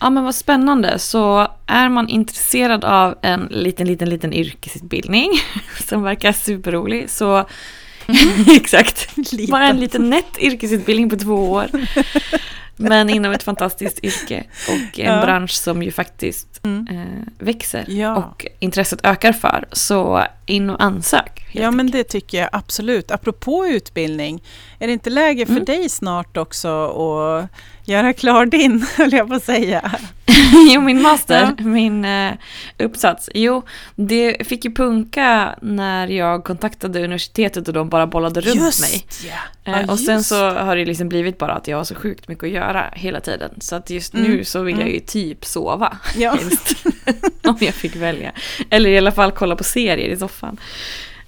Ja 0.00 0.10
men 0.10 0.24
vad 0.24 0.34
spännande. 0.34 0.98
Så 0.98 1.48
är 1.66 1.88
man 1.88 2.08
intresserad 2.08 2.84
av 2.84 3.14
en 3.22 3.48
liten, 3.50 3.86
liten, 3.86 4.10
liten 4.10 4.32
yrkesutbildning 4.32 5.30
som 5.88 6.02
verkar 6.02 6.32
superrolig 6.32 7.10
så 7.10 7.46
exakt. 8.56 9.08
Bara 9.50 9.68
en 9.68 9.80
liten 9.80 10.10
nätt 10.10 10.38
yrkesutbildning 10.38 11.10
på 11.10 11.16
två 11.16 11.50
år. 11.52 11.66
Men 12.76 13.10
inom 13.10 13.32
ett 13.32 13.42
fantastiskt 13.42 14.04
yrke 14.04 14.44
och 14.68 14.98
en 14.98 15.14
Ja. 15.14 15.22
bransch 15.22 15.50
som 15.52 15.82
ju 15.82 15.92
faktiskt 15.92 16.60
Mm. 16.64 16.86
eh, 16.90 17.44
växer 17.44 17.84
Ja. 17.88 18.16
och 18.16 18.46
intresset 18.58 19.00
ökar 19.02 19.32
för. 19.32 19.64
Så 19.72 20.24
in 20.46 20.70
och 20.70 20.82
ansök. 20.82 21.46
Ja, 21.52 21.70
men 21.70 21.90
det 21.90 22.04
tycker 22.04 22.38
jag 22.38 22.48
absolut. 22.52 23.10
Apropå 23.10 23.66
utbildning, 23.66 24.42
är 24.78 24.86
det 24.86 24.92
inte 24.92 25.10
läge 25.10 25.46
för 25.46 25.52
Mm. 25.52 25.64
dig 25.64 25.88
snart 25.88 26.36
också 26.36 26.68
att 26.86 27.48
göra 27.84 28.12
klar 28.12 28.46
din, 28.46 28.86
höll 28.96 29.12
jag 29.12 29.28
på 29.28 29.34
att 29.34 29.44
säga? 29.44 29.92
jo, 30.74 30.80
min 30.80 31.02
master, 31.02 31.54
min 31.58 32.04
eh, 32.04 32.32
uppsats. 32.78 33.30
Jo, 33.34 33.62
det 33.94 34.46
fick 34.46 34.64
ju 34.64 34.74
punka 34.74 35.54
när 35.62 36.08
jag 36.08 36.44
kontaktade 36.44 36.98
universitetet 37.04 37.68
och 37.68 37.74
de 37.74 37.88
bara 37.88 38.06
bollade 38.06 38.40
runt 38.40 38.80
mig. 38.80 39.06
ja. 39.24 39.72
Eh, 39.72 39.80
Ja, 39.86 39.92
och 39.92 39.98
sen 40.00 40.16
just. 40.16 40.28
så 40.28 40.50
har 40.50 40.76
det 40.76 40.84
liksom 40.84 41.08
blivit 41.08 41.38
bara 41.38 41.52
att 41.52 41.68
jag 41.68 41.76
har 41.76 41.84
så 41.84 41.94
sjukt 41.94 42.28
mycket 42.28 42.44
att 42.44 42.50
göra 42.50 42.84
hela 42.92 43.20
tiden. 43.20 43.50
Så 43.60 43.76
att 43.76 43.90
just 43.90 44.14
Mm, 44.14 44.30
nu 44.30 44.44
så 44.44 44.62
vill 44.62 44.74
jag 44.74 44.82
mm. 44.82 44.94
ju 44.94 45.00
typ 45.00 45.44
sova 45.44 45.96
Ja. 46.16 46.38
Om 47.44 47.56
jag 47.60 47.74
fick 47.74 47.96
välja. 47.96 48.32
Eller 48.70 48.90
i 48.90 48.98
alla 48.98 49.12
fall 49.12 49.32
kolla 49.32 49.56
på 49.56 49.64
serier 49.64 50.08
i 50.08 50.16
soffan. 50.16 50.56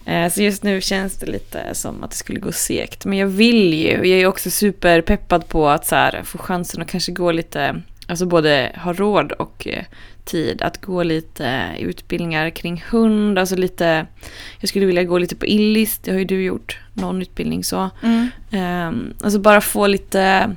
Eh, 0.06 0.30
Så 0.32 0.42
just 0.42 0.62
nu 0.62 0.80
känns 0.80 1.16
det 1.16 1.26
lite 1.26 1.74
som 1.74 2.04
att 2.04 2.10
det 2.10 2.16
skulle 2.16 2.40
gå 2.40 2.52
segt. 2.52 3.04
Men 3.04 3.18
jag 3.18 3.26
vill 3.26 3.74
ju, 3.74 3.88
jag 3.90 4.20
är 4.20 4.26
också 4.26 4.50
superpeppad 4.50 5.48
på 5.48 5.68
att 5.68 5.86
så 5.86 5.94
här, 5.94 6.22
få 6.24 6.38
chansen 6.38 6.82
att 6.82 6.88
kanske 6.88 7.12
gå 7.12 7.32
lite, 7.32 7.82
alltså 8.06 8.26
både 8.26 8.72
ha 8.76 8.92
råd 8.92 9.32
och 9.32 9.66
eh, 9.66 9.84
tid 10.24 10.62
att 10.62 10.80
gå 10.80 11.02
lite 11.02 11.76
utbildningar 11.78 12.50
kring 12.50 12.84
hund, 12.90 13.38
alltså 13.38 13.56
lite, 13.56 14.06
jag 14.60 14.68
skulle 14.68 14.86
vilja 14.86 15.04
gå 15.04 15.18
lite 15.18 15.36
på 15.36 15.46
Illis, 15.46 15.98
det 15.98 16.10
har 16.10 16.18
ju 16.18 16.24
du 16.24 16.42
gjort, 16.42 16.78
någon 16.94 17.22
utbildning 17.22 17.64
så. 17.64 17.90
Mm. 18.02 18.28
Um, 18.88 19.14
alltså 19.22 19.38
bara 19.38 19.60
få 19.60 19.86
lite 19.86 20.54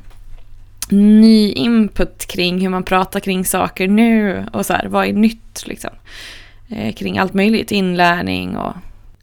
ny 0.90 1.52
input 1.52 2.26
kring 2.26 2.62
hur 2.62 2.70
man 2.70 2.84
pratar 2.84 3.20
kring 3.20 3.46
saker 3.46 3.88
nu 3.88 4.46
och 4.54 4.66
så 4.66 4.74
här, 4.74 4.88
vad 4.88 5.08
är 5.08 5.14
nytt 5.14 5.64
liksom. 5.68 5.92
Eh, 6.70 6.94
kring 6.94 7.18
allt 7.18 7.34
möjligt, 7.34 7.72
inlärning 7.72 8.58
och 8.58 8.74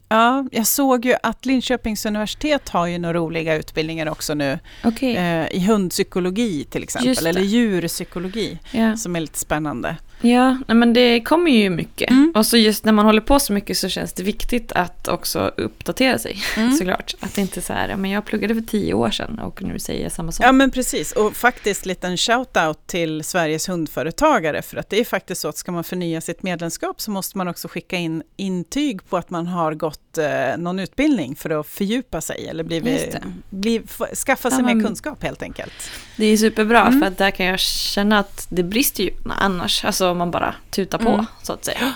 Ja, 0.09 0.45
jag 0.51 0.67
såg 0.67 1.05
ju 1.05 1.15
att 1.23 1.45
Linköpings 1.45 2.05
universitet 2.05 2.69
har 2.69 2.87
ju 2.87 2.97
några 2.97 3.13
roliga 3.19 3.55
utbildningar 3.55 4.09
också 4.09 4.33
nu. 4.33 4.59
okej. 4.83 5.15
Eh, 5.15 5.47
I 5.51 5.65
hundpsykologi 5.67 6.63
till 6.63 6.83
exempel, 6.83 7.27
eller 7.27 7.41
djurpsykologi, 7.41 8.59
Ja, 8.71 8.97
som 8.97 9.15
är 9.15 9.19
lite 9.19 9.39
spännande. 9.39 9.95
Ja 10.21 10.57
men 10.67 10.93
det 10.93 11.21
kommer 11.21 11.51
ju 11.51 11.69
mycket. 11.69 12.09
Mm. 12.09 12.31
Och 12.35 12.45
så 12.45 12.57
just 12.57 12.85
när 12.85 12.91
man 12.91 13.05
håller 13.05 13.21
på 13.21 13.39
så 13.39 13.53
mycket 13.53 13.77
så 13.77 13.89
känns 13.89 14.13
det 14.13 14.23
viktigt 14.23 14.71
att 14.71 15.07
också 15.07 15.51
uppdatera 15.57 16.19
sig 16.19 16.37
Mm. 16.57 16.71
såklart. 16.73 17.13
Att 17.19 17.35
det 17.35 17.41
inte 17.41 17.59
är 17.59 17.61
så 17.61 17.73
här, 17.73 17.95
men 17.95 18.11
jag 18.11 18.25
pluggade 18.25 18.53
för 18.55 18.61
tio 18.61 18.93
år 18.93 19.09
sedan 19.11 19.39
och 19.39 19.61
nu 19.63 19.79
säger 19.79 20.03
jag 20.03 20.11
samma 20.11 20.31
sak. 20.31 20.45
Ja 20.45 20.51
men 20.51 20.71
precis, 20.71 21.11
och 21.11 21.35
faktiskt 21.35 21.85
liten 21.85 22.15
shout-out 22.17 22.77
till 22.85 23.23
Sveriges 23.23 23.69
hundföretagare 23.69 24.61
för 24.61 24.77
att 24.77 24.89
det 24.89 24.99
är 24.99 25.05
faktiskt 25.05 25.41
så 25.41 25.47
att 25.47 25.57
ska 25.57 25.71
man 25.71 25.83
förnya 25.83 26.21
sitt 26.21 26.43
medlemskap 26.43 27.01
så 27.01 27.11
måste 27.11 27.37
man 27.37 27.47
också 27.47 27.67
skicka 27.67 27.95
in 27.97 28.23
intyg 28.37 29.09
på 29.09 29.17
att 29.17 29.29
man 29.29 29.47
har 29.47 29.73
gått 29.73 30.17
eh, 30.17 30.57
någon 30.57 30.79
utbildning 30.79 31.35
för 31.35 31.59
att 31.59 31.67
fördjupa 31.67 32.21
sig 32.21 32.47
eller 32.47 32.63
Just 32.63 32.83
bli, 32.83 33.09
det. 33.11 33.21
bli, 33.49 33.81
få, 33.87 34.05
skaffa 34.25 34.49
sig 34.51 34.59
Ja, 34.67 34.73
mer 34.75 34.85
kunskap 34.85 35.23
helt 35.23 35.41
enkelt. 35.41 35.73
Det 36.15 36.25
är 36.25 36.37
superbra 36.37 36.81
Mm. 36.87 36.99
för 36.99 37.07
att 37.07 37.17
där 37.17 37.31
kan 37.31 37.45
jag 37.45 37.59
känna 37.59 38.19
att 38.19 38.47
det 38.49 38.63
brister 38.63 39.03
ju 39.03 39.09
annars. 39.25 39.85
Alltså 39.85 40.06
om 40.11 40.17
man 40.17 40.31
bara 40.31 40.55
tutar 40.71 40.97
på 40.97 41.09
Mm. 41.09 41.25
så 41.43 41.53
att 41.53 41.65
säga. 41.65 41.93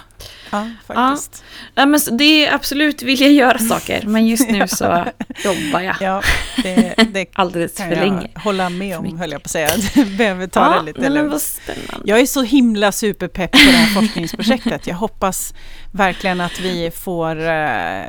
Ja, 0.52 0.68
faktiskt. 0.88 1.44
Ja, 1.76 1.86
men 1.86 2.00
det 2.12 2.46
är 2.46 2.54
absolut 2.54 3.02
vill 3.04 3.22
jag 3.22 3.32
göra 3.32 3.58
saker, 3.60 4.04
men 4.08 4.28
just 4.28 4.50
nu 4.50 4.68
så 4.68 4.86
jobbar 5.46 5.80
jag 5.82 5.96
Ja, 6.00 6.22
det, 6.64 6.94
det 7.14 7.26
alldeles 7.34 7.74
för 7.78 7.84
jag 7.84 7.98
länge. 7.98 8.28
hålla 8.36 8.70
med 8.70 8.98
om, 8.98 9.18
höll 9.18 9.32
jag 9.32 9.44
på 9.44 9.48
att 9.48 9.52
säga. 9.52 9.70
Du 9.94 10.06
behöver 10.06 10.48
ta 10.48 10.70
det 10.80 10.84
lite 10.86 11.10
lugnt. 11.10 11.62
Jag 12.06 12.20
är 12.20 12.26
så 12.26 12.42
himla 12.42 12.92
superpepp 12.92 13.52
på 13.52 13.58
det 13.58 13.72
här 13.78 13.94
forskningsprojektet. 14.02 14.88
Jag 14.88 14.96
hoppas 14.96 15.54
verkligen 15.92 16.42
att 16.42 16.60
vi 16.60 16.92
får, 16.92 17.48
eh, 17.50 18.02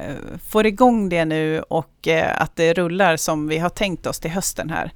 får 0.51 0.67
igång 0.67 1.09
det 1.09 1.25
nu 1.25 1.61
och 1.61 2.09
eh, 2.09 2.43
att 2.43 2.57
det 2.57 2.73
rullar 2.73 3.17
som 3.17 3.49
vi 3.49 3.59
har 3.59 3.71
tänkt 3.71 4.07
oss 4.07 4.21
till 4.21 4.31
hösten 4.31 4.71
här. 4.71 4.91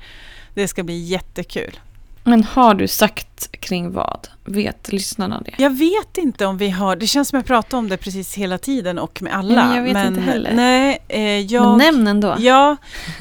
Det 0.55 0.69
ska 0.69 0.83
bli 0.83 0.99
jättekul. 0.99 1.81
Men 2.27 2.45
har 2.45 2.75
du 2.75 2.89
sagt 2.89 3.51
kring 3.61 3.93
vad? 3.93 4.29
Vet 4.45 4.93
lyssnarna 4.93 5.43
det? 5.45 5.55
Jag 5.59 5.71
vet 5.71 6.19
inte 6.19 6.47
om 6.47 6.59
vi 6.59 6.71
har, 6.71 6.97
det 6.97 7.07
känns 7.07 7.29
som 7.29 7.37
jag 7.37 7.47
pratar 7.47 7.79
om 7.79 7.89
det 7.89 7.97
precis 7.97 8.35
hela 8.35 8.59
tiden 8.59 8.99
och 8.99 9.23
med 9.23 9.35
alla. 9.35 9.55
Ja, 9.55 9.67
men 9.67 9.77
jag 9.77 9.83
vet 9.83 10.07
inte 10.07 10.21
heller. 10.21 10.53
Nej, 10.55 10.99
eh, 11.09 11.41
jag... 11.41 11.63
Men 11.63 11.79
nämn 11.79 12.07
ändå. 12.07 12.37
Ja, 12.39 12.77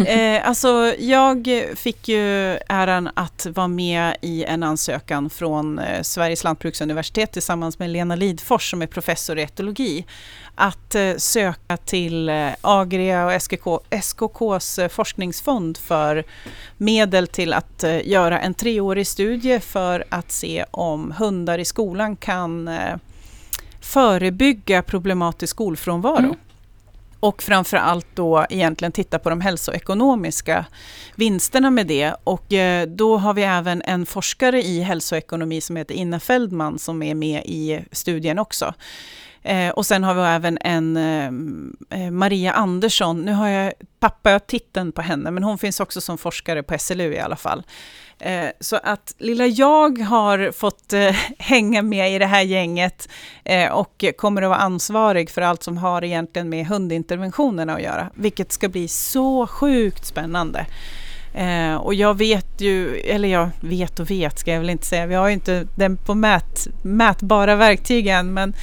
eh, 0.07 0.47
alltså 0.47 0.93
jag 0.99 1.49
fick 1.75 2.07
ju 2.07 2.57
äran 2.69 3.09
att 3.13 3.47
vara 3.55 3.67
med 3.67 4.15
i 4.21 4.43
en 4.43 4.63
ansökan 4.63 5.29
från 5.29 5.79
eh, 5.79 6.01
Sveriges 6.01 6.43
lantbruksuniversitet 6.43 7.31
tillsammans 7.31 7.79
med 7.79 7.89
Lena 7.89 8.15
Lidfors 8.15 8.71
som 8.71 8.81
är 8.81 8.87
professor 8.87 9.39
i 9.39 9.41
etologi. 9.41 10.05
Att 10.55 10.95
eh, 10.95 11.15
söka 11.17 11.77
till 11.77 12.29
eh, 12.29 12.49
Agria 12.61 13.25
och 13.25 13.41
SKK, 13.41 13.79
SKKs 13.89 14.79
eh, 14.79 14.87
forskningsfond 14.87 15.77
för 15.77 16.23
medel 16.77 17.27
till 17.27 17.53
att 17.53 17.83
göra 18.03 18.39
en 18.39 18.53
treårig 18.53 19.07
studie 19.07 19.59
för 19.59 20.03
att 20.09 20.31
se 20.31 20.65
om 20.71 21.11
hundar 21.11 21.59
i 21.59 21.65
skolan 21.65 22.15
kan 22.15 22.69
förebygga 23.81 24.81
problematisk 24.81 25.51
skolfrånvaro. 25.51 26.17
Mm. 26.17 26.35
Och 27.19 27.43
framför 27.43 27.77
allt 27.77 28.07
då 28.13 28.45
egentligen 28.49 28.91
titta 28.91 29.19
på 29.19 29.29
de 29.29 29.41
hälsoekonomiska 29.41 30.65
vinsterna 31.15 31.71
med 31.71 31.87
det. 31.87 32.15
Och 32.23 32.45
då 32.87 33.17
har 33.17 33.33
vi 33.33 33.43
även 33.43 33.81
en 33.81 34.05
forskare 34.05 34.63
i 34.63 34.81
hälsoekonomi 34.81 35.61
som 35.61 35.75
heter 35.75 35.95
Inna 35.95 36.19
Feldman 36.19 36.79
som 36.79 37.03
är 37.03 37.15
med 37.15 37.43
i 37.45 37.79
studien 37.91 38.39
också. 38.39 38.73
Eh, 39.45 39.69
och 39.69 39.85
sen 39.85 40.03
har 40.03 40.13
vi 40.13 40.21
även 40.21 40.57
en 40.61 40.97
eh, 40.97 41.99
eh 41.99 42.11
Maria 42.11 42.51
Andersson, 42.51 43.21
nu 43.21 43.33
har 43.33 43.47
jag 43.47 43.73
tappat 43.99 44.31
jag 44.31 44.47
titeln 44.47 44.91
på 44.91 45.01
henne, 45.01 45.31
men 45.31 45.43
hon 45.43 45.57
finns 45.57 45.79
också 45.79 46.01
som 46.01 46.17
forskare 46.17 46.63
på 46.63 46.77
SLU 46.77 47.13
i 47.13 47.19
alla 47.19 47.35
fall. 47.35 47.63
Eh, 48.19 48.47
så 48.59 48.79
att 48.83 49.15
lilla 49.17 49.45
jag 49.45 49.99
har 49.99 50.51
fått 50.51 50.93
eh, 50.93 51.15
hänga 51.39 51.81
med 51.81 52.11
i 52.15 52.19
det 52.19 52.25
här 52.25 52.41
gänget 52.41 53.09
eh, 53.43 53.71
och 53.71 54.05
kommer 54.17 54.41
att 54.41 54.49
vara 54.49 54.59
ansvarig 54.59 55.29
för 55.29 55.41
allt 55.41 55.63
som 55.63 55.77
har 55.77 56.03
egentligen 56.03 56.49
med 56.49 56.67
hundinterventionerna 56.67 57.73
att 57.73 57.81
göra, 57.81 58.09
vilket 58.13 58.51
ska 58.51 58.69
bli 58.69 58.87
så 58.87 59.47
sjukt 59.47 60.05
spännande. 60.05 60.65
Eh, 61.35 61.75
och 61.75 61.93
jag 61.93 62.17
vet 62.17 62.61
ju, 62.61 62.95
eller 62.95 63.29
jag 63.29 63.49
vet 63.61 63.99
och 63.99 64.11
vet 64.11 64.39
ska 64.39 64.51
jag 64.51 64.59
väl 64.59 64.69
inte 64.69 64.85
säga, 64.85 65.05
vi 65.05 65.15
har 65.15 65.27
ju 65.27 65.33
inte 65.33 65.67
den 65.75 65.97
på 65.97 66.15
mät, 66.15 66.67
mätbara 66.83 67.55
verktygen, 67.55 68.33
men, 68.33 68.53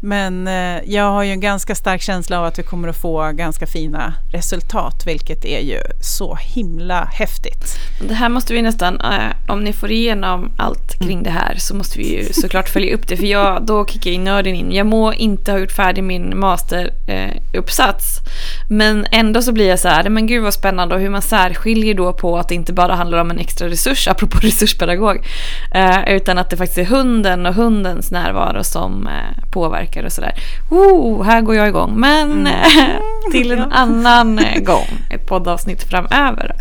men 0.00 0.48
eh, 0.48 0.78
jag 0.84 1.10
har 1.10 1.22
ju 1.22 1.30
en 1.30 1.40
ganska 1.40 1.74
stark 1.74 2.02
känsla 2.02 2.38
av 2.38 2.44
att 2.44 2.58
vi 2.58 2.62
kommer 2.62 2.88
att 2.88 2.96
få 2.96 3.32
ganska 3.32 3.66
fina 3.66 4.14
resultat, 4.32 5.06
vilket 5.06 5.44
är 5.44 5.60
ju 5.60 5.78
så 6.00 6.34
himla 6.34 7.04
häftigt. 7.04 7.78
Det 8.08 8.14
här 8.14 8.28
måste 8.28 8.54
vi 8.54 8.62
nästan, 8.62 9.00
eh, 9.00 9.52
om 9.52 9.64
ni 9.64 9.72
får 9.72 9.90
igenom 9.90 10.52
allt 10.56 10.98
kring 11.00 11.22
det 11.22 11.30
här 11.30 11.54
så 11.58 11.74
måste 11.74 11.98
vi 11.98 12.16
ju 12.16 12.32
såklart 12.32 12.68
följa 12.68 12.94
upp 12.94 13.08
det. 13.08 13.16
För 13.16 13.26
jag, 13.26 13.66
då 13.66 13.86
kickar 13.86 14.10
ju 14.10 14.18
nörden 14.18 14.54
in. 14.54 14.72
Jag 14.72 14.86
må 14.86 15.12
inte 15.12 15.52
ha 15.52 15.58
gjort 15.58 15.72
färdig 15.72 16.04
min 16.04 16.38
masteruppsats. 16.38 18.18
Eh, 18.18 18.24
men 18.68 19.06
ändå 19.12 19.42
så 19.42 19.52
blir 19.52 19.68
jag 19.68 19.78
så 19.78 19.88
här, 19.88 20.08
men 20.08 20.26
gud 20.26 20.42
vad 20.42 20.54
spännande 20.54 20.94
och 20.94 21.00
hur 21.00 21.10
man 21.10 21.22
särskiljer 21.22 21.94
då 21.94 22.12
på 22.12 22.38
att 22.38 22.48
det 22.48 22.54
inte 22.54 22.72
bara 22.72 22.94
handlar 22.94 23.18
om 23.18 23.30
en 23.30 23.38
extra 23.38 23.68
resurs, 23.68 24.08
apropå 24.08 24.38
resurspedagog. 24.42 25.26
Eh, 25.74 26.14
utan 26.14 26.38
att 26.38 26.50
det 26.50 26.56
faktiskt 26.56 26.78
är 26.78 26.96
hunden 26.96 27.46
och 27.46 27.54
hundens 27.54 28.10
närvaro 28.10 28.64
som 28.64 29.06
eh, 29.06 29.50
påverkar 29.90 30.04
och 30.06 30.12
sådär. 30.12 30.34
Oh, 30.70 31.22
här 31.24 31.40
går 31.40 31.54
jag 31.54 31.68
igång. 31.68 31.92
Men 32.00 32.46
eh, 32.46 33.00
till 33.32 33.52
en 33.52 33.72
annan 33.72 34.40
gång, 34.64 34.86
ett 35.10 35.26
poddavsnitt 35.26 35.82
framöver. 35.82 36.54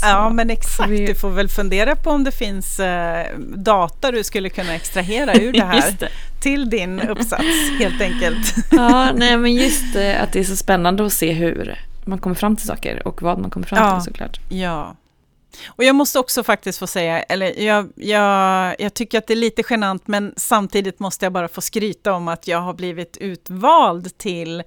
Så. 0.00 0.06
Ja, 0.06 0.30
men 0.30 0.50
exakt. 0.50 0.88
Du 0.88 1.14
får 1.14 1.30
väl 1.30 1.48
fundera 1.48 1.96
på 1.96 2.10
om 2.10 2.24
det 2.24 2.32
finns 2.32 2.80
eh, 2.80 3.26
data 3.56 4.10
du 4.10 4.24
skulle 4.24 4.48
kunna 4.48 4.74
extrahera 4.74 5.34
ur 5.34 5.52
det 5.52 5.64
här 5.64 5.94
det. 6.00 6.08
till 6.40 6.70
din 6.70 7.00
uppsats, 7.00 7.44
helt 7.78 8.00
enkelt. 8.00 8.54
Ja, 8.70 9.08
nej 9.14 9.36
men 9.36 9.54
just 9.54 9.96
eh, 9.96 10.22
att 10.22 10.32
det 10.32 10.40
är 10.40 10.44
så 10.44 10.56
spännande 10.56 11.06
att 11.06 11.12
se 11.12 11.32
hur 11.32 11.78
man 12.04 12.18
kommer 12.18 12.36
fram 12.36 12.56
till 12.56 12.66
saker 12.66 13.08
och 13.08 13.22
vad 13.22 13.38
man 13.38 13.50
kommer 13.50 13.66
fram 13.66 13.78
Ja. 13.84 13.94
till 14.00 14.04
såklart. 14.12 14.40
Ja. 14.48 14.94
Och 15.66 15.84
jag 15.84 15.94
måste 15.96 16.18
också 16.18 16.42
faktiskt 16.44 16.78
få 16.78 16.86
säga, 16.86 17.22
eller 17.22 17.60
jag, 17.60 17.88
jag, 17.96 18.74
jag 18.78 18.94
tycker 18.94 19.18
att 19.18 19.26
det 19.26 19.34
är 19.34 19.36
lite 19.36 19.62
genant, 19.70 20.06
men 20.08 20.34
samtidigt 20.36 20.98
måste 21.00 21.24
jag 21.26 21.32
bara 21.32 21.48
få 21.48 21.60
skryta 21.60 22.12
om 22.12 22.28
att 22.28 22.48
jag 22.48 22.58
har 22.60 22.74
blivit 22.74 23.16
utvald 23.16 24.18
till, 24.18 24.60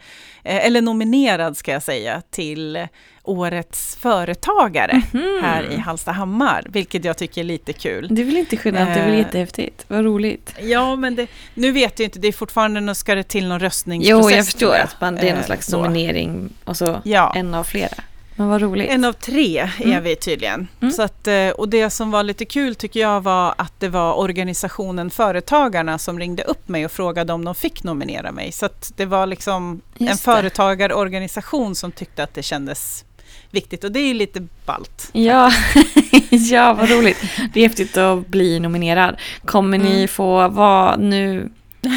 eh, 0.44 0.66
eller 0.66 0.82
nominerad 0.82 1.58
ska 1.58 1.72
jag 1.72 1.84
säga, 1.84 2.22
till 2.32 2.88
årets 3.24 3.96
företagare 3.96 5.02
Mhm. 5.14 5.40
här 5.44 5.72
i 5.72 5.78
Hallstahammar, 5.78 6.66
vilket 6.70 7.06
jag 7.06 7.18
tycker 7.18 7.42
är 7.42 7.46
lite 7.46 7.74
kul. 7.74 8.08
Det 8.12 8.22
är 8.22 8.26
väl 8.26 8.38
inte 8.38 8.58
genant, 8.66 8.94
det 8.94 9.00
är 9.00 9.06
väl 9.06 9.14
Eh. 9.14 9.20
jättehäftigt. 9.20 9.86
Vad 9.88 10.04
roligt. 10.06 10.54
Ja, 10.62 10.96
men 10.96 11.16
det, 11.16 11.28
nu 11.54 11.72
vet 11.72 12.00
jag 12.00 12.08
inte, 12.08 12.20
det 12.20 12.28
är 12.28 12.32
fortfarande, 12.32 12.80
nu 12.82 12.96
ska 12.96 13.16
det 13.16 13.24
till 13.24 13.48
någon 13.48 13.60
röstningsprocess. 13.60 14.32
Jo, 14.32 14.36
jag 14.38 14.46
förstår 14.46 14.60
tror 14.60 14.76
att 14.76 15.02
man, 15.02 15.16
det 15.16 15.22
är 15.22 15.30
någon 15.30 15.40
Eh, 15.40 15.46
slags 15.46 15.68
så. 15.68 15.78
nominering 15.84 16.50
och 16.64 16.78
så 16.78 17.02
Ja. 17.04 17.34
en 17.36 17.54
av 17.54 17.64
flera. 17.64 18.04
Men 18.40 18.48
vad 18.48 18.62
roligt. 18.62 18.90
En 18.90 19.06
av 19.06 19.14
tre 19.14 19.58
är 19.60 19.72
Mm. 19.86 20.04
vi 20.04 20.16
tydligen. 20.16 20.68
Mm. 20.82 20.94
Så 20.94 21.02
att, 21.02 21.28
eh, 21.28 21.50
och 21.50 21.70
det 21.70 21.90
som 21.90 22.12
var 22.12 22.24
lite 22.24 22.46
kul 22.46 22.76
tycker 22.76 23.00
jag 23.00 23.22
var 23.22 23.54
att 23.58 23.74
det 23.80 23.90
var 23.90 24.14
organisationen 24.20 25.10
Företagarna 25.10 25.98
som 25.98 26.20
ringde 26.20 26.44
upp 26.44 26.68
mig 26.68 26.86
och 26.86 26.92
frågade 26.92 27.34
om 27.34 27.46
de 27.46 27.56
fick 27.56 27.84
nominera 27.84 28.32
mig. 28.32 28.52
Så 28.52 28.70
det 28.96 29.06
var 29.06 29.26
liksom 29.26 29.82
en 29.98 30.08
Just 30.08 30.26
det. 30.26 30.32
företagarorganisation 30.32 31.76
som 31.76 31.92
tyckte 31.92 32.24
att 32.24 32.34
det 32.34 32.44
kändes 32.44 33.06
viktigt 33.52 33.84
och 33.84 33.92
det 33.92 34.00
är 34.00 34.08
ju 34.08 34.14
lite 34.14 34.48
ballt. 34.66 35.10
Ja, 35.12 35.52
ja, 36.30 36.74
vad 36.74 36.90
roligt. 36.90 37.18
Det 37.54 37.60
är 37.60 37.68
häftigt 37.68 37.98
att 37.98 38.28
bli 38.28 38.60
nominerad. 38.60 39.16
Kommer 39.46 39.78
ni 39.78 39.96
Mm. 39.96 40.08
få 40.08 40.48
vara 40.48 40.96
nu, 40.96 41.50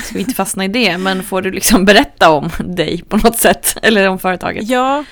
ska 0.04 0.14
vi 0.14 0.20
inte 0.20 0.34
fastna 0.34 0.64
i 0.64 0.68
det, 0.68 0.98
men 0.98 1.22
får 1.22 1.42
du 1.42 1.50
liksom 1.50 1.84
berätta 1.84 2.30
om 2.30 2.50
dig 2.58 3.02
på 3.08 3.16
något 3.16 3.38
sätt? 3.38 3.76
Eller 3.82 4.08
om 4.08 4.18
företaget? 4.18 4.68
Ja, 4.68 5.04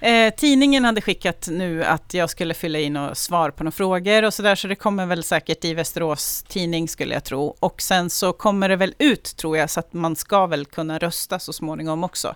eh, 0.00 0.34
tidningen 0.34 0.84
hade 0.84 1.00
skickat 1.00 1.48
nu 1.50 1.84
att 1.84 2.14
jag 2.14 2.30
skulle 2.30 2.54
fylla 2.54 2.78
in 2.78 2.96
och 2.96 3.16
svar 3.16 3.50
på 3.50 3.64
några 3.64 3.72
frågor 3.72 4.24
och 4.24 4.34
sådär, 4.34 4.54
så 4.54 4.68
det 4.68 4.74
kommer 4.74 5.06
väl 5.06 5.22
säkert 5.22 5.64
i 5.64 5.74
Västerås 5.74 6.44
Tidning 6.48 6.88
skulle 6.88 7.14
jag 7.14 7.24
tro. 7.24 7.56
Och 7.60 7.82
sen 7.82 8.10
så 8.10 8.32
kommer 8.32 8.68
det 8.68 8.76
väl 8.76 8.94
ut 8.98 9.36
tror 9.36 9.56
jag, 9.56 9.70
så 9.70 9.80
att 9.80 9.92
man 9.92 10.16
ska 10.16 10.46
väl 10.46 10.66
kunna 10.66 10.98
rösta 10.98 11.38
så 11.38 11.52
småningom 11.52 12.04
också. 12.04 12.34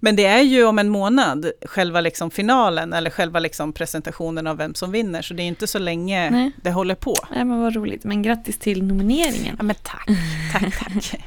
Men 0.00 0.16
det 0.16 0.26
är 0.26 0.40
ju 0.42 0.64
om 0.64 0.78
en 0.78 0.88
månad, 0.88 1.50
själva 1.66 2.00
liksom 2.00 2.30
finalen 2.30 2.92
eller 2.92 3.10
själva 3.10 3.38
liksom 3.38 3.72
presentationen 3.72 4.46
av 4.46 4.56
vem 4.56 4.74
som 4.74 4.92
vinner, 4.92 5.22
så 5.22 5.34
det 5.34 5.42
är 5.42 5.46
inte 5.46 5.66
så 5.66 5.78
länge 5.78 6.30
Nej. 6.30 6.50
det 6.62 6.70
håller 6.70 6.94
på. 6.94 7.14
Nej, 7.34 7.44
men 7.44 7.60
vad 7.60 7.74
roligt. 7.74 8.04
Men 8.04 8.22
grattis 8.22 8.58
till 8.58 8.82
nomineringen. 8.84 9.54
Ja, 9.58 9.62
men 9.64 9.76
tack, 9.82 10.06
tack, 10.52 10.78
tack. 10.78 11.20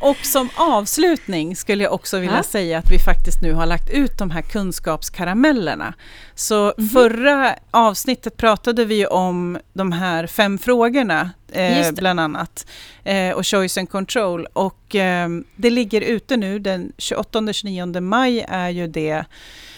Och 0.00 0.16
som 0.16 0.48
avslutning 0.56 1.56
skulle 1.56 1.84
jag 1.84 1.92
också 1.92 2.18
vilja 2.18 2.36
Ja. 2.36 2.42
säga 2.42 2.78
att 2.78 2.90
vi 2.92 2.98
faktiskt 2.98 3.42
nu 3.42 3.52
har 3.52 3.66
lagt 3.66 3.90
ut 3.90 4.18
de 4.18 4.30
här 4.30 4.42
kunskapskaramellerna. 4.42 5.94
Så 6.34 6.74
Mhm. 6.78 6.88
förra 6.88 7.54
avsnittet 7.70 8.36
pratade 8.36 8.84
vi 8.84 9.06
om 9.06 9.58
de 9.72 9.92
här 9.92 10.26
fem 10.26 10.58
frågorna, 10.58 11.30
eh, 11.54 11.92
bland 11.92 12.20
annat, 12.20 12.66
eh, 13.04 13.30
och 13.30 13.46
choice 13.46 13.78
and 13.78 13.90
control. 13.90 14.46
Och 14.52 14.94
eh, 14.94 15.28
det 15.56 15.70
ligger 15.70 16.00
ute 16.00 16.36
nu, 16.36 16.58
den 16.58 16.92
28-29 16.98 18.00
maj 18.00 18.44
är 18.48 18.68
ju 18.68 18.86
det 18.86 19.24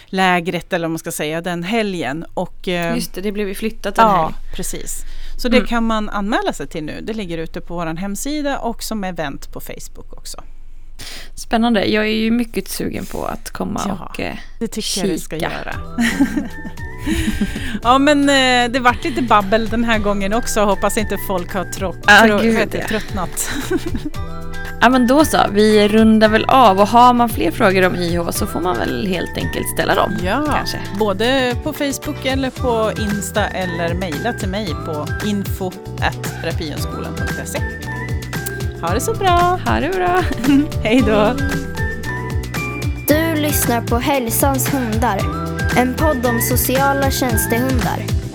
lägret, 0.06 0.72
eller 0.72 0.84
vad 0.86 0.90
man 0.90 0.98
ska 0.98 1.12
säga, 1.12 1.40
den 1.40 1.62
helgen. 1.62 2.24
Och, 2.34 2.68
eh, 2.68 2.94
Just 2.94 3.14
det, 3.14 3.20
det 3.20 3.32
blev 3.32 3.48
ju 3.48 3.54
flyttat 3.54 3.98
en 3.98 4.04
Ja, 4.04 4.22
helg. 4.22 4.34
precis. 4.56 5.02
Så 5.38 5.48
det 5.48 5.56
Mm. 5.56 5.68
kan 5.68 5.84
man 5.84 6.08
anmäla 6.08 6.52
sig 6.52 6.66
till 6.66 6.84
nu. 6.84 7.00
Det 7.02 7.12
ligger 7.12 7.38
ute 7.38 7.60
på 7.60 7.74
vår 7.74 7.86
hemsida 7.86 8.58
och 8.58 8.82
som 8.82 9.04
event 9.04 9.52
på 9.52 9.60
Facebook 9.60 10.12
också. 10.12 10.42
Spännande. 11.34 11.84
Jag 11.86 12.04
är 12.04 12.10
ju 12.14 12.30
mycket 12.30 12.68
sugen 12.68 13.06
på 13.06 13.24
att 13.24 13.50
komma 13.50 13.82
Ja. 13.88 14.08
och... 14.12 14.20
Eh, 14.20 14.36
Det 14.60 14.68
tycker 14.68 15.00
jag 15.00 15.08
vi 15.08 15.18
ska 15.18 15.36
Kika. 15.36 15.50
göra. 15.52 15.74
ja, 17.82 17.98
men 17.98 18.28
eh, 18.28 18.70
det 18.72 18.78
vart 18.80 19.04
lite 19.04 19.22
babbel 19.22 19.68
den 19.68 19.84
här 19.84 19.98
gången 19.98 20.32
också. 20.32 20.60
Hoppas 20.64 20.96
inte 20.98 21.18
folk 21.26 21.54
har 21.54 21.64
tro- 21.64 21.94
Ah, 22.06 22.26
tro- 22.26 22.38
gud, 22.38 22.56
heter 22.58 22.78
ja. 22.78 22.86
tröttnat. 22.88 23.50
ja 24.80 24.88
men 24.88 25.06
då 25.06 25.24
så, 25.24 25.38
vi 25.52 25.88
rundar 25.88 26.28
väl 26.28 26.44
av 26.48 26.80
och 26.80 26.88
har 26.88 27.12
man 27.14 27.28
fler 27.28 27.50
frågor 27.50 27.86
om 27.86 27.94
IH 27.96 28.30
så 28.30 28.46
får 28.46 28.60
man 28.60 28.78
väl 28.78 29.06
helt 29.06 29.36
enkelt 29.36 29.68
ställa 29.74 29.94
dem. 29.94 30.12
Ja, 30.24 30.46
Kanske. 30.54 30.78
både 30.98 31.54
på 31.62 31.72
Facebook 31.72 32.24
eller 32.24 32.50
på 32.50 32.92
Insta 33.02 33.46
eller 33.46 33.94
mejla 33.94 34.32
till 34.32 34.48
mig 34.48 34.74
på 34.86 35.06
info.terapienskolan.se. 35.26 37.58
Ha 38.80 38.94
det 38.94 39.00
så 39.00 39.14
bra. 39.14 39.60
Ha 39.66 39.80
det 39.80 39.88
bra. 39.96 40.22
Hej 40.82 41.02
då. 41.06 41.32
Du 43.08 43.34
lyssnar 43.42 43.80
på 43.80 43.98
Hälsans 43.98 44.74
hundar. 44.74 45.20
En 45.76 45.94
podd 45.94 46.26
om 46.26 46.40
sociala 46.40 47.10
tjänstehundar. 47.10 48.25